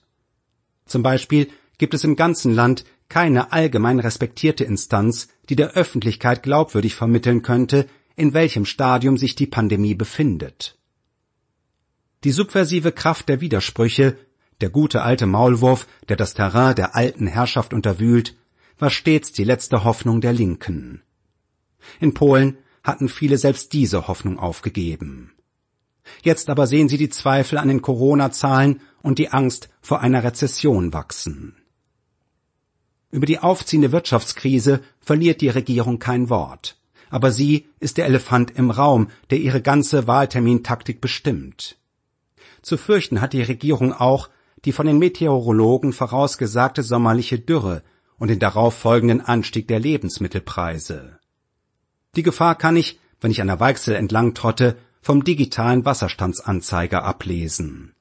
Zum 0.85 1.03
Beispiel 1.03 1.47
gibt 1.77 1.93
es 1.93 2.03
im 2.03 2.15
ganzen 2.15 2.53
Land 2.53 2.85
keine 3.07 3.51
allgemein 3.51 3.99
respektierte 3.99 4.63
Instanz, 4.63 5.29
die 5.49 5.55
der 5.55 5.71
Öffentlichkeit 5.71 6.43
glaubwürdig 6.43 6.93
vermitteln 6.93 7.41
könnte, 7.41 7.87
in 8.15 8.33
welchem 8.33 8.65
Stadium 8.65 9.17
sich 9.17 9.33
die 9.35 9.47
Pandemie 9.47 9.95
befindet. 9.95 10.78
Die 12.25 12.31
subversive 12.31 12.91
Kraft 12.91 13.29
der 13.29 13.39
Widersprüche, 13.39 14.17
der 14.59 14.69
gute 14.69 15.03
alte 15.03 15.25
Maulwurf, 15.25 15.87
der 16.09 16.17
das 16.17 16.33
Terrain 16.33 16.75
der 16.75 16.95
alten 16.95 17.27
Herrschaft 17.27 17.73
unterwühlt, 17.73 18.35
war 18.77 18.89
stets 18.89 19.31
die 19.31 19.45
letzte 19.45 19.85
Hoffnung 19.85 20.19
der 20.19 20.33
Linken. 20.33 21.01
In 21.99 22.13
Polen 22.13 22.57
hatten 22.83 23.07
viele 23.07 23.37
selbst 23.37 23.71
diese 23.71 24.07
Hoffnung 24.07 24.37
aufgegeben. 24.37 25.31
Jetzt 26.21 26.49
aber 26.49 26.67
sehen 26.67 26.89
sie 26.89 26.97
die 26.97 27.09
Zweifel 27.09 27.57
an 27.57 27.67
den 27.69 27.81
Corona-Zahlen 27.81 28.81
und 29.01 29.17
die 29.17 29.29
Angst 29.29 29.69
vor 29.79 30.01
einer 30.01 30.23
Rezession 30.23 30.91
wachsen. 30.91 31.55
Über 33.11 33.25
die 33.25 33.39
aufziehende 33.39 33.91
Wirtschaftskrise 33.91 34.81
verliert 34.99 35.39
die 35.41 35.49
Regierung 35.49 35.99
kein 35.99 36.29
Wort. 36.29 36.77
Aber 37.09 37.31
sie 37.31 37.67
ist 37.79 37.97
der 37.97 38.05
Elefant 38.05 38.51
im 38.51 38.69
Raum, 38.69 39.09
der 39.31 39.39
ihre 39.39 39.61
ganze 39.61 40.05
Wahltermintaktik 40.05 41.01
bestimmt. 41.01 41.78
Zu 42.61 42.77
fürchten 42.77 43.21
hat 43.21 43.33
die 43.33 43.41
Regierung 43.41 43.93
auch 43.93 44.29
die 44.65 44.71
von 44.71 44.85
den 44.85 44.99
Meteorologen 44.99 45.93
vorausgesagte 45.93 46.83
sommerliche 46.83 47.39
Dürre 47.39 47.81
und 48.17 48.27
den 48.27 48.39
darauf 48.39 48.73
folgenden 48.73 49.21
Anstieg 49.21 49.67
der 49.67 49.79
Lebensmittelpreise. 49.79 51.19
Die 52.15 52.23
Gefahr 52.23 52.55
kann 52.55 52.75
ich, 52.75 52.99
wenn 53.21 53.31
ich 53.31 53.41
an 53.41 53.47
der 53.47 53.59
Weichsel 53.59 53.95
entlang 53.95 54.33
trotte, 54.33 54.77
vom 55.01 55.23
digitalen 55.23 55.85
Wasserstandsanzeiger 55.85 57.03
ablesen. 57.03 57.93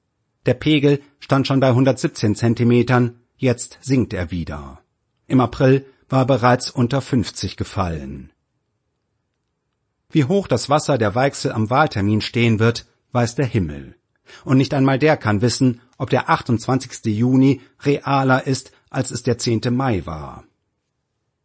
Der 0.46 0.54
Pegel 0.54 1.00
stand 1.20 1.46
schon 1.46 1.60
bei 1.60 1.68
117 1.68 2.34
Zentimetern, 2.34 3.20
jetzt 3.36 3.78
sinkt 3.80 4.12
er 4.12 4.30
wieder. 4.30 4.80
Im 5.26 5.40
April 5.40 5.84
war 6.08 6.22
er 6.22 6.26
bereits 6.26 6.70
unter 6.70 7.00
50 7.00 7.56
gefallen. 7.56 8.32
Wie 10.10 10.24
hoch 10.24 10.48
das 10.48 10.70
Wasser 10.70 10.96
der 10.96 11.14
Weichsel 11.14 11.52
am 11.52 11.68
Wahltermin 11.70 12.22
stehen 12.22 12.58
wird, 12.58 12.86
weiß 13.12 13.34
der 13.34 13.46
Himmel. 13.46 13.97
Und 14.44 14.58
nicht 14.58 14.74
einmal 14.74 14.98
der 14.98 15.16
kann 15.16 15.42
wissen, 15.42 15.80
ob 15.96 16.10
der 16.10 16.28
28. 16.28 17.04
Juni 17.06 17.60
realer 17.84 18.46
ist, 18.46 18.72
als 18.90 19.10
es 19.10 19.22
der 19.22 19.38
10. 19.38 19.60
Mai 19.70 20.06
war. 20.06 20.44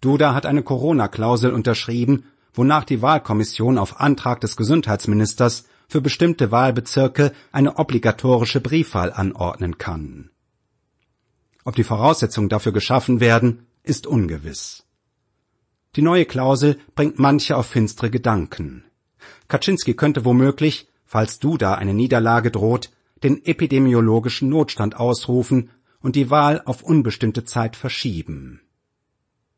Duda 0.02 0.34
hat 0.34 0.46
eine 0.46 0.64
Corona-Klausel 0.64 1.52
unterschrieben 1.52 2.26
wonach 2.54 2.84
die 2.84 3.02
Wahlkommission 3.02 3.78
auf 3.78 4.00
Antrag 4.00 4.42
des 4.42 4.56
Gesundheitsministers 4.56 5.66
für 5.88 6.02
bestimmte 6.02 6.52
Wahlbezirke 6.52 7.34
eine 7.52 7.78
obligatorische 7.78 8.62
Briefwahl 8.62 9.12
anordnen 9.12 9.78
kann. 9.78 10.30
Ob 11.66 11.76
die 11.76 11.84
Voraussetzungen 11.84 12.50
dafür 12.50 12.72
geschaffen 12.72 13.20
werden, 13.20 13.66
ist 13.84 14.08
ungewiss. 14.08 14.84
Die 15.96 16.02
neue 16.02 16.26
Klausel 16.26 16.80
bringt 16.96 17.20
manche 17.20 17.56
auf 17.56 17.68
finstere 17.68 18.10
Gedanken. 18.10 18.84
Kaczynski 19.48 19.94
könnte 19.94 20.26
womöglich, 20.26 20.88
falls 21.14 21.38
Duda 21.38 21.76
eine 21.76 21.94
Niederlage 21.94 22.50
droht, 22.50 22.90
den 23.22 23.46
epidemiologischen 23.46 24.50
Notstand 24.50 24.96
ausrufen 24.96 25.70
und 26.02 26.16
die 26.16 26.32
Wahl 26.32 26.64
auf 26.66 26.82
unbestimmte 26.82 27.44
Zeit 27.44 27.76
verschieben. 27.76 28.62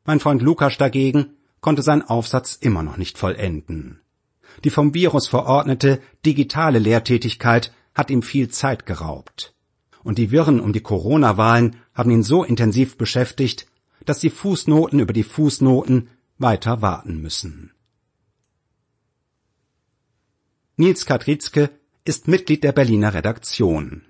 Mein 0.03 0.19
Freund 0.19 0.41
Lukas 0.41 0.77
dagegen 0.77 1.37
konnte 1.61 1.81
sein 1.81 2.01
Aufsatz 2.01 2.57
immer 2.59 2.83
noch 2.83 2.97
nicht 2.97 3.17
vollenden. 3.17 4.01
Die 4.65 4.69
vom 4.69 4.93
Virus 4.93 5.29
verordnete 5.29 6.01
digitale 6.25 6.79
Lehrtätigkeit 6.79 7.71
hat 7.93 8.09
ihm 8.09 8.21
viel 8.21 8.49
Zeit 8.49 8.85
geraubt. 8.85 9.55
Und 10.03 10.17
die 10.17 10.31
Wirren 10.31 10.59
um 10.59 10.73
die 10.73 10.81
Corona-Wahlen 10.81 11.77
haben 11.93 12.11
ihn 12.11 12.23
so 12.23 12.43
intensiv 12.43 12.97
beschäftigt, 12.97 13.65
dass 14.03 14.19
die 14.19 14.29
Fußnoten 14.29 14.99
über 14.99 15.13
die 15.13 15.23
Fußnoten 15.23 16.09
weiter 16.37 16.81
warten 16.81 17.21
müssen. 17.21 17.71
Nils 20.77 21.05
Kadritzke 21.05 21.69
ist 22.03 22.27
Mitglied 22.27 22.65
der 22.65 22.73
Berliner 22.73 23.13
Redaktion. 23.13 24.01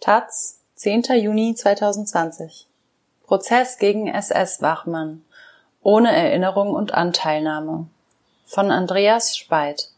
Taz, 0.00 0.60
10. 0.74 1.04
Juni 1.18 1.54
2020 1.54 2.66
Prozess 3.24 3.78
gegen 3.78 4.06
SS-Wachmann. 4.06 5.24
Ohne 5.80 6.14
Erinnerung 6.14 6.74
und 6.74 6.92
Anteilnahme. 6.92 7.86
Von 8.44 8.70
Andreas 8.70 9.38
Speit. 9.38 9.88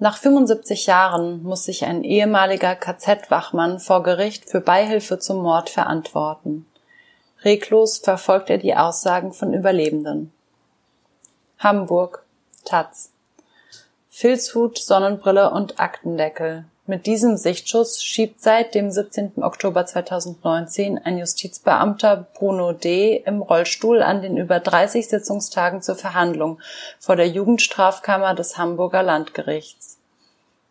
Nach 0.00 0.16
75 0.16 0.86
Jahren 0.86 1.44
muss 1.44 1.66
sich 1.66 1.84
ein 1.84 2.02
ehemaliger 2.02 2.74
KZ-Wachmann 2.74 3.78
vor 3.78 4.02
Gericht 4.02 4.50
für 4.50 4.60
Beihilfe 4.60 5.20
zum 5.20 5.40
Mord 5.40 5.70
verantworten. 5.70 6.66
Reglos 7.44 7.98
verfolgt 7.98 8.50
er 8.50 8.58
die 8.58 8.74
Aussagen 8.74 9.32
von 9.32 9.54
Überlebenden. 9.54 10.32
Hamburg. 11.62 12.22
Taz. 12.64 13.10
Filzhut, 14.08 14.78
Sonnenbrille 14.78 15.50
und 15.50 15.78
Aktendeckel. 15.78 16.64
Mit 16.86 17.04
diesem 17.04 17.36
Sichtschutz 17.36 18.00
schiebt 18.00 18.40
seit 18.40 18.74
dem 18.74 18.90
17. 18.90 19.42
Oktober 19.42 19.84
2019 19.84 20.96
ein 20.96 21.18
Justizbeamter 21.18 22.28
Bruno 22.32 22.72
D. 22.72 23.22
im 23.26 23.42
Rollstuhl 23.42 24.00
an 24.00 24.22
den 24.22 24.38
über 24.38 24.58
30 24.58 25.06
Sitzungstagen 25.06 25.82
zur 25.82 25.96
Verhandlung 25.96 26.60
vor 26.98 27.16
der 27.16 27.28
Jugendstrafkammer 27.28 28.34
des 28.34 28.56
Hamburger 28.56 29.02
Landgerichts. 29.02 29.98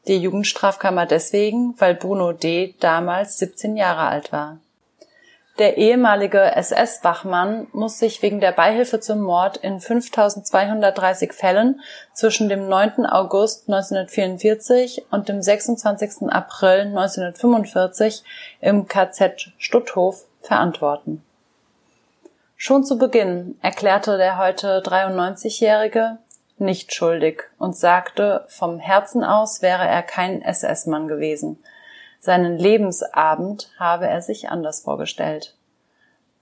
Die 0.08 0.18
Jugendstrafkammer 0.18 1.06
deswegen, 1.06 1.76
weil 1.78 1.94
Bruno 1.94 2.32
D. 2.34 2.74
damals 2.80 3.38
17 3.38 3.78
Jahre 3.78 4.08
alt 4.08 4.32
war 4.32 4.58
der 5.60 5.78
ehemalige 5.78 6.55
SS-Wachmann 6.55 7.68
muss 7.74 7.99
sich 7.99 8.22
wegen 8.22 8.39
der 8.39 8.53
Beihilfe 8.53 9.01
zum 9.01 9.20
Mord 9.20 9.57
in 9.57 9.82
5230 9.82 11.34
Fällen 11.34 11.82
zwischen 12.14 12.47
dem 12.47 12.70
9. 12.70 13.05
August 13.05 13.68
1944 13.68 15.05
und 15.12 15.28
dem 15.28 15.41
26. 15.41 16.30
April 16.30 16.88
1945 16.88 18.24
im 18.62 18.88
KZ 18.88 19.51
Stutthof 19.57 20.26
verantworten. 20.39 21.24
Schon 22.55 22.86
zu 22.86 22.97
Beginn 22.97 23.57
erklärte 23.62 24.18
der 24.18 24.38
heute 24.38 24.82
93-Jährige 24.82 26.20
nicht 26.57 26.93
schuldig 26.93 27.43
und 27.57 27.76
sagte, 27.76 28.45
vom 28.47 28.80
Herzen 28.80 29.26
aus 29.26 29.62
wäre 29.62 29.86
er 29.86 30.03
kein 30.03 30.41
SS-Mann 30.41 31.10
gewesen– 31.10 31.62
seinen 32.20 32.57
Lebensabend 32.57 33.72
habe 33.80 34.07
er 34.07 34.22
sich 34.22 34.49
anders 34.49 34.82
vorgestellt. 34.82 35.55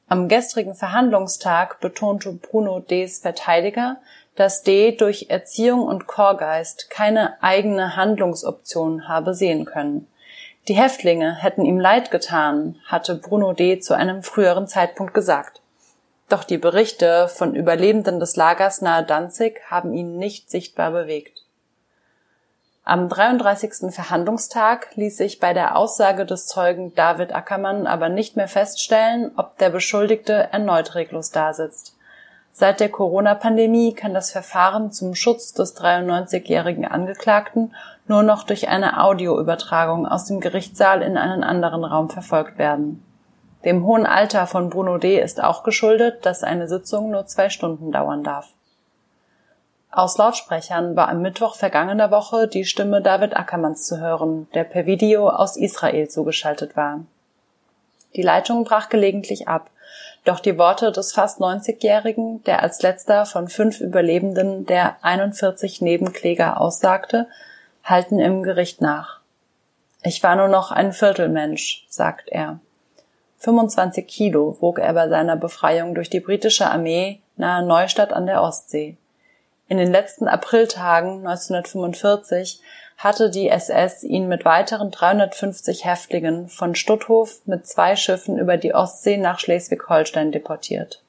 Am 0.10 0.30
gestrigen 0.30 0.74
Verhandlungstag 0.74 1.80
betonte 1.82 2.32
Bruno 2.32 2.80
D.s 2.80 3.20
Verteidiger, 3.20 3.98
dass 4.36 4.64
D. 4.64 4.92
durch 4.92 5.28
Erziehung 5.30 5.84
und 5.84 6.08
Chorgeist 6.08 6.90
keine 6.90 7.42
eigene 7.42 7.96
Handlungsoption 7.96 9.08
habe 9.08 9.34
sehen 9.34 9.66
können. 9.66 10.08
Die 10.68 10.76
Häftlinge 10.76 11.36
hätten 11.36 11.66
ihm 11.66 11.80
leid 11.80 12.12
getan, 12.12 12.80
hatte 12.86 13.16
Bruno 13.16 13.54
D. 13.54 13.80
zu 13.80 13.96
einem 13.96 14.24
früheren 14.24 14.68
Zeitpunkt 14.68 15.14
gesagt. 15.14 15.62
Doch 16.30 16.44
die 16.44 16.58
Berichte 16.58 17.30
von 17.30 17.56
Überlebenden 17.56 18.20
des 18.20 18.36
Lagers 18.36 18.82
nahe 18.82 19.04
Danzig 19.04 19.62
haben 19.70 19.94
ihn 19.94 20.18
nicht 20.18 20.50
sichtbar 20.50 20.92
bewegt. 20.92 21.37
Am 22.90 23.10
33. 23.10 23.94
Verhandlungstag 23.94 24.96
ließ 24.96 25.18
sich 25.18 25.42
bei 25.42 25.54
der 25.54 25.76
Aussage 25.76 26.26
des 26.26 26.46
Zeugen 26.46 26.96
David 26.96 27.36
Ackermann 27.36 27.86
aber 27.86 28.08
nicht 28.08 28.38
mehr 28.38 28.48
feststellen, 28.48 29.34
ob 29.36 29.58
der 29.58 29.72
Beschuldigte 29.72 30.54
erneut 30.54 30.96
reglos 30.96 31.32
dasitzt. 31.32 31.98
Seit 32.54 32.80
der 32.80 32.88
Corona-Pandemie 32.88 33.94
kann 33.94 34.14
das 34.14 34.32
Verfahren 34.32 34.94
zum 34.94 35.16
Schutz 35.16 35.52
des 35.52 35.76
93-jährigen 35.76 36.86
Angeklagten 36.86 37.76
nur 38.08 38.24
noch 38.24 38.44
durch 38.44 38.70
eine 38.70 39.04
Audioübertragung 39.04 40.08
aus 40.08 40.24
dem 40.24 40.40
Gerichtssaal 40.40 41.02
in 41.02 41.18
einen 41.18 41.44
anderen 41.44 41.84
Raum 41.84 42.10
verfolgt 42.10 42.58
werden. 42.58 43.04
Dem 43.66 43.86
hohen 43.86 44.06
Alter 44.06 44.48
von 44.48 44.70
Bruno 44.70 44.98
D. 44.98 45.20
ist 45.20 45.44
auch 45.44 45.64
geschuldet, 45.64 46.26
dass 46.26 46.42
eine 46.42 46.70
Sitzung 46.70 47.12
nur 47.12 47.26
zwei 47.26 47.50
Stunden 47.50 47.92
dauern 47.92 48.24
darf. 48.24 48.54
Aus 49.92 50.18
Lautsprechern 50.18 50.96
war 50.96 51.08
am 51.08 51.22
Mittwoch 51.22 51.56
vergangener 51.56 52.12
Woche 52.12 52.48
die 52.48 52.66
Stimme 52.66 53.02
David 53.02 53.36
Ackermanns 53.36 53.88
zu 53.88 54.00
hören, 54.00 54.48
der 54.54 54.64
per 54.64 54.86
Video 54.86 55.30
aus 55.30 55.56
Israel 55.58 56.10
zugeschaltet 56.10 56.76
war. 56.76 57.00
Die 58.16 58.22
Leitung 58.22 58.64
brach 58.64 58.90
gelegentlich 58.90 59.48
ab, 59.48 59.70
doch 60.26 60.40
die 60.40 60.58
Worte 60.58 60.92
des 60.92 61.14
fast 61.14 61.40
90-Jährigen, 61.40 62.44
der 62.44 62.62
als 62.62 62.82
letzter 62.82 63.26
von 63.26 63.48
fünf 63.48 63.80
Überlebenden 63.80 64.66
der 64.66 64.98
41 65.04 65.82
Nebenkläger 65.82 66.60
aussagte, 66.60 67.28
halten 67.84 68.20
im 68.20 68.44
Gericht 68.44 68.82
nach. 68.82 69.22
Ich 70.04 70.22
war 70.22 70.36
nur 70.36 70.50
noch 70.50 70.72
ein 70.72 70.92
Viertelmensch, 70.92 71.86
sagt 71.90 72.30
er. 72.30 72.60
25 73.40 74.06
Kilo 74.08 74.58
wog 74.60 74.80
er 74.80 74.94
bei 74.94 75.08
seiner 75.08 75.38
Befreiung 75.38 75.96
durch 75.96 76.10
die 76.10 76.20
britische 76.20 76.70
Armee 76.70 77.22
nahe 77.36 77.64
Neustadt 77.64 78.12
an 78.12 78.26
der 78.26 78.42
Ostsee. 78.42 78.98
In 79.70 79.78
den 79.78 79.92
letzten 79.92 80.28
Apriltagen 80.28 81.28
1945 81.28 82.62
hatte 82.98 83.30
die 83.30 83.50
SS 83.50 84.04
ihn 84.04 84.28
mit 84.28 84.46
weiteren 84.46 84.92
350 84.92 85.86
Häftlingen 85.86 86.48
von 86.48 86.74
Stutthof 86.74 87.42
mit 87.46 87.68
zwei 87.68 87.96
Schiffen 87.96 88.38
über 88.38 88.58
die 88.58 88.74
Ostsee 88.74 89.18
nach 89.18 89.40
Schleswig-Holstein 89.40 90.32
deportiert. 90.32 91.04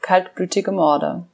Kaltblütige 0.00 0.72
Morde. 0.72 1.24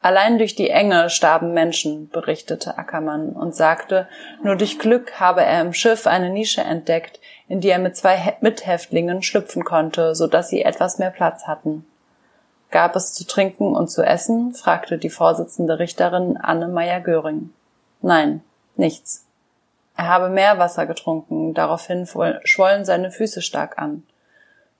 Allein 0.00 0.38
durch 0.38 0.54
die 0.54 0.70
Enge 0.70 1.10
starben 1.10 1.52
Menschen, 1.52 2.08
berichtete 2.10 2.78
Ackermann 2.78 3.30
und 3.30 3.56
sagte, 3.56 4.06
nur 4.42 4.54
durch 4.54 4.78
Glück 4.78 5.18
habe 5.18 5.42
er 5.42 5.62
im 5.62 5.72
Schiff 5.72 6.06
eine 6.06 6.30
Nische 6.30 6.60
entdeckt, 6.60 7.18
in 7.48 7.60
die 7.60 7.70
er 7.70 7.78
mit 7.78 7.96
zwei 7.96 8.36
Mithäftlingen 8.40 9.22
schlüpfen 9.22 9.64
konnte, 9.64 10.14
so 10.14 10.26
dass 10.26 10.48
sie 10.48 10.62
etwas 10.62 10.98
mehr 10.98 11.10
Platz 11.10 11.46
hatten. 11.46 11.86
Gab 12.70 12.96
es 12.96 13.14
zu 13.14 13.26
trinken 13.26 13.74
und 13.74 13.90
zu 13.90 14.02
essen? 14.02 14.54
fragte 14.54 14.98
die 14.98 15.10
Vorsitzende 15.10 15.78
Richterin 15.78 16.36
Anne 16.36 16.68
Meyer-Göring. 16.68 17.50
Nein, 18.02 18.42
nichts. 18.76 19.24
Er 19.96 20.08
habe 20.08 20.28
Meerwasser 20.28 20.86
getrunken, 20.86 21.54
daraufhin 21.54 22.06
schwollen 22.44 22.84
seine 22.84 23.10
Füße 23.10 23.40
stark 23.40 23.78
an. 23.78 24.02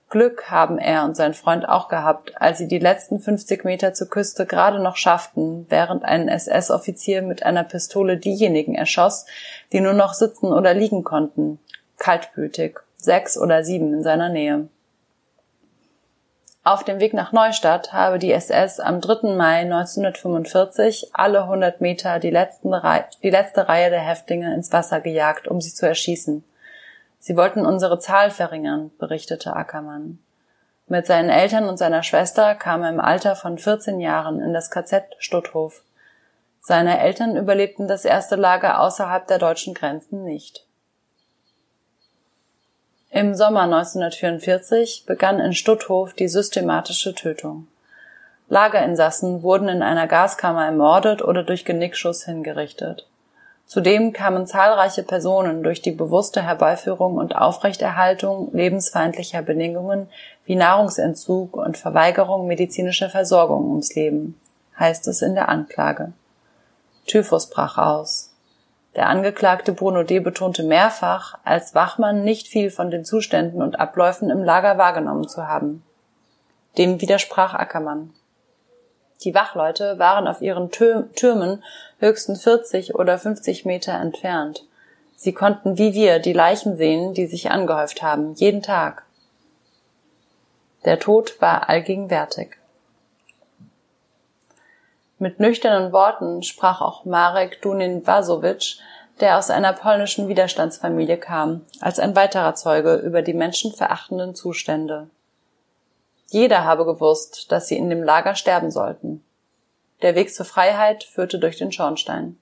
Glück 0.09 0.49
haben 0.49 0.77
er 0.77 1.03
und 1.03 1.17
sein 1.17 1.33
Freund 1.33 1.67
auch 1.67 1.89
gehabt, 1.89 2.39
als 2.39 2.59
sie 2.59 2.67
die 2.67 2.79
letzten 2.79 3.19
50 3.19 3.65
Meter 3.65 3.93
zur 3.93 4.09
Küste 4.09 4.45
gerade 4.45 4.79
noch 4.79 4.95
schafften, 4.95 5.65
während 5.69 6.05
ein 6.05 6.29
SS-Offizier 6.29 7.21
mit 7.21 7.43
einer 7.43 7.65
Pistole 7.65 8.17
diejenigen 8.17 8.75
erschoss, 8.75 9.25
die 9.73 9.81
nur 9.81 9.93
noch 9.93 10.13
sitzen 10.13 10.53
oder 10.53 10.73
liegen 10.73 11.03
konnten. 11.03 11.59
Kaltblütig. 11.97 12.79
Sechs 12.95 13.37
oder 13.37 13.65
sieben 13.65 13.93
in 13.93 14.03
seiner 14.03 14.29
Nähe. 14.29 14.69
Auf 16.67 16.83
dem 16.83 16.99
Weg 16.99 17.13
nach 17.13 17.31
Neustadt 17.31 17.93
habe 17.93 18.19
die 18.19 18.33
SS 18.33 18.81
am 18.81 18.99
3. 18.99 19.37
Mai 19.37 19.59
1945 19.61 21.11
alle 21.13 21.43
100 21.43 21.79
Meter 21.79 22.19
die, 22.19 22.37
die 23.23 23.29
letzte 23.29 23.69
Reihe 23.69 23.89
der 23.89 24.01
Häftlinge 24.01 24.53
ins 24.53 24.73
Wasser 24.73 24.99
gejagt, 24.99 25.47
um 25.47 25.61
sie 25.61 25.73
zu 25.73 25.87
erschießen. 25.87 26.43
Sie 27.19 27.37
wollten 27.37 27.65
unsere 27.65 27.99
Zahl 27.99 28.31
verringern, 28.31 28.91
berichtete 28.99 29.55
Ackermann. 29.55 30.19
Mit 30.87 31.05
seinen 31.05 31.29
Eltern 31.29 31.69
und 31.69 31.77
seiner 31.77 32.03
Schwester 32.03 32.53
kam 32.53 32.83
er 32.83 32.89
im 32.89 32.99
Alter 32.99 33.37
von 33.37 33.57
14 33.57 34.01
Jahren 34.01 34.41
in 34.41 34.51
das 34.51 34.69
KZ 34.69 35.05
Stutthof. 35.19 35.83
Seine 36.59 36.99
Eltern 36.99 37.37
überlebten 37.37 37.87
das 37.87 38.03
erste 38.03 38.35
Lager 38.35 38.81
außerhalb 38.81 39.25
der 39.25 39.39
deutschen 39.39 39.73
Grenzen 39.73 40.25
nicht. 40.25 40.66
Im 43.09 43.35
Sommer 43.35 43.61
1944 43.61 45.05
begann 45.05 45.39
in 45.39 45.53
Stutthof 45.53 46.13
die 46.13 46.27
systematische 46.27 47.15
Tötung. 47.15 47.67
Lagerinsassen 48.49 49.43
wurden 49.43 49.69
in 49.69 49.81
einer 49.81 50.07
Gaskammer 50.07 50.65
ermordet 50.65 51.21
oder 51.21 51.43
durch 51.43 51.63
Genickschuss 51.63 52.25
hingerichtet. 52.25 53.07
Zudem 53.65 54.11
kamen 54.11 54.45
zahlreiche 54.45 55.03
Personen 55.03 55.63
durch 55.63 55.81
die 55.81 55.91
bewusste 55.91 56.41
Herbeiführung 56.41 57.15
und 57.15 57.35
Aufrechterhaltung 57.35 58.49
lebensfeindlicher 58.53 59.41
Bedingungen 59.41 60.09
wie 60.45 60.55
Nahrungsentzug 60.55 61.55
und 61.55 61.77
Verweigerung 61.77 62.45
medizinischer 62.45 63.09
Versorgung 63.09 63.69
ums 63.69 63.95
Leben, 63.95 64.39
heißt 64.79 65.07
es 65.07 65.21
in 65.21 65.33
der 65.33 65.47
Anklage. 65.47 66.11
Typhus 67.05 67.49
brach 67.49 67.77
aus. 67.77 68.26
Der 68.97 69.09
Angeklagte 69.09 69.73
Bruno 69.73 70.01
D. 70.01 70.19
betonte 70.19 70.63
mehrfach, 70.63 71.37
als 71.43 71.75
Wachmann 71.75 72.23
nicht 72.23 72.47
viel 72.47 72.71
von 72.71 72.89
den 72.89 73.05
Zuständen 73.05 73.61
und 73.61 73.79
Abläufen 73.79 74.31
im 74.31 74.43
Lager 74.43 74.79
wahrgenommen 74.79 75.27
zu 75.29 75.47
haben. 75.47 75.83
Dem 76.79 76.99
widersprach 76.99 77.53
Ackermann. 77.53 78.11
Die 79.21 79.35
Wachleute 79.35 79.99
waren 79.99 80.27
auf 80.27 80.41
ihren 80.41 80.71
Türmen 80.71 81.63
höchstens 81.99 82.41
40 82.43 82.95
oder 82.95 83.19
50 83.19 83.65
Meter 83.65 83.93
entfernt. 83.93 84.65
Sie 85.15 85.33
konnten 85.33 85.77
wie 85.77 85.93
wir 85.93 86.17
die 86.17 86.33
Leichen 86.33 86.75
sehen, 86.75 87.13
die 87.13 87.27
sich 87.27 87.51
angehäuft 87.51 88.01
haben, 88.01 88.33
jeden 88.33 88.63
Tag. 88.63 89.03
Der 90.85 90.99
Tod 90.99 91.39
war 91.39 91.69
allgegenwärtig. 91.69 92.56
Mit 95.19 95.39
nüchternen 95.39 95.91
Worten 95.91 96.43
sprach 96.43 96.79
auch 96.79 97.03
Marek 97.03 97.61
Dunin-Wasowicz, 97.63 98.77
der 99.19 99.39
aus 99.39 99.49
einer 99.49 99.73
polnischen 99.73 100.27
Widerstandsfamilie 100.27 101.17
kam, 101.17 101.65
als 101.81 101.97
ein 101.97 102.15
weiterer 102.15 102.53
Zeuge 102.53 102.97
über 102.97 103.23
die 103.23 103.33
menschenverachtenden 103.33 104.35
Zustände. 104.35 105.09
Jeder 106.29 106.65
habe 106.65 106.85
gewusst, 106.85 107.51
dass 107.51 107.67
sie 107.67 107.77
in 107.77 107.89
dem 107.89 108.03
Lager 108.03 108.35
sterben 108.35 108.69
sollten. 108.69 109.23
Der 110.03 110.13
Weg 110.13 110.31
zur 110.33 110.45
Freiheit 110.45 111.03
führte 111.03 111.39
durch 111.39 111.57
den 111.57 111.71
Schornstein. 111.71 112.37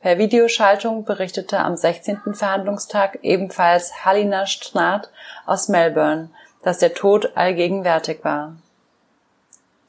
Per 0.00 0.16
Videoschaltung 0.16 1.04
berichtete 1.04 1.58
am 1.58 1.76
16. 1.76 2.34
Verhandlungstag 2.34 3.18
ebenfalls 3.22 4.04
Halina 4.04 4.46
Stnat 4.46 5.10
aus 5.44 5.68
Melbourne, 5.68 6.30
dass 6.62 6.78
der 6.78 6.94
Tod 6.94 7.36
allgegenwärtig 7.36 8.24
war. 8.24 8.56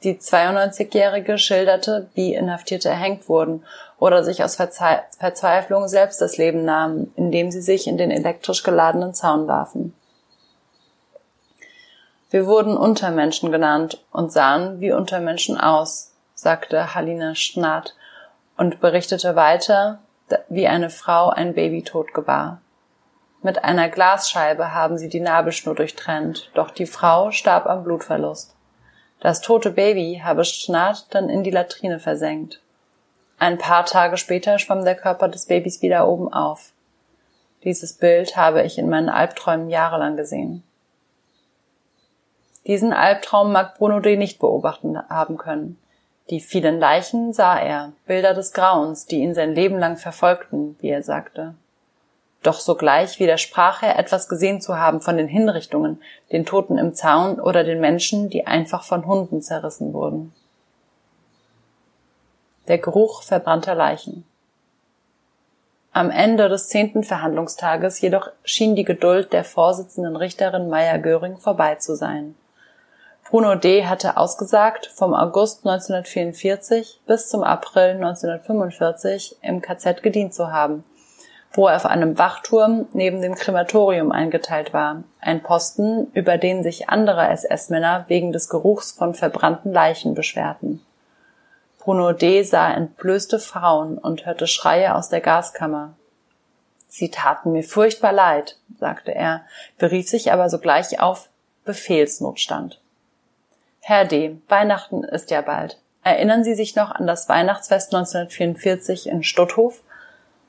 Die 0.02 0.16
92-Jährige 0.16 1.38
schilderte, 1.38 2.08
wie 2.14 2.34
Inhaftierte 2.34 2.88
erhängt 2.88 3.28
wurden 3.28 3.64
oder 3.98 4.24
sich 4.24 4.44
aus 4.44 4.56
Verzweiflung 4.56 5.88
selbst 5.88 6.20
das 6.20 6.36
Leben 6.36 6.64
nahmen, 6.64 7.12
indem 7.16 7.50
sie 7.50 7.62
sich 7.62 7.86
in 7.86 7.96
den 7.96 8.10
elektrisch 8.10 8.62
geladenen 8.62 9.14
Zaun 9.14 9.48
warfen. 9.48 9.94
Wir 12.30 12.46
wurden 12.46 12.76
Untermenschen 12.76 13.52
genannt 13.52 14.04
und 14.10 14.32
sahen 14.32 14.80
wie 14.80 14.92
Untermenschen 14.92 15.58
aus, 15.58 16.12
sagte 16.34 16.94
Halina 16.94 17.34
Schnat 17.34 17.94
und 18.56 18.80
berichtete 18.80 19.36
weiter, 19.36 20.00
wie 20.48 20.66
eine 20.66 20.90
Frau 20.90 21.30
ein 21.30 21.54
Baby 21.54 21.82
tot 21.82 22.12
gebar. 22.12 22.60
Mit 23.42 23.62
einer 23.62 23.88
Glasscheibe 23.88 24.74
haben 24.74 24.98
sie 24.98 25.08
die 25.08 25.20
Nabelschnur 25.20 25.76
durchtrennt, 25.76 26.50
doch 26.54 26.70
die 26.70 26.86
Frau 26.86 27.30
starb 27.30 27.66
am 27.66 27.84
Blutverlust. 27.84 28.55
Das 29.20 29.40
tote 29.40 29.70
Baby 29.70 30.20
habe 30.22 30.44
Schnart 30.44 31.06
dann 31.10 31.28
in 31.28 31.42
die 31.42 31.50
Latrine 31.50 31.98
versenkt. 31.98 32.60
Ein 33.38 33.58
paar 33.58 33.84
Tage 33.84 34.16
später 34.16 34.58
schwamm 34.58 34.84
der 34.84 34.94
Körper 34.94 35.28
des 35.28 35.46
Babys 35.46 35.82
wieder 35.82 36.08
oben 36.08 36.32
auf. 36.32 36.72
Dieses 37.64 37.94
Bild 37.94 38.36
habe 38.36 38.62
ich 38.62 38.78
in 38.78 38.88
meinen 38.88 39.08
Albträumen 39.08 39.68
jahrelang 39.68 40.16
gesehen. 40.16 40.62
Diesen 42.66 42.92
Albtraum 42.92 43.52
mag 43.52 43.78
Bruno 43.78 44.00
D. 44.00 44.16
nicht 44.16 44.38
beobachten 44.38 44.98
haben 45.08 45.36
können. 45.36 45.78
Die 46.30 46.40
vielen 46.40 46.80
Leichen 46.80 47.32
sah 47.32 47.58
er, 47.58 47.92
Bilder 48.06 48.34
des 48.34 48.52
Grauens, 48.52 49.06
die 49.06 49.18
ihn 49.18 49.34
sein 49.34 49.54
Leben 49.54 49.78
lang 49.78 49.96
verfolgten, 49.96 50.76
wie 50.80 50.88
er 50.88 51.02
sagte. 51.02 51.54
Doch 52.46 52.60
sogleich 52.60 53.18
widersprach 53.18 53.82
er, 53.82 53.98
etwas 53.98 54.28
gesehen 54.28 54.60
zu 54.60 54.78
haben 54.78 55.00
von 55.00 55.16
den 55.16 55.26
Hinrichtungen, 55.26 56.00
den 56.30 56.46
Toten 56.46 56.78
im 56.78 56.94
Zaun 56.94 57.40
oder 57.40 57.64
den 57.64 57.80
Menschen, 57.80 58.30
die 58.30 58.46
einfach 58.46 58.84
von 58.84 59.04
Hunden 59.04 59.42
zerrissen 59.42 59.92
wurden. 59.92 60.32
Der 62.68 62.78
Geruch 62.78 63.24
verbrannter 63.24 63.74
Leichen. 63.74 64.24
Am 65.90 66.08
Ende 66.08 66.48
des 66.48 66.68
zehnten 66.68 67.02
Verhandlungstages 67.02 68.00
jedoch 68.00 68.30
schien 68.44 68.76
die 68.76 68.84
Geduld 68.84 69.32
der 69.32 69.42
Vorsitzenden 69.42 70.14
Richterin 70.14 70.68
Meyer 70.68 71.00
Göring 71.00 71.38
vorbei 71.38 71.74
zu 71.74 71.96
sein. 71.96 72.36
Bruno 73.28 73.56
D. 73.56 73.86
hatte 73.86 74.16
ausgesagt, 74.16 74.86
vom 74.94 75.14
August 75.14 75.66
1944 75.66 77.00
bis 77.08 77.28
zum 77.28 77.42
April 77.42 77.96
1945 77.96 79.38
im 79.42 79.60
KZ 79.60 80.00
gedient 80.04 80.32
zu 80.32 80.52
haben, 80.52 80.84
wo 81.52 81.68
er 81.68 81.76
auf 81.76 81.86
einem 81.86 82.18
Wachturm 82.18 82.86
neben 82.92 83.22
dem 83.22 83.34
Krematorium 83.34 84.12
eingeteilt 84.12 84.72
war, 84.72 85.04
ein 85.20 85.42
Posten, 85.42 86.10
über 86.12 86.38
den 86.38 86.62
sich 86.62 86.88
andere 86.88 87.28
SS-Männer 87.28 88.04
wegen 88.08 88.32
des 88.32 88.48
Geruchs 88.48 88.92
von 88.92 89.14
verbrannten 89.14 89.72
Leichen 89.72 90.14
beschwerten. 90.14 90.84
Bruno 91.78 92.12
D. 92.12 92.42
sah 92.42 92.72
entblößte 92.72 93.38
Frauen 93.38 93.96
und 93.96 94.26
hörte 94.26 94.46
Schreie 94.46 94.94
aus 94.94 95.08
der 95.08 95.20
Gaskammer. 95.20 95.94
Sie 96.88 97.10
taten 97.10 97.52
mir 97.52 97.62
furchtbar 97.62 98.12
leid, 98.12 98.58
sagte 98.78 99.14
er, 99.14 99.42
berief 99.78 100.08
sich 100.08 100.32
aber 100.32 100.48
sogleich 100.48 101.00
auf 101.00 101.28
Befehlsnotstand. 101.64 102.80
Herr 103.80 104.04
D., 104.04 104.38
Weihnachten 104.48 105.04
ist 105.04 105.30
ja 105.30 105.42
bald. 105.42 105.78
Erinnern 106.02 106.42
Sie 106.42 106.54
sich 106.54 106.74
noch 106.74 106.90
an 106.90 107.06
das 107.06 107.28
Weihnachtsfest 107.28 107.94
1944 107.94 109.08
in 109.08 109.22
Stutthof? 109.22 109.82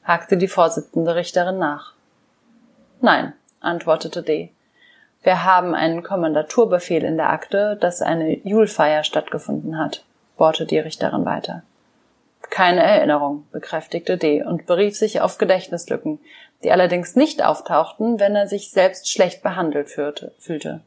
Hakte 0.08 0.38
die 0.38 0.48
Vorsitzende 0.48 1.16
Richterin 1.16 1.60
nach. 1.60 1.94
Nein, 3.02 3.34
antwortete 3.60 4.24
D. 4.24 4.52
Wir 5.22 5.44
haben 5.44 5.76
einen 5.76 6.02
Kommandaturbefehl 6.02 7.04
in 7.04 7.18
der 7.18 7.30
Akte, 7.30 7.76
dass 7.76 8.02
eine 8.02 8.38
Julfeier 8.48 9.04
stattgefunden 9.04 9.78
hat, 9.78 10.06
bohrte 10.38 10.66
die 10.66 10.80
Richterin 10.80 11.26
weiter. 11.26 11.64
Keine 12.50 12.82
Erinnerung, 12.82 13.46
bekräftigte 13.52 14.18
D. 14.18 14.42
und 14.42 14.66
berief 14.66 14.98
sich 14.98 15.20
auf 15.20 15.38
Gedächtnislücken, 15.38 16.20
die 16.64 16.72
allerdings 16.72 17.18
nicht 17.18 17.44
auftauchten, 17.44 18.22
wenn 18.22 18.36
er 18.36 18.48
sich 18.48 18.72
selbst 18.72 19.12
schlecht 19.12 19.44
behandelt 19.44 19.90
fühlte. 19.90 20.82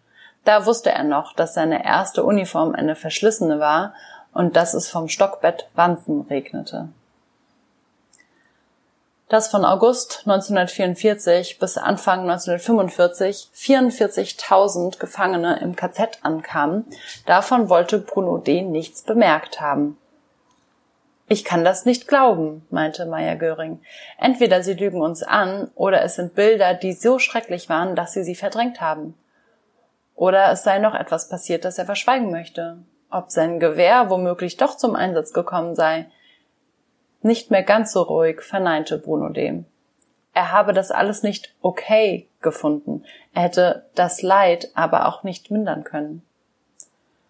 Da 0.44 0.64
wusste 0.64 0.90
er 0.90 1.04
noch, 1.04 1.34
dass 1.34 1.52
seine 1.52 1.84
erste 1.84 2.24
Uniform 2.24 2.74
eine 2.74 2.96
verschlissene 2.96 3.60
war 3.60 3.92
und 4.32 4.56
dass 4.56 4.72
es 4.72 4.88
vom 4.88 5.08
Stockbett 5.08 5.68
Wanzen 5.74 6.22
regnete. 6.22 6.88
Dass 9.30 9.46
von 9.46 9.64
August 9.64 10.24
1944 10.26 11.60
bis 11.60 11.78
Anfang 11.78 12.28
1945 12.28 13.50
44.000 13.54 14.98
Gefangene 14.98 15.60
im 15.60 15.76
KZ 15.76 16.18
ankamen, 16.22 16.84
davon 17.26 17.68
wollte 17.68 18.00
Bruno 18.00 18.38
D. 18.38 18.62
nichts 18.62 19.02
bemerkt 19.02 19.60
haben. 19.60 19.96
Ich 21.28 21.44
kann 21.44 21.64
das 21.64 21.84
nicht 21.84 22.08
glauben, 22.08 22.66
meinte 22.70 23.06
Meyer 23.06 23.36
Göring. 23.36 23.80
Entweder 24.18 24.64
Sie 24.64 24.74
lügen 24.74 25.00
uns 25.00 25.22
an, 25.22 25.70
oder 25.76 26.02
es 26.02 26.16
sind 26.16 26.34
Bilder, 26.34 26.74
die 26.74 26.92
so 26.92 27.20
schrecklich 27.20 27.68
waren, 27.68 27.94
dass 27.94 28.12
Sie 28.14 28.24
sie 28.24 28.34
verdrängt 28.34 28.80
haben. 28.80 29.14
Oder 30.16 30.50
es 30.50 30.64
sei 30.64 30.80
noch 30.80 30.96
etwas 30.96 31.28
passiert, 31.28 31.64
das 31.64 31.78
er 31.78 31.86
verschweigen 31.86 32.32
möchte. 32.32 32.78
Ob 33.12 33.30
sein 33.30 33.60
Gewehr 33.60 34.10
womöglich 34.10 34.56
doch 34.56 34.76
zum 34.76 34.96
Einsatz 34.96 35.32
gekommen 35.32 35.76
sei. 35.76 36.06
Nicht 37.22 37.50
mehr 37.50 37.62
ganz 37.62 37.92
so 37.92 38.02
ruhig 38.02 38.40
verneinte 38.42 38.98
Bruno 38.98 39.28
dem. 39.28 39.66
Er 40.32 40.52
habe 40.52 40.72
das 40.72 40.90
alles 40.90 41.22
nicht 41.22 41.54
okay 41.60 42.28
gefunden. 42.40 43.04
Er 43.34 43.42
hätte 43.42 43.86
das 43.94 44.22
Leid 44.22 44.70
aber 44.74 45.06
auch 45.06 45.22
nicht 45.22 45.50
mindern 45.50 45.84
können. 45.84 46.22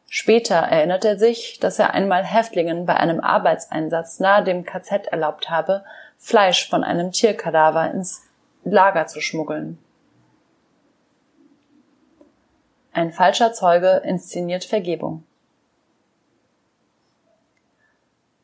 Später 0.07 0.57
erinnert 0.57 1.05
er 1.05 1.18
sich, 1.18 1.59
dass 1.61 1.78
er 1.78 1.95
einmal 1.95 2.24
Häftlingen 2.24 2.84
bei 2.84 2.97
einem 2.97 3.20
Arbeitseinsatz 3.20 4.18
nahe 4.18 4.43
dem 4.43 4.64
KZ 4.64 5.07
erlaubt 5.07 5.49
habe, 5.51 5.84
Fleisch 6.18 6.68
von 6.68 6.84
einem 6.84 7.12
Tierkadaver 7.12 7.91
ins 7.93 8.22
Lager 8.64 9.07
zu 9.07 9.20
schmuggeln. 9.20 9.78
Ein 12.93 13.12
falscher 13.12 13.53
Zeuge 13.53 14.03
inszeniert 14.05 14.64
Vergebung. 14.64 15.24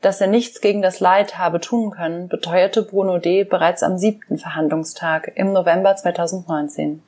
Dass 0.06 0.20
er 0.20 0.28
nichts 0.28 0.60
gegen 0.60 0.82
das 0.82 1.00
Leid 1.00 1.36
habe 1.36 1.60
tun 1.60 1.90
können, 1.90 2.28
beteuerte 2.28 2.82
Bruno 2.82 3.18
D. 3.18 3.42
bereits 3.42 3.82
am 3.82 3.98
siebten 3.98 4.38
Verhandlungstag 4.38 5.32
im 5.34 5.52
November 5.52 5.96
2019. 5.96 7.02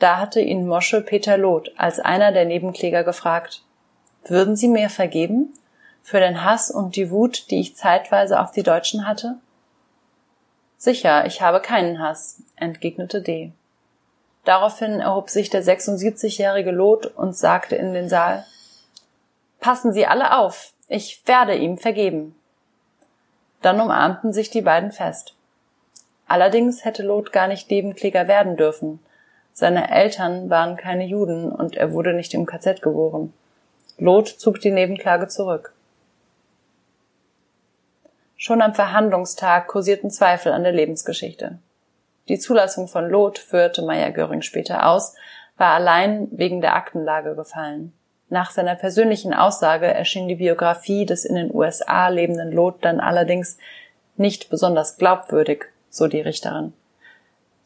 Da 0.00 0.18
hatte 0.18 0.40
ihn 0.40 0.66
Mosche 0.66 1.00
Peter 1.00 1.38
Loth 1.38 1.70
als 1.76 2.00
einer 2.00 2.32
der 2.32 2.44
Nebenkläger 2.44 3.04
gefragt, 3.04 3.62
würden 4.24 4.56
Sie 4.56 4.66
mir 4.66 4.90
vergeben? 4.90 5.54
Für 6.02 6.18
den 6.18 6.42
Hass 6.42 6.72
und 6.72 6.96
die 6.96 7.12
Wut, 7.12 7.52
die 7.52 7.60
ich 7.60 7.76
zeitweise 7.76 8.40
auf 8.40 8.50
die 8.50 8.64
Deutschen 8.64 9.06
hatte? 9.06 9.36
Sicher, 10.76 11.24
ich 11.24 11.40
habe 11.40 11.60
keinen 11.60 12.00
Hass, 12.00 12.42
entgegnete 12.56 13.22
D. 13.22 13.52
Daraufhin 14.42 14.98
erhob 14.98 15.30
sich 15.30 15.50
der 15.50 15.62
76-jährige 15.62 16.72
Lot 16.72 17.06
und 17.06 17.36
sagte 17.36 17.76
in 17.76 17.94
den 17.94 18.08
Saal, 18.08 18.44
Passen 19.60 19.92
Sie 19.92 20.04
alle 20.04 20.36
auf, 20.36 20.72
ich 20.88 21.22
werde 21.26 21.54
ihm 21.54 21.78
vergeben. 21.78 22.34
Dann 23.62 23.80
umarmten 23.80 24.32
sich 24.32 24.50
die 24.50 24.62
beiden 24.62 24.92
fest. 24.92 25.34
Allerdings 26.26 26.84
hätte 26.84 27.02
Lot 27.02 27.32
gar 27.32 27.48
nicht 27.48 27.70
Nebenkläger 27.70 28.28
werden 28.28 28.56
dürfen. 28.56 29.00
Seine 29.52 29.90
Eltern 29.90 30.50
waren 30.50 30.76
keine 30.76 31.04
Juden 31.04 31.50
und 31.50 31.76
er 31.76 31.92
wurde 31.92 32.14
nicht 32.14 32.34
im 32.34 32.46
KZ 32.46 32.80
geboren. 32.80 33.32
Lot 33.98 34.28
zog 34.28 34.60
die 34.60 34.70
Nebenklage 34.70 35.28
zurück. 35.28 35.72
Schon 38.36 38.62
am 38.62 38.74
Verhandlungstag 38.74 39.66
kursierten 39.66 40.10
Zweifel 40.10 40.52
an 40.52 40.62
der 40.62 40.72
Lebensgeschichte. 40.72 41.58
Die 42.28 42.38
Zulassung 42.38 42.86
von 42.86 43.08
Loth 43.08 43.38
führte 43.38 43.82
Meyer 43.82 44.12
Göring 44.12 44.42
später 44.42 44.86
aus, 44.86 45.14
war 45.56 45.74
allein 45.74 46.28
wegen 46.30 46.60
der 46.60 46.76
Aktenlage 46.76 47.34
gefallen. 47.34 47.92
Nach 48.30 48.50
seiner 48.50 48.74
persönlichen 48.74 49.32
Aussage 49.32 49.86
erschien 49.86 50.28
die 50.28 50.34
Biografie 50.34 51.06
des 51.06 51.24
in 51.24 51.34
den 51.34 51.54
USA 51.54 52.08
lebenden 52.08 52.52
Loth 52.52 52.78
dann 52.82 53.00
allerdings 53.00 53.56
nicht 54.16 54.50
besonders 54.50 54.98
glaubwürdig, 54.98 55.66
so 55.88 56.08
die 56.08 56.20
Richterin. 56.20 56.74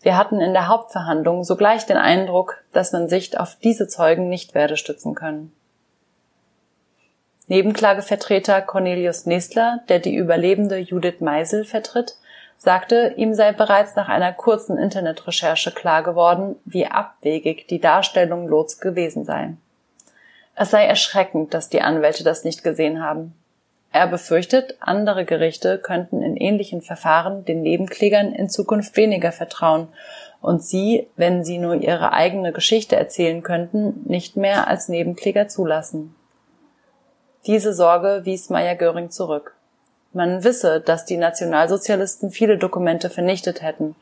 Wir 0.03 0.17
hatten 0.17 0.41
in 0.41 0.53
der 0.53 0.69
Hauptverhandlung 0.69 1.45
sogleich 1.45 1.87
den 1.87 1.97
Eindruck, 1.97 2.63
dass 2.73 2.93
man 2.93 3.09
sich 3.09 3.39
auf 3.39 3.57
diese 3.57 3.89
Zeugen 3.89 4.29
nicht 4.29 4.55
werde 4.55 4.77
stützen 4.77 5.15
können. 5.15 5.53
Nebenklagevertreter 7.49 8.63
Cornelius 8.63 9.27
Nestler, 9.27 9.81
der 9.89 9.99
die 9.99 10.15
überlebende 10.15 10.79
Judith 10.79 11.21
Meisel 11.21 11.65
vertritt, 11.65 12.17
sagte, 12.57 13.15
ihm 13.17 13.35
sei 13.35 13.53
bereits 13.53 13.97
nach 13.97 14.09
einer 14.09 14.33
kurzen 14.33 14.79
Internetrecherche 14.79 15.73
klar 15.73 16.03
geworden, 16.03 16.57
wie 16.65 16.87
abwegig 16.87 17.67
die 17.67 17.81
Darstellung 17.81 18.47
Lots 18.47 18.81
gewesen 18.81 19.25
sei. 19.25 19.55
Es 20.55 20.71
sei 20.71 20.85
erschreckend, 20.85 21.55
dass 21.55 21.69
die 21.69 21.83
Anwälte 21.83 22.25
das 22.25 22.45
nicht 22.45 22.63
gesehen 22.63 23.03
haben. 23.03 23.35
Er 23.93 24.07
befürchtet, 24.07 24.77
andere 24.81 25.25
Gerichte 25.25 25.79
könnten 25.79 26.23
in 26.23 26.37
ähnlichen 26.37 26.81
Verfahren 26.81 27.45
den 27.45 27.61
Nebenklägern 27.63 28.33
in 28.33 28.49
Zukunft 28.49 28.97
weniger 28.97 29.33
vertrauen 29.33 29.89
und 30.41 30.65
sie, 30.65 31.07
wenn 31.17 31.45
sie 31.45 31.59
nur 31.59 31.75
ihre 31.75 32.13
eigene 32.13 32.53
Geschichte 32.53 32.97
erzählen 32.97 33.43
könnten, 33.43 34.03
nicht 34.05 34.37
mehr 34.37 34.67
als 34.67 34.89
Nebenkläger 34.89 35.49
zulassen. 35.49 36.15
Diese 37.47 37.75
Sorge 37.75 38.23
wies 38.25 38.51
Meyer 38.51 38.77
Göring 38.77 39.11
zurück. 39.11 39.55
Man 40.13 40.45
wisse, 40.45 40.81
dass 40.81 41.05
die 41.05 41.17
Nationalsozialisten 41.17 42.31
viele 42.31 42.59
Dokumente 42.59 43.11
vernichtet 43.11 43.63
hätten. 43.63 43.95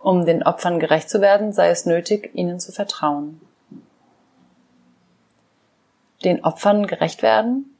Um 0.00 0.26
den 0.26 0.42
Opfern 0.42 0.80
gerecht 0.80 1.08
zu 1.08 1.20
werden, 1.20 1.52
sei 1.52 1.70
es 1.70 1.86
nötig, 1.86 2.30
ihnen 2.34 2.60
zu 2.60 2.72
vertrauen. 2.72 3.40
Den 6.24 6.44
Opfern 6.44 6.86
gerecht 6.86 7.22
werden? 7.22 7.76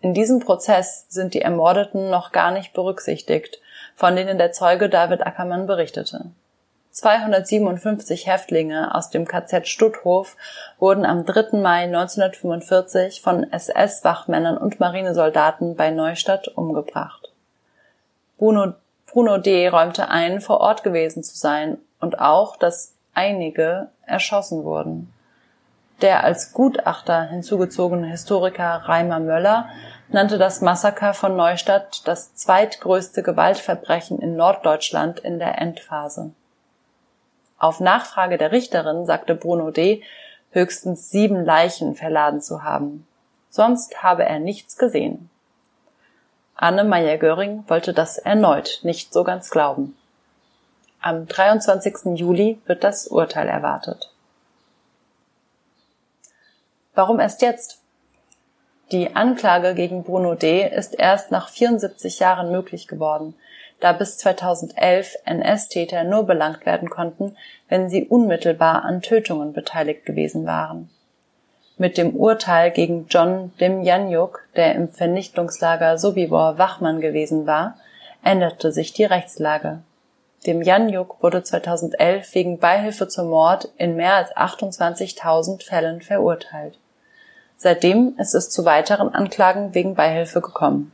In 0.00 0.14
diesem 0.14 0.40
Prozess 0.40 1.06
sind 1.08 1.34
die 1.34 1.42
Ermordeten 1.42 2.10
noch 2.10 2.32
gar 2.32 2.50
nicht 2.50 2.72
berücksichtigt, 2.72 3.60
von 3.96 4.14
denen 4.14 4.38
der 4.38 4.52
Zeuge 4.52 4.88
David 4.88 5.26
Ackermann 5.26 5.66
berichtete. 5.66 6.26
257 6.92 8.26
Häftlinge 8.26 8.94
aus 8.94 9.10
dem 9.10 9.24
KZ 9.24 9.68
Stutthof 9.68 10.36
wurden 10.78 11.04
am 11.04 11.24
3. 11.24 11.58
Mai 11.58 11.84
1945 11.84 13.22
von 13.22 13.44
SS-Wachmännern 13.52 14.56
und 14.58 14.80
Marinesoldaten 14.80 15.76
bei 15.76 15.90
Neustadt 15.90 16.48
umgebracht. 16.48 17.30
Bruno, 18.36 18.74
Bruno 19.06 19.38
D. 19.38 19.68
räumte 19.68 20.08
ein, 20.08 20.40
vor 20.40 20.60
Ort 20.60 20.82
gewesen 20.82 21.22
zu 21.22 21.36
sein 21.36 21.78
und 22.00 22.18
auch, 22.18 22.56
dass 22.56 22.94
einige 23.14 23.88
erschossen 24.06 24.64
wurden. 24.64 25.12
Der 26.00 26.22
als 26.22 26.52
Gutachter 26.52 27.24
hinzugezogene 27.24 28.06
Historiker 28.06 28.82
Reimer 28.84 29.18
Möller 29.18 29.68
nannte 30.08 30.38
das 30.38 30.60
Massaker 30.60 31.12
von 31.12 31.36
Neustadt 31.36 32.06
das 32.06 32.34
zweitgrößte 32.34 33.22
Gewaltverbrechen 33.22 34.20
in 34.20 34.36
Norddeutschland 34.36 35.18
in 35.18 35.38
der 35.38 35.60
Endphase. 35.60 36.30
Auf 37.58 37.80
Nachfrage 37.80 38.38
der 38.38 38.52
Richterin 38.52 39.06
sagte 39.06 39.34
Bruno 39.34 39.72
D., 39.72 40.02
höchstens 40.50 41.10
sieben 41.10 41.44
Leichen 41.44 41.96
verladen 41.96 42.40
zu 42.40 42.62
haben. 42.62 43.06
Sonst 43.50 44.02
habe 44.02 44.24
er 44.24 44.38
nichts 44.38 44.78
gesehen. 44.78 45.28
Anne 46.54 46.84
Meyer-Göring 46.84 47.64
wollte 47.66 47.92
das 47.92 48.18
erneut 48.18 48.80
nicht 48.82 49.12
so 49.12 49.24
ganz 49.24 49.50
glauben. 49.50 49.96
Am 51.00 51.26
23. 51.26 52.18
Juli 52.18 52.60
wird 52.66 52.82
das 52.82 53.08
Urteil 53.08 53.48
erwartet. 53.48 54.12
Warum 56.98 57.20
erst 57.20 57.42
jetzt? 57.42 57.78
Die 58.90 59.14
Anklage 59.14 59.76
gegen 59.76 60.02
Bruno 60.02 60.34
D. 60.34 60.66
ist 60.68 60.98
erst 60.98 61.30
nach 61.30 61.48
74 61.48 62.18
Jahren 62.18 62.50
möglich 62.50 62.88
geworden, 62.88 63.36
da 63.78 63.92
bis 63.92 64.18
2011 64.18 65.14
NS-Täter 65.24 66.02
nur 66.02 66.24
belangt 66.24 66.66
werden 66.66 66.90
konnten, 66.90 67.36
wenn 67.68 67.88
sie 67.88 68.04
unmittelbar 68.04 68.84
an 68.84 69.00
Tötungen 69.00 69.52
beteiligt 69.52 70.06
gewesen 70.06 70.44
waren. 70.44 70.90
Mit 71.76 71.98
dem 71.98 72.16
Urteil 72.16 72.72
gegen 72.72 73.06
John 73.08 73.52
Demjanjuk, 73.60 74.48
der 74.56 74.74
im 74.74 74.88
Vernichtungslager 74.88 75.98
Sobibor 75.98 76.58
Wachmann 76.58 77.00
gewesen 77.00 77.46
war, 77.46 77.76
änderte 78.24 78.72
sich 78.72 78.92
die 78.92 79.04
Rechtslage. 79.04 79.82
Demjanjuk 80.48 81.22
wurde 81.22 81.44
2011 81.44 82.34
wegen 82.34 82.58
Beihilfe 82.58 83.06
zum 83.06 83.28
Mord 83.28 83.68
in 83.76 83.94
mehr 83.94 84.14
als 84.14 84.34
28.000 84.36 85.64
Fällen 85.64 86.02
verurteilt. 86.02 86.76
Seitdem 87.60 88.14
ist 88.18 88.34
es 88.34 88.50
zu 88.50 88.64
weiteren 88.64 89.08
Anklagen 89.08 89.74
wegen 89.74 89.96
Beihilfe 89.96 90.40
gekommen 90.40 90.92